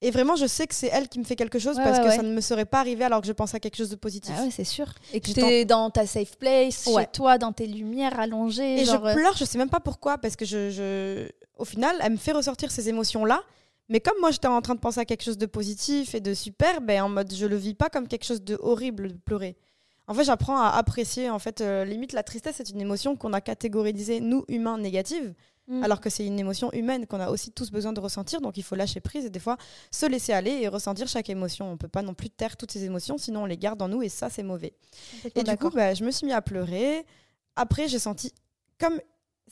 et 0.02 0.12
vraiment, 0.12 0.38
je 0.38 0.46
sais 0.46 0.66
que 0.66 0.74
c'est 0.74 0.88
elle 0.88 1.10
qui 1.10 1.20
me 1.20 1.26
fait 1.26 1.36
quelque 1.36 1.60
chose 1.60 1.76
parce 1.76 2.00
que 2.00 2.10
ça 2.10 2.22
ne 2.22 2.34
me 2.34 2.40
serait 2.42 2.66
pas 2.66 2.80
arrivé 2.80 3.04
alors 3.04 3.20
que 3.22 3.28
je 3.28 3.34
pense 3.34 3.54
à 3.54 3.60
quelque 3.60 3.76
chose 3.76 3.90
de 3.90 3.98
positif. 3.98 4.34
Ah 4.38 4.44
ouais, 4.44 4.52
c'est 4.52 4.64
sûr. 4.64 4.86
Et 5.14 5.20
que 5.20 5.32
tu 5.32 5.40
es 5.42 5.66
dans 5.66 5.90
ta 5.90 6.08
safe 6.08 6.38
place, 6.38 6.86
chez 6.86 7.08
toi, 7.12 7.38
dans 7.38 7.52
tes 7.52 7.68
lumières 7.68 8.18
allongées. 8.18 8.82
Et 8.82 8.86
je 8.86 8.92
euh, 8.92 9.14
pleure, 9.14 9.36
je 9.36 9.44
sais 9.44 9.58
même 9.58 9.70
pas 9.70 9.82
pourquoi, 9.82 10.18
parce 10.18 10.38
que 10.38 10.46
je, 10.46 10.70
je... 10.70 11.28
au 11.58 11.66
final, 11.66 11.98
elle 12.02 12.14
me 12.14 12.18
fait 12.18 12.32
ressortir 12.32 12.72
ces 12.72 12.88
émotions-là. 12.88 13.42
Mais 13.90 14.00
comme 14.00 14.18
moi, 14.22 14.32
j'étais 14.32 14.48
en 14.48 14.62
train 14.62 14.76
de 14.76 14.80
penser 14.80 15.02
à 15.02 15.06
quelque 15.06 15.24
chose 15.24 15.38
de 15.38 15.48
positif 15.48 16.16
et 16.16 16.22
de 16.22 16.34
super, 16.34 16.80
ben, 16.80 17.02
en 17.02 17.10
mode, 17.10 17.34
je 17.34 17.46
le 17.46 17.58
vis 17.58 17.74
pas 17.74 17.90
comme 17.90 18.08
quelque 18.08 18.26
chose 18.26 18.42
de 18.42 18.58
horrible 18.62 19.10
de 19.10 19.18
pleurer. 19.18 19.58
En 20.10 20.16
fait, 20.16 20.24
j'apprends 20.24 20.60
à 20.60 20.70
apprécier. 20.70 21.30
En 21.30 21.38
fait, 21.38 21.62
euh, 21.62 21.86
limite, 21.86 22.14
la 22.14 22.24
tristesse, 22.24 22.56
c'est 22.58 22.72
une 22.72 22.82
émotion 22.82 23.16
qu'on 23.16 23.32
a 23.32 23.42
catégorisée, 23.42 24.20
nous, 24.20 24.44
humains, 24.48 24.80
négative. 24.80 25.36
Mm. 25.68 25.84
Alors 25.84 26.02
que 26.02 26.10
c'est 26.10 26.26
une 26.26 26.40
émotion 26.40 26.74
humaine 26.74 27.06
qu'on 27.06 27.20
a 27.20 27.30
aussi 27.30 27.52
tous 27.52 27.70
besoin 27.70 27.94
de 27.94 28.00
ressentir, 28.00 28.42
donc 28.42 28.58
il 28.58 28.64
faut 28.64 28.74
lâcher 28.74 29.02
prise 29.02 29.26
et 29.26 29.30
des 29.30 29.40
fois 29.40 29.56
se 29.92 30.08
laisser 30.08 30.34
aller 30.34 30.50
et 30.50 30.68
ressentir 30.68 31.08
chaque 31.08 31.30
émotion. 31.30 31.72
On 31.72 31.78
peut 31.78 31.88
pas 31.88 32.02
non 32.02 32.16
plus 32.16 32.32
taire 32.32 32.58
toutes 32.58 32.72
ces 32.72 32.86
émotions, 32.86 33.20
sinon 33.20 33.44
on 33.44 33.46
les 33.46 33.58
garde 33.58 33.80
en 33.84 33.88
nous 33.88 34.02
et 34.02 34.10
ça 34.10 34.32
c'est 34.32 34.42
mauvais. 34.42 34.74
Et 35.36 35.44
du 35.44 35.58
coup, 35.58 35.70
bah, 35.70 35.94
je 35.94 36.04
me 36.04 36.10
suis 36.10 36.26
mis 36.26 36.34
à 36.34 36.42
pleurer. 36.42 37.06
Après, 37.56 37.88
j'ai 37.88 38.00
senti 38.00 38.34
comme 38.80 39.00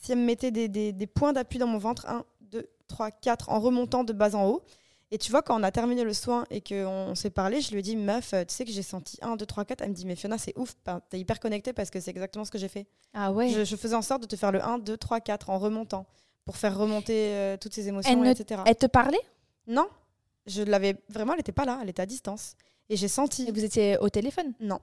si 0.02 0.10
elle 0.10 0.18
me 0.18 0.24
mettait 0.24 0.50
des, 0.50 0.68
des 0.68 1.06
points 1.06 1.32
d'appui 1.32 1.60
dans 1.60 1.68
mon 1.68 1.78
ventre, 1.78 2.04
1, 2.08 2.24
2, 2.50 2.68
3, 2.88 3.12
4, 3.12 3.50
en 3.50 3.60
remontant 3.60 4.02
de 4.02 4.12
bas 4.12 4.34
en 4.34 4.48
haut. 4.48 4.64
Et 5.10 5.16
tu 5.18 5.30
vois, 5.30 5.42
quand 5.42 5.58
on 5.58 5.62
a 5.62 5.70
terminé 5.70 6.04
le 6.04 6.12
soin 6.12 6.44
et 6.50 6.60
qu'on 6.60 7.14
s'est 7.14 7.30
parlé, 7.30 7.62
je 7.62 7.70
lui 7.72 7.78
ai 7.78 7.82
dit, 7.82 7.96
meuf, 7.96 8.34
tu 8.46 8.54
sais 8.54 8.64
que 8.64 8.70
j'ai 8.70 8.82
senti 8.82 9.16
1, 9.22 9.36
2, 9.36 9.46
3, 9.46 9.64
4. 9.64 9.80
Elle 9.80 9.90
me 9.90 9.94
dit, 9.94 10.04
mais 10.04 10.16
Fiona, 10.16 10.36
c'est 10.36 10.56
ouf, 10.58 10.74
t'es 11.08 11.18
hyper 11.18 11.40
connectée 11.40 11.72
parce 11.72 11.88
que 11.90 11.98
c'est 11.98 12.10
exactement 12.10 12.44
ce 12.44 12.50
que 12.50 12.58
j'ai 12.58 12.68
fait. 12.68 12.86
Ah 13.14 13.32
ouais 13.32 13.48
je, 13.48 13.76
faisais 13.76 13.94
en 13.94 14.02
sorte 14.02 14.22
de 14.22 14.26
te 14.26 14.36
faire 14.36 14.52
le 14.52 14.62
1, 14.62 14.78
2, 14.78 14.96
3, 14.96 15.20
4 15.20 15.50
en 15.50 15.58
remontant 15.58 16.06
pour 16.44 16.56
faire 16.56 16.76
remonter 16.76 17.32
euh, 17.34 17.56
toutes 17.56 17.74
ces 17.74 17.88
émotions, 17.88 18.24
etc. 18.24 18.62
Elle 18.66 18.76
te 18.76 18.86
parlait? 18.86 19.20
Non, 19.66 19.88
je 20.46 20.62
l'avais 20.62 20.96
vraiment, 21.08 21.34
elle 21.34 21.40
était 21.40 21.52
pas 21.52 21.64
là, 21.64 21.78
elle 21.82 21.88
était 21.88 22.02
à 22.02 22.06
distance. 22.06 22.54
Et 22.90 22.96
j'ai 22.96 23.08
senti. 23.08 23.46
Et 23.48 23.52
vous 23.52 23.64
étiez 23.64 23.98
au 23.98 24.08
téléphone? 24.08 24.52
Non. 24.60 24.80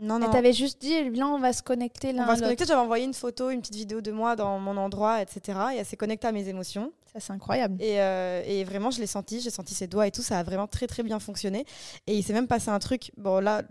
Non, 0.00 0.18
Et 0.18 0.26
non. 0.26 0.30
t'avais 0.30 0.52
juste 0.52 0.80
dit, 0.80 1.10
là, 1.10 1.26
on 1.26 1.40
va 1.40 1.52
se 1.52 1.62
connecter 1.62 2.12
On 2.16 2.24
va 2.24 2.36
se 2.36 2.40
connecter. 2.42 2.64
J'avais 2.66 2.80
envoyé 2.80 3.04
une 3.04 3.14
photo, 3.14 3.50
une 3.50 3.60
petite 3.60 3.74
vidéo 3.74 4.00
de 4.00 4.12
moi 4.12 4.36
dans 4.36 4.58
mon 4.60 4.76
endroit, 4.76 5.20
etc. 5.20 5.58
Et 5.74 5.78
elle 5.78 5.84
s'est 5.86 5.96
connectée 5.96 6.28
à 6.28 6.32
mes 6.32 6.48
émotions. 6.48 6.92
Ça, 7.12 7.18
c'est 7.20 7.32
incroyable. 7.32 7.82
Et, 7.82 8.00
euh, 8.00 8.42
et 8.46 8.62
vraiment, 8.62 8.90
je 8.92 9.00
l'ai 9.00 9.08
senti. 9.08 9.40
J'ai 9.40 9.50
senti 9.50 9.74
ses 9.74 9.88
doigts 9.88 10.06
et 10.06 10.12
tout. 10.12 10.22
Ça 10.22 10.38
a 10.38 10.42
vraiment 10.44 10.68
très, 10.68 10.86
très 10.86 11.02
bien 11.02 11.18
fonctionné. 11.18 11.64
Et 12.06 12.14
il 12.16 12.22
s'est 12.22 12.32
même 12.32 12.46
passé 12.46 12.68
un 12.68 12.78
truc. 12.78 13.10
Bon, 13.16 13.40
là, 13.40 13.62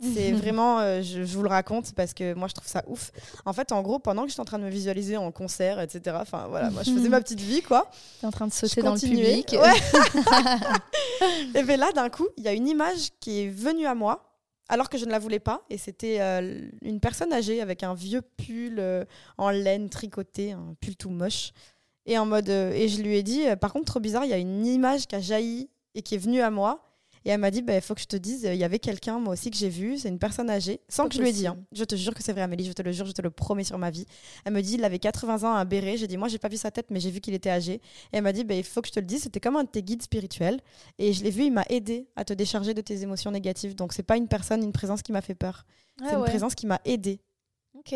c'est 0.00 0.30
vraiment. 0.32 0.78
euh, 0.78 1.02
je, 1.02 1.24
je 1.24 1.36
vous 1.36 1.42
le 1.42 1.48
raconte 1.48 1.94
parce 1.94 2.14
que 2.14 2.32
moi, 2.34 2.46
je 2.46 2.54
trouve 2.54 2.68
ça 2.68 2.84
ouf. 2.86 3.10
En 3.44 3.52
fait, 3.52 3.72
en 3.72 3.82
gros, 3.82 3.98
pendant 3.98 4.22
que 4.22 4.28
j'étais 4.28 4.40
en 4.40 4.44
train 4.44 4.58
de 4.60 4.64
me 4.64 4.70
visualiser 4.70 5.16
en 5.16 5.32
concert, 5.32 5.80
etc. 5.80 6.16
Enfin, 6.20 6.46
voilà, 6.48 6.70
moi, 6.70 6.84
je 6.84 6.92
faisais 6.92 7.08
ma 7.08 7.20
petite 7.20 7.40
vie, 7.40 7.60
quoi. 7.62 7.90
T'es 8.20 8.26
en 8.28 8.30
train 8.30 8.46
de 8.46 8.52
sauter 8.52 8.82
dans 8.82 8.94
le 8.94 9.00
public. 9.00 9.56
Ouais. 9.60 9.74
et 11.54 11.62
bien 11.64 11.76
là, 11.76 11.90
d'un 11.92 12.08
coup, 12.08 12.28
il 12.36 12.44
y 12.44 12.48
a 12.48 12.52
une 12.52 12.68
image 12.68 13.08
qui 13.18 13.42
est 13.42 13.48
venue 13.48 13.86
à 13.86 13.94
moi, 13.96 14.29
alors 14.70 14.88
que 14.88 14.96
je 14.96 15.04
ne 15.04 15.10
la 15.10 15.18
voulais 15.18 15.40
pas. 15.40 15.62
Et 15.68 15.76
c'était 15.76 16.20
euh, 16.20 16.70
une 16.80 17.00
personne 17.00 17.32
âgée 17.32 17.60
avec 17.60 17.82
un 17.82 17.92
vieux 17.92 18.22
pull 18.22 18.76
euh, 18.78 19.04
en 19.36 19.50
laine 19.50 19.90
tricoté, 19.90 20.52
un 20.52 20.74
pull 20.80 20.96
tout 20.96 21.10
moche. 21.10 21.52
Et 22.06 22.16
en 22.16 22.24
mode, 22.24 22.48
euh, 22.48 22.72
et 22.72 22.88
je 22.88 23.02
lui 23.02 23.16
ai 23.16 23.22
dit, 23.22 23.44
par 23.60 23.72
contre, 23.72 23.86
trop 23.86 24.00
bizarre, 24.00 24.24
il 24.24 24.30
y 24.30 24.34
a 24.34 24.38
une 24.38 24.64
image 24.64 25.06
qui 25.06 25.16
a 25.16 25.20
jailli 25.20 25.68
et 25.94 26.02
qui 26.02 26.14
est 26.14 26.18
venue 26.18 26.40
à 26.40 26.50
moi. 26.50 26.89
Et 27.24 27.30
elle 27.30 27.40
m'a 27.40 27.50
dit, 27.50 27.62
il 27.66 27.80
faut 27.80 27.94
que 27.94 28.00
je 28.00 28.06
te 28.06 28.16
dise, 28.16 28.44
il 28.50 28.56
y 28.56 28.64
avait 28.64 28.78
quelqu'un, 28.78 29.18
moi 29.18 29.34
aussi, 29.34 29.50
que 29.50 29.56
j'ai 29.56 29.68
vu, 29.68 29.98
c'est 29.98 30.08
une 30.08 30.18
personne 30.18 30.48
âgée, 30.48 30.80
sans 30.88 31.06
que 31.08 31.14
je 31.14 31.20
lui 31.20 31.28
ai 31.28 31.32
dit. 31.32 31.46
hein. 31.46 31.58
Je 31.72 31.84
te 31.84 31.94
jure 31.94 32.14
que 32.14 32.22
c'est 32.22 32.32
vrai, 32.32 32.40
Amélie, 32.42 32.64
je 32.64 32.72
te 32.72 32.80
le 32.82 32.92
jure, 32.92 33.04
je 33.06 33.12
te 33.12 33.20
le 33.20 33.30
promets 33.30 33.64
sur 33.64 33.76
ma 33.78 33.90
vie. 33.90 34.06
Elle 34.44 34.54
me 34.54 34.62
dit, 34.62 34.74
il 34.74 34.84
avait 34.84 34.98
80 34.98 35.44
ans, 35.44 35.52
un 35.54 35.64
béret. 35.64 35.96
J'ai 35.98 36.06
dit, 36.06 36.16
moi, 36.16 36.28
j'ai 36.28 36.38
pas 36.38 36.48
vu 36.48 36.56
sa 36.56 36.70
tête, 36.70 36.86
mais 36.90 36.98
j'ai 37.00 37.10
vu 37.10 37.20
qu'il 37.20 37.34
était 37.34 37.50
âgé. 37.50 37.74
Et 37.74 37.80
elle 38.12 38.22
m'a 38.22 38.32
dit, 38.32 38.44
bah, 38.44 38.54
il 38.54 38.64
faut 38.64 38.80
que 38.80 38.88
je 38.88 38.92
te 38.92 39.00
le 39.00 39.06
dise, 39.06 39.22
c'était 39.24 39.40
comme 39.40 39.56
un 39.56 39.64
de 39.64 39.68
tes 39.68 39.82
guides 39.82 40.02
spirituels. 40.02 40.60
Et 40.98 41.12
je 41.12 41.22
l'ai 41.22 41.30
vu, 41.30 41.44
il 41.44 41.52
m'a 41.52 41.64
aidé 41.68 42.08
à 42.16 42.24
te 42.24 42.32
décharger 42.32 42.72
de 42.72 42.80
tes 42.80 43.02
émotions 43.02 43.30
négatives. 43.30 43.74
Donc, 43.74 43.92
c'est 43.92 44.02
pas 44.02 44.16
une 44.16 44.28
personne, 44.28 44.62
une 44.62 44.72
présence 44.72 45.02
qui 45.02 45.12
m'a 45.12 45.20
fait 45.20 45.34
peur. 45.34 45.66
Ah 46.00 46.06
c'est 46.08 46.14
une 46.16 46.24
présence 46.24 46.54
qui 46.54 46.66
m'a 46.66 46.80
aidé. 46.86 47.20
Ok. 47.74 47.94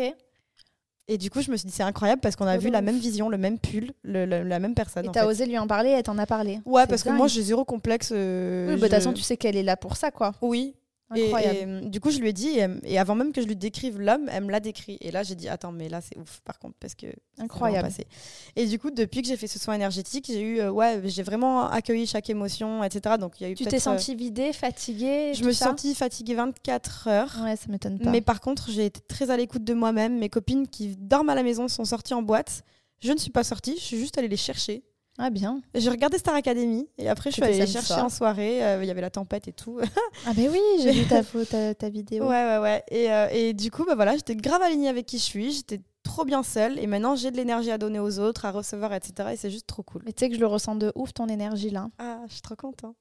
Et 1.07 1.17
du 1.19 1.29
coup, 1.29 1.41
je 1.41 1.51
me 1.51 1.57
suis 1.57 1.67
dit, 1.67 1.71
c'est 1.73 1.83
incroyable 1.83 2.19
parce 2.21 2.35
qu'on 2.35 2.47
a 2.47 2.57
vu 2.57 2.69
la 2.71 2.81
même 2.81 2.97
vision, 2.97 3.29
le 3.29 3.37
même 3.37 3.59
pull, 3.59 3.91
le- 4.03 4.25
le- 4.25 4.41
la 4.41 4.59
même 4.59 4.73
personne. 4.73 5.05
Et 5.05 5.09
t'as 5.11 5.25
osé 5.27 5.45
lui 5.45 5.57
en 5.59 5.67
parler, 5.67 5.89
elle 5.89 6.01
t'en 6.03 6.17
a 6.17 6.25
parlé. 6.25 6.59
Ouais, 6.65 6.87
parce 6.87 7.03
que 7.03 7.09
moi, 7.09 7.27
j'ai 7.27 7.43
zéro 7.43 7.63
complexe. 7.63 8.09
euh, 8.11 8.65
Oui, 8.69 8.71
bah, 8.73 8.75
de 8.75 8.81
toute 8.81 8.91
façon, 8.91 9.13
tu 9.13 9.21
sais 9.21 9.37
qu'elle 9.37 9.55
est 9.55 9.61
là 9.63 9.77
pour 9.77 9.97
ça, 9.97 10.09
quoi. 10.09 10.33
Oui. 10.41 10.73
Et, 11.13 11.25
Incroyable. 11.25 11.57
et, 11.57 11.65
euh, 11.65 11.81
du 11.81 11.99
coup, 11.99 12.09
je 12.09 12.17
lui 12.19 12.29
ai 12.29 12.33
dit, 12.33 12.57
et, 12.83 12.97
avant 12.97 13.13
même 13.13 13.31
que 13.31 13.39
je 13.41 13.45
lui 13.45 13.55
décrive 13.55 13.99
l'homme, 13.99 14.27
elle 14.31 14.45
me 14.45 14.51
l'a 14.51 14.59
décrit. 14.59 14.97
Et 15.01 15.11
là, 15.11 15.21
j'ai 15.21 15.35
dit, 15.35 15.47
attends, 15.47 15.71
mais 15.71 15.87
là, 15.87 16.01
c'est 16.01 16.17
ouf, 16.17 16.41
par 16.43 16.57
contre, 16.57 16.75
parce 16.79 16.95
que 16.95 17.07
Incroyable. 17.37 17.87
passé. 17.87 18.07
Et 18.55 18.65
du 18.65 18.79
coup, 18.79 18.89
depuis 18.89 19.21
que 19.21 19.27
j'ai 19.27 19.37
fait 19.37 19.47
ce 19.47 19.59
soin 19.59 19.75
énergétique, 19.75 20.25
j'ai 20.27 20.41
eu, 20.41 20.59
euh, 20.61 20.71
ouais, 20.71 21.01
j'ai 21.05 21.21
vraiment 21.21 21.69
accueilli 21.69 22.07
chaque 22.07 22.29
émotion, 22.31 22.83
etc. 22.83 23.17
Donc, 23.19 23.39
il 23.39 23.43
y 23.43 23.45
a 23.45 23.49
eu 23.51 23.53
Tu 23.53 23.65
t'es 23.65 23.75
euh, 23.75 23.79
sentie 23.79 24.15
vidée, 24.15 24.51
fatiguée 24.51 25.33
Je 25.35 25.43
me 25.43 25.51
suis 25.51 25.63
sentie 25.63 25.93
fatiguée 25.93 26.33
24 26.33 27.07
heures. 27.07 27.37
Ouais, 27.43 27.55
ça 27.55 27.67
m'étonne 27.69 27.99
pas. 27.99 28.09
Mais 28.09 28.21
par 28.21 28.41
contre, 28.41 28.71
j'ai 28.71 28.85
été 28.85 29.01
très 29.01 29.29
à 29.29 29.37
l'écoute 29.37 29.63
de 29.63 29.73
moi-même. 29.75 30.17
Mes 30.17 30.29
copines 30.29 30.67
qui 30.67 30.95
dorment 30.97 31.29
à 31.29 31.35
la 31.35 31.43
maison 31.43 31.67
sont 31.67 31.85
sorties 31.85 32.15
en 32.15 32.23
boîte. 32.23 32.63
Je 32.99 33.11
ne 33.11 33.17
suis 33.17 33.31
pas 33.31 33.43
sortie, 33.43 33.75
je 33.77 33.83
suis 33.83 33.99
juste 33.99 34.17
allée 34.17 34.27
les 34.27 34.37
chercher. 34.37 34.83
Ah 35.17 35.29
bien. 35.29 35.61
J'ai 35.73 35.89
regardé 35.89 36.17
Star 36.17 36.35
Academy 36.35 36.89
et 36.97 37.07
après 37.07 37.29
je 37.31 37.35
suis 37.35 37.43
allée 37.43 37.65
chercher 37.65 37.93
soir. 37.93 38.05
en 38.05 38.09
soirée. 38.09 38.63
Euh, 38.63 38.83
Il 38.83 38.87
y 38.87 38.91
avait 38.91 39.01
la 39.01 39.09
tempête 39.09 39.47
et 39.47 39.53
tout. 39.53 39.79
Ah 40.27 40.33
ben 40.35 40.49
oui, 40.51 40.59
j'ai 40.81 40.91
vu 40.91 41.05
ta, 41.05 41.23
ta, 41.23 41.73
ta 41.75 41.89
vidéo. 41.89 42.25
Ouais, 42.25 42.43
ouais, 42.45 42.57
ouais. 42.57 42.83
Et, 42.89 43.11
euh, 43.11 43.27
et 43.31 43.53
du 43.53 43.71
coup, 43.71 43.85
bah 43.85 43.95
voilà, 43.95 44.15
j'étais 44.15 44.35
grave 44.35 44.61
alignée 44.61 44.89
avec 44.89 45.05
qui 45.05 45.17
je 45.17 45.23
suis. 45.23 45.51
J'étais 45.51 45.79
trop 46.03 46.25
bien 46.25 46.43
seule. 46.43 46.77
Et 46.79 46.87
maintenant, 46.87 47.15
j'ai 47.15 47.31
de 47.31 47.37
l'énergie 47.37 47.71
à 47.71 47.77
donner 47.77 47.99
aux 47.99 48.19
autres, 48.19 48.45
à 48.45 48.51
recevoir, 48.51 48.93
etc. 48.93 49.29
Et 49.33 49.37
c'est 49.37 49.49
juste 49.51 49.67
trop 49.67 49.83
cool. 49.83 50.01
Mais 50.05 50.11
tu 50.13 50.19
sais 50.19 50.29
que 50.29 50.35
je 50.35 50.39
le 50.41 50.47
ressens 50.47 50.75
de 50.75 50.91
ouf, 50.95 51.13
ton 51.13 51.27
énergie 51.27 51.69
là. 51.69 51.87
Ah, 51.97 52.19
je 52.27 52.33
suis 52.33 52.41
trop 52.41 52.55
contente. 52.55 52.95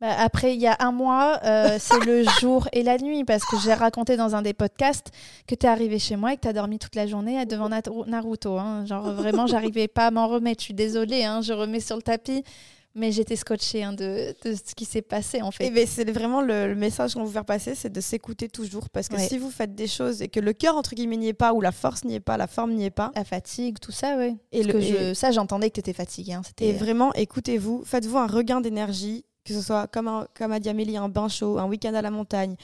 Bah, 0.00 0.14
après, 0.18 0.54
il 0.54 0.60
y 0.60 0.66
a 0.68 0.76
un 0.78 0.92
mois, 0.92 1.40
euh, 1.44 1.76
c'est 1.80 2.04
le 2.04 2.22
jour 2.40 2.68
et 2.72 2.82
la 2.84 2.98
nuit, 2.98 3.24
parce 3.24 3.44
que 3.44 3.56
j'ai 3.58 3.74
raconté 3.74 4.16
dans 4.16 4.36
un 4.36 4.42
des 4.42 4.54
podcasts 4.54 5.08
que 5.48 5.54
tu 5.56 5.66
es 5.66 5.68
arrivé 5.68 5.98
chez 5.98 6.14
moi 6.14 6.32
et 6.32 6.36
que 6.36 6.42
tu 6.42 6.48
as 6.48 6.52
dormi 6.52 6.78
toute 6.78 6.94
la 6.94 7.06
journée 7.08 7.44
devant 7.46 7.68
Naruto. 8.06 8.58
hein. 8.58 8.86
Genre, 8.86 9.10
vraiment, 9.12 9.46
j'arrivais 9.48 9.88
pas 9.88 10.06
à 10.06 10.10
m'en 10.12 10.28
remettre. 10.28 10.60
Je 10.60 10.66
suis 10.66 10.74
désolée, 10.74 11.24
hein, 11.24 11.40
je 11.42 11.52
remets 11.52 11.80
sur 11.80 11.96
le 11.96 12.02
tapis. 12.02 12.44
Mais 12.94 13.12
j'étais 13.12 13.36
scotchée 13.36 13.84
hein, 13.84 13.92
de, 13.92 14.34
de 14.44 14.54
ce 14.54 14.74
qui 14.74 14.84
s'est 14.84 15.02
passé, 15.02 15.40
en 15.42 15.50
Et 15.50 15.52
fait. 15.52 15.70
ben, 15.70 15.86
c'est 15.86 16.10
vraiment 16.10 16.40
le, 16.40 16.68
le 16.68 16.74
message 16.74 17.14
qu'on 17.14 17.22
veut 17.22 17.30
faire 17.32 17.44
passer, 17.44 17.76
c'est 17.76 17.92
de 17.92 18.00
s'écouter 18.00 18.48
toujours. 18.48 18.88
Parce 18.88 19.08
que 19.08 19.14
Ouais. 19.14 19.28
si 19.28 19.38
vous 19.38 19.50
faites 19.50 19.74
des 19.76 19.86
choses 19.86 20.20
et 20.22 20.26
que 20.28 20.40
le 20.40 20.52
cœur, 20.52 20.76
entre 20.76 20.94
guillemets, 20.96 21.16
n'y 21.18 21.28
est 21.28 21.32
pas, 21.34 21.52
ou 21.52 21.60
la 21.60 21.70
force 21.70 22.04
n'y 22.04 22.14
est 22.16 22.20
pas, 22.20 22.36
la 22.36 22.46
forme 22.48 22.72
n'y 22.72 22.86
est 22.86 22.90
pas, 22.90 23.12
La 23.14 23.24
fatigue, 23.24 23.78
tout 23.78 23.92
ça, 23.92 24.16
ouais. 24.16 24.34
et, 24.52 24.62
Parce 24.62 24.66
le, 24.66 24.72
que 24.72 24.78
et- 24.78 25.08
je, 25.10 25.14
ça, 25.14 25.30
j'entendais 25.30 25.68
que 25.68 25.74
tu 25.74 25.80
étais 25.80 25.92
fatiguée. 25.92 26.32
hein. 26.32 26.42
Et 26.60 26.72
vraiment, 26.72 27.12
écoutez-vous, 27.14 27.82
faites-vous 27.84 28.18
un 28.18 28.26
regain 28.26 28.60
d'énergie, 28.60 29.24
que 29.48 29.54
ce 29.54 29.62
soit 29.62 29.86
comme, 29.86 30.08
un, 30.08 30.26
comme 30.34 30.52
a 30.52 30.60
dit 30.60 30.68
Amélie, 30.68 30.96
un 30.96 31.08
bain 31.08 31.28
chaud, 31.28 31.58
un 31.58 31.64
week-end 31.66 31.94
à 31.94 32.02
la 32.02 32.10
montagne, 32.10 32.56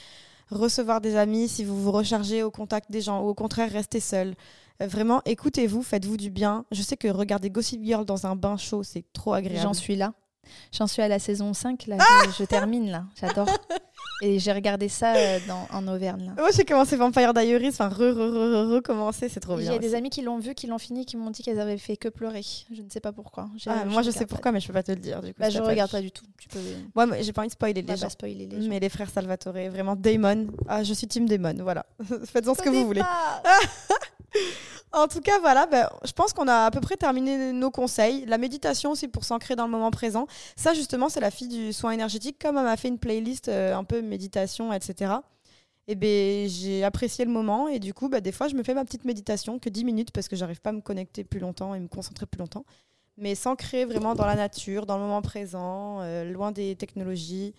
recevoir 0.50 1.00
des 1.00 1.16
amis 1.16 1.48
si 1.48 1.64
vous 1.64 1.80
vous 1.80 1.90
rechargez 1.90 2.42
au 2.42 2.50
contact 2.50 2.90
des 2.90 3.00
gens, 3.00 3.22
ou 3.22 3.28
au 3.28 3.34
contraire, 3.34 3.70
restez 3.72 4.00
seul. 4.00 4.34
Euh, 4.82 4.86
Vraiment, 4.86 5.22
écoutez-vous, 5.24 5.82
faites-vous 5.82 6.16
du 6.16 6.30
bien. 6.30 6.64
Je 6.70 6.82
sais 6.82 6.96
que 6.96 7.08
regarder 7.08 7.48
Gossip 7.50 7.82
Girl 7.82 8.04
dans 8.04 8.26
un 8.26 8.36
bain 8.36 8.56
chaud, 8.56 8.82
c'est 8.82 9.04
trop 9.12 9.32
agréable. 9.32 9.62
J'en 9.62 9.74
suis 9.74 9.96
là. 9.96 10.12
J'en 10.72 10.86
suis 10.86 11.00
à 11.00 11.08
la 11.08 11.18
saison 11.18 11.54
5, 11.54 11.86
là. 11.86 11.96
Ah 12.00 12.22
je, 12.26 12.32
je 12.32 12.44
termine, 12.44 12.90
là. 12.90 13.04
J'adore. 13.18 13.48
Et 14.22 14.38
j'ai 14.38 14.52
regardé 14.52 14.88
ça 14.88 15.14
euh, 15.16 15.38
dans, 15.48 15.66
en 15.72 15.86
Auvergne, 15.88 16.26
là. 16.26 16.32
Moi, 16.40 16.50
j'ai 16.56 16.64
commencé 16.64 16.96
Vampire 16.96 17.34
Diaries, 17.34 17.68
enfin, 17.68 17.88
re, 17.88 17.92
re, 17.92 18.14
re, 18.14 18.68
re, 18.68 18.72
recommencer, 18.74 19.28
c'est 19.28 19.40
trop 19.40 19.58
Il 19.58 19.64
y 19.64 19.68
bien. 19.68 19.74
a 19.74 19.78
des 19.78 19.94
amis 19.94 20.08
qui 20.08 20.22
l'ont 20.22 20.38
vu, 20.38 20.54
qui 20.54 20.66
l'ont 20.66 20.78
fini, 20.78 21.04
qui 21.04 21.16
m'ont 21.16 21.30
dit 21.30 21.42
qu'elles 21.42 21.60
avaient 21.60 21.78
fait 21.78 21.96
que 21.96 22.08
pleurer. 22.08 22.42
Je 22.72 22.80
ne 22.80 22.88
sais 22.88 23.00
pas 23.00 23.12
pourquoi. 23.12 23.48
J'ai- 23.56 23.70
Ah, 23.70 23.84
moi, 23.84 24.02
je 24.02 24.10
sais 24.10 24.24
pourquoi, 24.26 24.52
mais 24.52 24.60
je 24.60 24.66
peux 24.68 24.72
pas 24.72 24.82
te 24.82 24.92
le 24.92 24.98
dire. 24.98 25.20
Du 25.20 25.34
coup, 25.34 25.40
Bah, 25.40 25.50
je 25.50 25.58
regarde 25.60 25.90
pas 25.90 26.00
du 26.00 26.10
tout. 26.12 26.24
Tu 26.38 26.48
peux 26.48 26.58
Ouais, 26.94 27.06
mais 27.06 27.22
j'ai 27.22 27.32
pas 27.32 27.42
envie 27.42 27.48
de 27.48 27.52
spoiler 27.52 27.82
les 27.82 27.96
gens. 27.96 28.06
pas 28.06 28.10
spoiler 28.10 28.46
les 28.46 28.62
gens. 28.62 28.68
Mais 28.68 28.80
les 28.80 28.88
frères 28.88 29.10
Salvatore, 29.10 29.52
vraiment, 29.70 29.96
Damon. 29.96 30.46
Ah, 30.68 30.82
je 30.84 30.94
suis 30.94 31.06
team 31.06 31.28
Damon, 31.28 31.56
voilà. 31.62 31.84
Faites-en 32.24 32.54
ce 32.54 32.62
que 32.62 32.70
vous 32.70 32.86
voulez. 32.86 33.02
En 34.94 35.08
tout 35.08 35.20
cas, 35.20 35.40
voilà, 35.40 35.66
ben, 35.66 35.88
je 36.04 36.12
pense 36.12 36.32
qu'on 36.32 36.46
a 36.46 36.66
à 36.66 36.70
peu 36.70 36.80
près 36.80 36.96
terminé 36.96 37.52
nos 37.52 37.72
conseils. 37.72 38.24
La 38.26 38.38
méditation 38.38 38.92
aussi 38.92 39.08
pour 39.08 39.24
s'ancrer 39.24 39.56
dans 39.56 39.64
le 39.64 39.70
moment 39.70 39.90
présent. 39.90 40.28
Ça, 40.54 40.72
justement, 40.72 41.08
c'est 41.08 41.18
la 41.18 41.32
fille 41.32 41.48
du 41.48 41.72
soin 41.72 41.90
énergétique. 41.90 42.38
Comme 42.40 42.58
elle 42.58 42.64
m'a 42.64 42.76
fait 42.76 42.86
une 42.88 43.00
playlist 43.00 43.48
euh, 43.48 43.74
un 43.74 43.82
peu 43.82 44.02
méditation, 44.02 44.72
etc. 44.72 45.14
Et 45.88 45.96
ben, 45.96 46.48
j'ai 46.48 46.84
apprécié 46.84 47.24
le 47.24 47.32
moment. 47.32 47.66
Et 47.66 47.80
du 47.80 47.92
coup, 47.92 48.08
ben, 48.08 48.20
des 48.20 48.30
fois, 48.30 48.46
je 48.46 48.54
me 48.54 48.62
fais 48.62 48.72
ma 48.72 48.84
petite 48.84 49.04
méditation 49.04 49.58
que 49.58 49.68
10 49.68 49.84
minutes 49.84 50.10
parce 50.12 50.28
que 50.28 50.36
j'arrive 50.36 50.60
pas 50.60 50.70
à 50.70 50.74
me 50.74 50.80
connecter 50.80 51.24
plus 51.24 51.40
longtemps 51.40 51.74
et 51.74 51.80
me 51.80 51.88
concentrer 51.88 52.26
plus 52.26 52.38
longtemps. 52.38 52.64
Mais 53.16 53.34
s'ancrer 53.34 53.86
vraiment 53.86 54.14
dans 54.14 54.26
la 54.26 54.36
nature, 54.36 54.86
dans 54.86 54.96
le 54.96 55.02
moment 55.02 55.22
présent, 55.22 56.02
euh, 56.02 56.22
loin 56.24 56.52
des 56.52 56.76
technologies. 56.76 57.52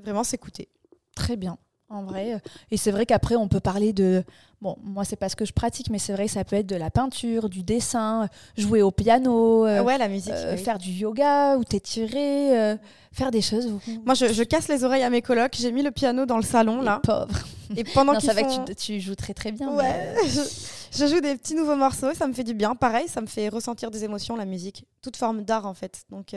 Vraiment 0.00 0.24
s'écouter. 0.24 0.68
Très 1.14 1.36
bien. 1.36 1.58
En 1.92 2.04
vrai. 2.04 2.40
Et 2.70 2.76
c'est 2.76 2.90
vrai 2.90 3.04
qu'après, 3.06 3.36
on 3.36 3.48
peut 3.48 3.60
parler 3.60 3.92
de. 3.92 4.24
Bon, 4.62 4.76
moi, 4.82 5.04
c'est 5.04 5.16
pas 5.16 5.28
ce 5.28 5.36
que 5.36 5.44
je 5.44 5.52
pratique, 5.52 5.90
mais 5.90 5.98
c'est 5.98 6.12
vrai 6.12 6.26
que 6.26 6.30
ça 6.32 6.44
peut 6.44 6.56
être 6.56 6.66
de 6.68 6.76
la 6.76 6.88
peinture, 6.90 7.48
du 7.48 7.62
dessin, 7.64 8.28
jouer 8.56 8.80
au 8.80 8.90
piano, 8.92 9.66
euh, 9.66 9.78
Ah 9.80 9.82
ouais, 9.82 9.98
la 9.98 10.08
musique. 10.08 10.32
euh, 10.32 10.54
oui. 10.56 10.62
faire 10.62 10.78
du 10.78 10.90
yoga 10.90 11.56
ou 11.58 11.64
t'étirer, 11.64 12.58
euh, 12.58 12.76
faire 13.12 13.30
des 13.32 13.42
choses. 13.42 13.70
Moi, 14.06 14.14
je, 14.14 14.32
je 14.32 14.42
casse 14.44 14.68
les 14.68 14.84
oreilles 14.84 15.02
à 15.02 15.10
mes 15.10 15.20
colocs. 15.20 15.54
J'ai 15.58 15.72
mis 15.72 15.82
le 15.82 15.90
piano 15.90 16.24
dans 16.26 16.36
le 16.36 16.44
salon, 16.44 16.78
Les 16.78 16.84
là. 16.86 17.00
pauvres. 17.02 17.44
Et 17.76 17.84
pendant 17.84 18.12
Non, 18.12 18.18
vrai 18.20 18.44
font- 18.44 18.64
que 18.64 18.72
tu, 18.72 18.76
tu 18.94 19.00
joues 19.00 19.16
très 19.16 19.34
très 19.34 19.50
bien. 19.52 19.68
Ouais, 19.74 20.14
mais, 20.22 20.28
je, 20.28 20.40
je 20.96 21.06
joue 21.06 21.20
des 21.20 21.34
petits 21.36 21.54
nouveaux 21.56 21.76
morceaux, 21.76 22.14
ça 22.14 22.26
me 22.28 22.32
fait 22.32 22.44
du 22.44 22.54
bien. 22.54 22.74
Pareil, 22.76 23.08
ça 23.08 23.20
me 23.20 23.26
fait 23.26 23.48
ressentir 23.48 23.90
des 23.90 24.04
émotions, 24.04 24.36
la 24.36 24.44
musique. 24.46 24.86
Toute 25.02 25.16
forme 25.16 25.42
d'art, 25.42 25.66
en 25.66 25.74
fait. 25.74 26.04
Donc, 26.10 26.36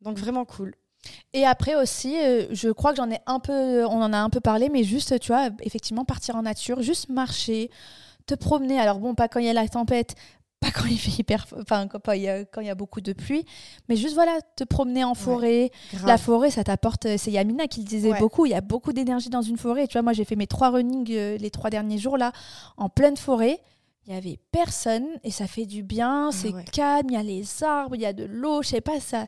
donc 0.00 0.18
vraiment 0.18 0.44
cool. 0.44 0.74
Et 1.32 1.44
après 1.46 1.74
aussi, 1.74 2.16
euh, 2.16 2.46
je 2.50 2.68
crois 2.70 2.92
que 2.92 2.96
j'en 2.98 3.10
ai 3.10 3.18
un 3.26 3.40
peu, 3.40 3.84
on 3.86 4.00
en 4.02 4.12
a 4.12 4.18
un 4.18 4.30
peu 4.30 4.40
parlé, 4.40 4.68
mais 4.68 4.84
juste, 4.84 5.18
tu 5.20 5.28
vois, 5.32 5.48
effectivement, 5.62 6.04
partir 6.04 6.36
en 6.36 6.42
nature, 6.42 6.82
juste 6.82 7.08
marcher, 7.08 7.70
te 8.26 8.34
promener. 8.34 8.78
Alors 8.78 8.98
bon, 8.98 9.14
pas 9.14 9.28
quand 9.28 9.40
il 9.40 9.46
y 9.46 9.48
a 9.48 9.52
la 9.52 9.66
tempête, 9.68 10.14
pas 10.60 10.70
quand 10.70 10.84
il 10.86 10.96
fait 10.98 11.20
hyper, 11.20 11.44
enfin 11.60 11.88
quand 11.88 12.12
il 12.12 12.22
y 12.22 12.28
a, 12.28 12.44
quand 12.44 12.60
il 12.60 12.68
y 12.68 12.70
a 12.70 12.76
beaucoup 12.76 13.00
de 13.00 13.12
pluie, 13.12 13.44
mais 13.88 13.96
juste 13.96 14.14
voilà, 14.14 14.38
te 14.54 14.62
promener 14.62 15.02
en 15.02 15.14
forêt. 15.14 15.72
La 16.06 16.18
forêt, 16.18 16.50
ça 16.50 16.62
t'apporte. 16.62 17.06
euh, 17.06 17.16
C'est 17.18 17.32
Yamina 17.32 17.66
qui 17.66 17.80
le 17.80 17.86
disait 17.86 18.12
Ouais. 18.12 18.18
beaucoup. 18.20 18.46
Il 18.46 18.50
y 18.50 18.54
a 18.54 18.60
beaucoup 18.60 18.92
d'énergie 18.92 19.28
dans 19.28 19.42
une 19.42 19.56
forêt. 19.58 19.88
Tu 19.88 19.94
vois, 19.94 20.02
moi, 20.02 20.12
j'ai 20.12 20.24
fait 20.24 20.36
mes 20.36 20.46
trois 20.46 20.70
runnings 20.70 21.10
euh, 21.10 21.36
les 21.36 21.50
trois 21.50 21.68
derniers 21.68 21.98
jours 21.98 22.16
là, 22.16 22.30
en 22.76 22.88
pleine 22.88 23.16
forêt. 23.16 23.58
Il 24.06 24.14
y 24.14 24.16
avait 24.16 24.38
personne 24.52 25.06
et 25.24 25.32
ça 25.32 25.48
fait 25.48 25.66
du 25.66 25.82
bien. 25.82 26.30
c'est 26.30 26.50
Ah 26.52 26.56
ouais. 26.58 26.64
calme. 26.72 27.06
Il 27.10 27.14
y 27.14 27.16
a 27.16 27.22
les 27.24 27.64
arbres, 27.64 27.96
il 27.96 28.02
y 28.02 28.06
a 28.06 28.12
de 28.12 28.24
l'eau. 28.24 28.62
Je 28.62 28.68
sais 28.68 28.80
pas 28.80 29.00
ça. 29.00 29.26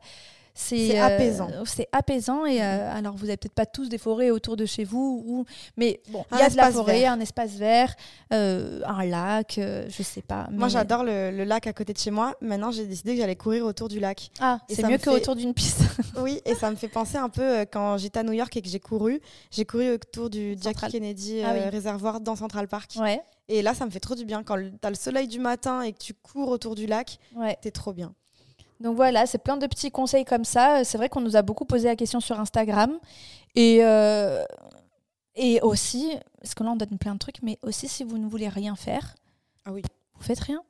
C'est 0.56 0.98
euh, 1.00 1.02
apaisant. 1.04 1.50
C'est 1.64 1.88
apaisant 1.90 2.46
et 2.46 2.62
euh, 2.62 2.92
alors 2.96 3.16
vous 3.16 3.24
avez 3.24 3.36
peut-être 3.36 3.54
pas 3.54 3.66
tous 3.66 3.88
des 3.88 3.98
forêts 3.98 4.30
autour 4.30 4.56
de 4.56 4.66
chez 4.66 4.84
vous 4.84 5.22
ou 5.26 5.44
mais 5.76 6.00
bon 6.10 6.24
il 6.30 6.38
y 6.38 6.42
a 6.42 6.48
de 6.48 6.56
la 6.56 6.70
forêt, 6.70 7.00
vert. 7.00 7.12
un 7.12 7.18
espace 7.20 7.52
vert, 7.54 7.92
euh, 8.32 8.80
un 8.86 9.04
lac, 9.04 9.58
je 9.58 10.02
sais 10.02 10.22
pas. 10.22 10.46
Moi, 10.52 10.68
j'adore 10.68 11.02
le, 11.02 11.32
le 11.32 11.42
lac 11.44 11.66
à 11.66 11.72
côté 11.72 11.92
de 11.92 11.98
chez 11.98 12.12
moi. 12.12 12.34
Maintenant, 12.40 12.70
j'ai 12.70 12.86
décidé 12.86 13.14
que 13.14 13.20
j'allais 13.20 13.34
courir 13.36 13.64
autour 13.66 13.88
du 13.88 13.98
lac. 13.98 14.30
Ah, 14.38 14.60
c'est 14.68 14.84
mieux 14.86 14.96
que 14.98 15.02
fait- 15.04 15.10
autour 15.10 15.34
d'une 15.36 15.54
piste. 15.54 15.80
Oui, 16.20 16.40
et 16.44 16.54
ça 16.54 16.70
me 16.70 16.76
fait 16.76 16.88
penser 16.88 17.16
un 17.16 17.28
peu 17.28 17.66
quand 17.72 17.98
j'étais 17.98 18.20
à 18.20 18.22
New 18.22 18.32
York 18.32 18.56
et 18.56 18.62
que 18.62 18.68
j'ai 18.68 18.78
couru. 18.80 19.20
J'ai 19.50 19.64
couru 19.64 19.90
autour 19.94 20.30
du 20.30 20.54
Central. 20.54 20.74
Jackie 20.82 20.92
Kennedy 20.92 21.42
Ah 21.44 21.50
oui. 21.54 21.68
réservoir 21.68 22.20
dans 22.20 22.36
Central 22.36 22.68
Park. 22.68 22.92
ouais, 23.00 23.20
Et 23.48 23.60
là, 23.62 23.74
ça 23.74 23.84
me 23.86 23.90
fait 23.90 23.98
trop 24.00 24.14
du 24.14 24.24
bien. 24.24 24.44
Quand 24.44 24.56
t'as 24.80 24.90
le 24.90 24.94
soleil 24.94 25.26
du 25.26 25.40
matin 25.40 25.82
et 25.82 25.92
que 25.92 25.98
tu 25.98 26.14
cours 26.14 26.48
autour 26.50 26.76
du 26.76 26.86
lac, 26.86 27.18
ouais. 27.36 27.56
t'es 27.60 27.72
trop 27.72 27.92
bien. 27.92 28.14
Donc 28.84 28.96
voilà, 28.96 29.26
c'est 29.26 29.38
plein 29.38 29.56
de 29.56 29.66
petits 29.66 29.90
conseils 29.90 30.24
comme 30.26 30.44
ça. 30.44 30.84
C'est 30.84 30.98
vrai 30.98 31.08
qu'on 31.08 31.22
nous 31.22 31.36
a 31.36 31.42
beaucoup 31.42 31.64
posé 31.64 31.88
la 31.88 31.96
question 31.96 32.20
sur 32.20 32.38
Instagram. 32.38 32.98
Et, 33.56 33.78
euh, 33.82 34.44
et 35.34 35.60
aussi, 35.62 36.12
parce 36.40 36.54
que 36.54 36.62
là 36.62 36.70
on 36.70 36.76
donne 36.76 36.98
plein 36.98 37.14
de 37.14 37.18
trucs, 37.18 37.42
mais 37.42 37.58
aussi 37.62 37.88
si 37.88 38.04
vous 38.04 38.18
ne 38.18 38.26
voulez 38.28 38.48
rien 38.48 38.76
faire, 38.76 39.16
Ah 39.64 39.72
oui. 39.72 39.82
vous 40.14 40.22
faites 40.22 40.38
rien. 40.40 40.62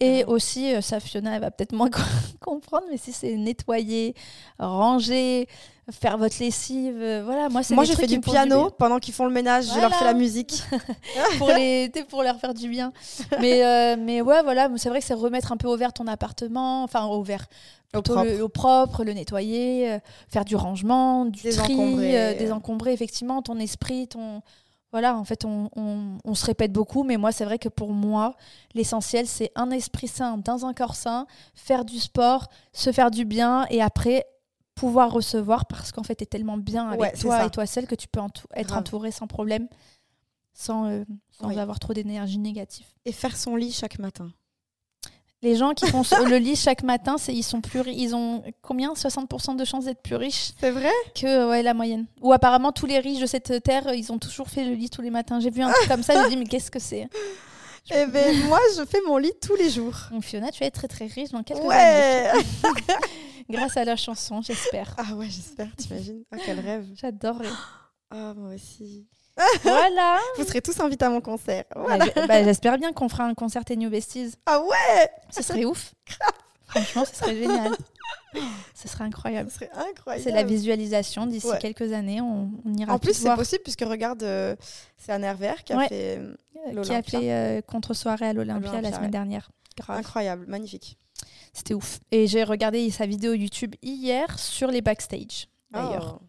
Et 0.00 0.24
aussi, 0.24 0.74
euh, 0.74 0.80
ça 0.80 1.00
Fiona, 1.00 1.34
elle 1.34 1.40
va 1.40 1.50
peut-être 1.50 1.72
moins 1.72 1.90
comprendre, 2.40 2.84
mais 2.90 2.96
si 2.98 3.12
c'est 3.12 3.34
nettoyer, 3.36 4.14
ranger, 4.58 5.48
faire 5.90 6.18
votre 6.18 6.36
lessive, 6.40 6.96
euh, 7.00 7.22
voilà, 7.24 7.48
moi 7.48 7.62
c'est 7.62 7.74
Moi, 7.74 7.84
j'ai 7.84 7.94
fait 7.94 8.06
du 8.06 8.20
piano 8.20 8.70
pendant 8.70 8.98
qu'ils 8.98 9.14
font 9.14 9.24
le 9.24 9.32
ménage. 9.32 9.66
Je 9.74 9.80
leur 9.80 9.94
fais 9.94 10.04
la 10.04 10.14
musique. 10.14 10.62
pour 11.38 11.48
les 11.50 11.90
pour 12.08 12.22
leur 12.22 12.38
faire 12.38 12.54
du 12.54 12.68
bien 12.68 12.92
mais 13.40 13.64
euh, 13.64 13.96
mais 13.98 14.20
ouais 14.20 14.42
voilà 14.42 14.68
c'est 14.76 14.88
vrai 14.88 15.00
que 15.00 15.04
c'est 15.06 15.14
remettre 15.14 15.52
un 15.52 15.56
peu 15.56 15.66
au 15.68 15.76
vert 15.76 15.92
ton 15.92 16.06
appartement 16.06 16.82
enfin 16.84 17.06
au 17.06 17.22
vert 17.22 17.46
Au 17.94 18.02
propre. 18.02 18.24
le, 18.24 18.42
au 18.42 18.48
propre 18.48 19.04
le 19.04 19.12
nettoyer 19.12 19.92
euh, 19.92 19.98
faire 20.28 20.44
du 20.44 20.56
rangement 20.56 21.24
du 21.24 21.42
Désencombrer. 21.42 22.34
tri 22.34 22.38
désencombrer 22.38 22.92
effectivement 22.92 23.42
ton 23.42 23.58
esprit 23.58 24.08
ton 24.08 24.42
voilà 24.92 25.16
en 25.16 25.24
fait 25.24 25.44
on, 25.44 25.68
on- 25.76 26.18
on 26.24 26.34
se 26.34 26.46
répète 26.46 26.72
beaucoup 26.72 27.04
mais 27.04 27.16
moi 27.16 27.30
c'est 27.32 27.44
vrai 27.44 27.58
que 27.58 27.68
pour 27.68 27.92
moi 27.92 28.36
l'essentiel 28.74 29.26
c'est 29.26 29.50
un 29.54 29.70
esprit 29.70 30.08
sain 30.08 30.38
dans 30.38 30.64
un 30.66 30.72
corps 30.74 30.94
sain 30.96 31.26
faire 31.54 31.84
du 31.84 31.98
sport 31.98 32.48
se 32.72 32.90
faire 32.92 33.10
du 33.10 33.24
bien 33.24 33.66
et 33.70 33.82
après 33.82 34.24
pouvoir 34.74 35.10
recevoir 35.12 35.66
parce 35.66 35.92
qu'en 35.92 36.02
fait 36.04 36.14
tu 36.16 36.22
es 36.22 36.26
tellement 36.26 36.56
bien 36.56 36.88
avec 36.88 37.00
Ouais, 37.00 37.12
toi 37.12 37.44
et 37.46 37.50
toi 37.50 37.66
seul 37.66 37.86
que 37.86 37.94
tu 37.96 38.08
peux 38.08 38.20
entou- 38.20 38.46
être 38.54 38.68
Grave. 38.68 38.78
entouré 38.80 39.10
sans 39.10 39.26
problème 39.26 39.68
sans, 40.54 40.86
euh, 40.86 41.04
sans 41.30 41.48
Oui. 41.48 41.58
avoir 41.58 41.78
trop 41.78 41.92
d'énergie 41.92 42.38
négative. 42.38 42.86
Et 43.04 43.12
faire 43.12 43.36
son 43.36 43.54
lit 43.54 43.70
chaque 43.70 44.00
matin. 44.00 44.32
Les 45.40 45.54
gens 45.54 45.72
qui 45.72 45.86
font 45.86 46.02
le 46.02 46.36
lit 46.38 46.56
chaque 46.56 46.82
matin, 46.82 47.16
c'est 47.16 47.32
ils 47.32 47.44
sont 47.44 47.60
plus 47.60 47.82
ils 47.86 48.14
ont 48.16 48.42
combien? 48.60 48.92
60% 48.94 49.54
de 49.56 49.64
chances 49.64 49.84
d'être 49.84 50.02
plus 50.02 50.16
riches 50.16 50.50
C'est 50.58 50.72
vrai? 50.72 50.90
que 51.14 51.48
ouais, 51.48 51.62
la 51.62 51.74
moyenne. 51.74 52.06
Ou 52.20 52.32
apparemment 52.32 52.72
tous 52.72 52.86
les 52.86 52.98
riches 52.98 53.20
de 53.20 53.26
cette 53.26 53.62
terre, 53.62 53.92
ils 53.94 54.10
ont 54.10 54.18
toujours 54.18 54.48
fait 54.48 54.64
le 54.64 54.72
lit 54.74 54.90
tous 54.90 55.00
les 55.02 55.10
matins. 55.10 55.38
J'ai 55.38 55.50
vu 55.50 55.62
un 55.62 55.70
truc 55.70 55.88
comme 55.88 56.02
ça, 56.02 56.14
je 56.14 56.24
me 56.24 56.28
dis 56.30 56.36
mais 56.36 56.46
qu'est-ce 56.46 56.70
que 56.70 56.80
c'est? 56.80 57.08
Eh 57.90 58.04
ben, 58.04 58.44
moi, 58.48 58.58
je 58.76 58.84
fais 58.84 58.98
mon 59.06 59.16
lit 59.16 59.32
tous 59.40 59.54
les 59.56 59.70
jours. 59.70 59.94
Donc 60.10 60.22
Fiona, 60.22 60.50
tu 60.50 60.60
vas 60.60 60.66
être 60.66 60.74
très 60.74 60.88
très 60.88 61.06
riche 61.06 61.30
dans 61.30 61.42
quelques 61.42 61.60
années. 61.60 61.68
Ouais 61.68 62.30
Grâce 63.48 63.78
à 63.78 63.84
la 63.86 63.96
chanson, 63.96 64.42
j'espère. 64.42 64.94
Ah 64.98 65.14
ouais, 65.14 65.24
j'espère, 65.30 65.68
t'imagines 65.74 66.22
Ah, 66.30 66.36
quel 66.44 66.60
rêve 66.60 66.84
J'adore. 66.94 67.40
Ah, 68.10 68.34
moi 68.36 68.54
aussi. 68.54 69.06
Voilà. 69.62 70.18
Vous 70.38 70.44
serez 70.44 70.60
tous 70.62 70.78
invités 70.80 71.04
à 71.04 71.10
mon 71.10 71.20
concert. 71.20 71.64
Bah, 71.74 71.82
Voilà. 71.84 72.06
bah, 72.26 72.42
J'espère 72.44 72.78
bien 72.78 72.92
qu'on 72.92 73.08
fera 73.08 73.24
un 73.24 73.34
concert 73.34 73.62
et 73.68 73.76
New 73.76 73.90
Besties. 73.90 74.34
Ah 74.46 74.60
ouais 74.62 75.10
Ce 75.30 75.42
serait 75.42 75.64
ouf. 75.64 75.94
Franchement, 76.66 77.04
ce 77.04 77.14
serait 77.16 77.36
génial. 77.36 77.74
Ce 78.74 78.88
serait 78.88 79.04
incroyable. 79.04 79.50
Ce 79.50 79.56
serait 79.56 79.70
incroyable. 79.74 80.22
C'est 80.24 80.32
la 80.34 80.42
visualisation. 80.44 81.26
D'ici 81.26 81.46
Ouais. 81.46 81.58
quelques 81.58 81.92
années, 81.92 82.20
on, 82.20 82.50
on 82.64 82.74
ira 82.74 82.92
En 82.92 82.98
plus, 82.98 83.14
c'est 83.14 83.34
possible 83.34 83.62
puisque 83.62 83.80
regarde, 83.82 84.22
euh, 84.22 84.54
c'est 84.98 85.12
Anne 85.12 85.24
Hervère 85.24 85.64
qui 85.64 85.72
a 85.72 85.78
Ouais. 85.78 85.88
fait 85.88 86.18
euh, 86.18 86.34
euh, 86.76 86.82
qui 86.82 86.92
a 86.94 87.02
fait 87.02 87.32
euh, 87.32 87.60
contre-soirée 87.62 88.26
à 88.28 88.32
l'Olympia 88.32 88.80
la 88.80 88.90
semaine 88.90 89.04
ouais. 89.04 89.08
dernière. 89.08 89.50
Grave. 89.78 89.98
incroyable, 89.98 90.44
magnifique. 90.48 90.98
C'était 91.52 91.72
ouf. 91.74 92.00
Et 92.10 92.26
j'ai 92.26 92.44
regardé 92.44 92.90
sa 92.90 93.06
vidéo 93.06 93.32
YouTube 93.32 93.74
hier 93.82 94.38
sur 94.38 94.68
les 94.70 94.80
backstage, 94.82 95.48
d'ailleurs. 95.70 96.18
Oh. 96.20 96.24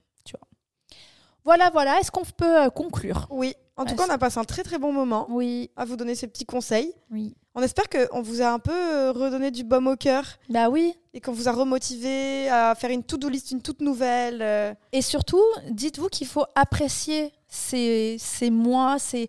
Voilà, 1.49 1.71
voilà. 1.71 1.99
Est-ce 1.99 2.11
qu'on 2.11 2.23
peut 2.37 2.65
euh, 2.65 2.69
conclure? 2.69 3.25
Oui, 3.31 3.55
en 3.75 3.83
tout 3.85 3.95
cas, 3.95 4.05
on 4.07 4.11
a 4.11 4.19
passé 4.19 4.37
un 4.37 4.43
très 4.43 4.61
très 4.61 4.77
bon 4.77 4.91
moment 4.93 5.25
Oui, 5.29 5.71
à 5.75 5.83
vous 5.83 5.95
donner 5.95 6.13
ces 6.13 6.27
petits 6.27 6.45
conseils. 6.45 6.93
oui. 7.11 7.33
On 7.55 7.61
espère 7.63 7.85
qu'on 7.89 8.21
vous 8.21 8.41
a 8.43 8.49
un 8.51 8.59
peu 8.59 8.71
euh, 8.71 9.11
redonné 9.11 9.49
du 9.49 9.63
baume 9.63 9.87
au 9.87 9.95
cœur 9.95 10.23
Bah 10.49 10.69
oui. 10.69 10.93
et 11.15 11.19
qu'on 11.19 11.31
vous 11.33 11.49
a 11.49 11.51
remotivé 11.51 12.47
à 12.47 12.75
faire 12.75 12.91
une 12.91 13.03
to-do 13.03 13.27
list, 13.27 13.49
une 13.51 13.61
toute 13.63 13.81
nouvelle. 13.81 14.41
euh, 14.43 14.73
Et 14.91 15.01
surtout, 15.01 15.41
dites-vous 15.71 16.07
qu'il 16.09 16.27
faut 16.27 16.45
apprécier 16.55 17.33
ces, 17.47 18.17
ces 18.19 18.51
mois, 18.51 18.99
ces... 18.99 19.27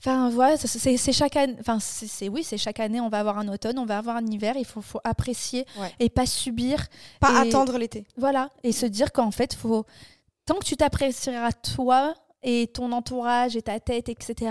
Enfin, 0.00 0.28
voilà, 0.30 0.56
c'est- 0.56 1.12
chaque 1.12 1.36
année. 1.36 1.56
Enfin, 1.60 1.78
c'est 1.80 2.08
c'est- 2.08 2.28
oui, 2.28 2.42
c'est 2.42 2.58
chaque 2.58 2.80
année. 2.80 3.00
On 3.00 3.08
va 3.08 3.20
avoir 3.20 3.38
un 3.38 3.46
automne, 3.48 3.78
on 3.78 3.86
va 3.86 3.98
avoir 3.98 4.16
un 4.16 4.26
hiver. 4.26 4.54
Il 4.58 4.64
faut, 4.66 4.82
faut 4.82 5.00
apprécier 5.04 5.64
Ouais. 5.78 5.94
et 6.00 6.10
pas 6.10 6.26
subir. 6.26 6.84
Pas 7.20 7.44
Et- 7.44 7.48
attendre 7.48 7.78
l'été. 7.78 8.04
Voilà. 8.16 8.50
Et 8.64 8.72
se 8.72 8.86
dire 8.86 9.12
qu'en 9.12 9.30
fait, 9.30 9.54
faut 9.54 9.86
tant 10.50 10.58
que 10.58 10.64
tu 10.64 10.76
t'apprécieras 10.76 11.52
toi 11.52 12.12
et 12.42 12.66
ton 12.66 12.90
entourage 12.90 13.54
et 13.54 13.62
ta 13.62 13.78
tête, 13.78 14.08
etc. 14.08 14.50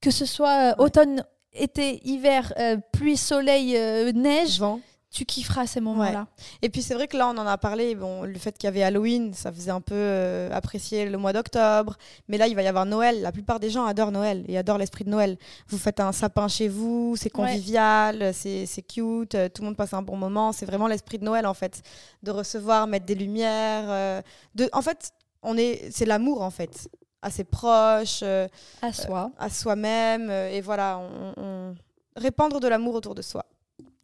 Que 0.00 0.10
ce 0.10 0.26
soit 0.26 0.72
euh, 0.72 0.74
Ouais. 0.78 0.84
automne, 0.86 1.24
été, 1.52 2.00
hiver, 2.04 2.52
euh, 2.58 2.76
pluie, 2.92 3.16
soleil, 3.16 3.76
euh, 3.76 4.10
neige, 4.10 4.58
Vent. 4.58 4.80
Tu 5.12 5.26
kifferas 5.26 5.66
ces 5.66 5.80
moments-là. 5.80 6.26
Et 6.62 6.70
puis 6.70 6.80
c'est 6.80 6.94
vrai 6.94 7.06
que 7.06 7.16
là, 7.18 7.28
on 7.28 7.36
en 7.36 7.46
a 7.46 7.58
parlé, 7.58 7.94
bon, 7.94 8.22
le 8.22 8.38
fait 8.38 8.56
qu'il 8.56 8.66
y 8.66 8.68
avait 8.68 8.82
Halloween, 8.82 9.34
ça 9.34 9.52
faisait 9.52 9.70
un 9.70 9.82
peu 9.82 9.94
euh, 9.94 10.50
apprécier 10.52 11.04
le 11.08 11.18
mois 11.18 11.34
d'octobre. 11.34 11.96
Mais 12.28 12.38
là, 12.38 12.46
il 12.48 12.56
va 12.56 12.62
y 12.62 12.66
avoir 12.66 12.86
Noël. 12.86 13.20
La 13.20 13.30
plupart 13.30 13.60
des 13.60 13.68
gens 13.68 13.84
adorent 13.84 14.10
Noël 14.10 14.42
et 14.48 14.56
adorent 14.56 14.78
l'esprit 14.78 15.04
de 15.04 15.10
Noël. 15.10 15.36
Vous 15.68 15.76
faites 15.76 16.00
un 16.00 16.12
sapin 16.12 16.48
chez 16.48 16.66
vous, 16.68 17.14
c'est 17.16 17.26
Ouais. 17.36 17.46
convivial, 17.46 18.32
c'est 18.32 18.64
c'est 18.64 18.80
cute, 18.82 19.34
euh, 19.34 19.48
tout 19.50 19.60
le 19.62 19.66
monde 19.66 19.76
passe 19.76 19.92
un 19.92 20.00
bon 20.02 20.16
moment. 20.16 20.52
C'est 20.52 20.64
vraiment 20.66 20.86
l'esprit 20.86 21.18
de 21.18 21.24
Noël, 21.24 21.46
en 21.46 21.54
fait. 21.54 21.82
De 22.22 22.30
recevoir, 22.30 22.86
mettre 22.86 23.04
des 23.04 23.14
lumières. 23.14 23.84
euh, 23.88 24.22
de... 24.54 24.70
En 24.72 24.80
fait, 24.80 25.12
on 25.42 25.58
est... 25.58 25.90
c'est 25.92 26.06
l'amour, 26.06 26.40
en 26.40 26.50
fait. 26.50 26.88
À 27.20 27.30
ses 27.30 27.44
proches, 27.44 28.22
À 28.80 28.92
soi. 28.94 29.30
à 29.38 29.50
soi-même. 29.50 30.30
et 30.30 30.62
voilà, 30.62 30.98
on, 30.98 31.34
on- 31.36 31.74
répandre 32.16 32.60
de 32.60 32.66
l'amour 32.68 32.94
autour 32.94 33.14
de 33.14 33.22
soi 33.22 33.44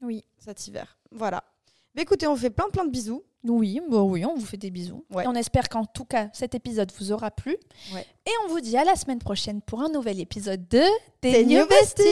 Oui. 0.02 0.22
cet 0.38 0.66
hiver. 0.68 0.97
Voilà. 1.12 1.42
Mais 1.94 2.02
écoutez, 2.02 2.26
on 2.26 2.34
vous 2.34 2.40
fait 2.40 2.50
plein 2.50 2.68
plein 2.70 2.84
de 2.84 2.90
bisous. 2.90 3.22
Oui, 3.44 3.80
bah 3.88 4.02
oui, 4.02 4.24
on 4.24 4.34
vous 4.34 4.44
fait 4.44 4.56
des 4.56 4.70
bisous. 4.70 5.04
Ouais. 5.10 5.24
Et 5.24 5.26
on 5.28 5.34
espère 5.34 5.68
qu'en 5.68 5.84
tout 5.84 6.04
cas, 6.04 6.28
cet 6.32 6.54
épisode 6.54 6.90
vous 6.98 7.12
aura 7.12 7.30
plu. 7.30 7.56
Ouais. 7.94 8.04
Et 8.26 8.32
on 8.44 8.48
vous 8.48 8.60
dit 8.60 8.76
à 8.76 8.84
la 8.84 8.96
semaine 8.96 9.20
prochaine 9.20 9.62
pour 9.62 9.80
un 9.80 9.88
nouvel 9.88 10.20
épisode 10.20 10.66
de 10.68 10.82
Des 11.22 11.44
New 11.44 11.66
Besties. 11.66 12.02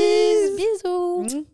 Bisous 0.57 1.23
Mmh. 1.41 1.45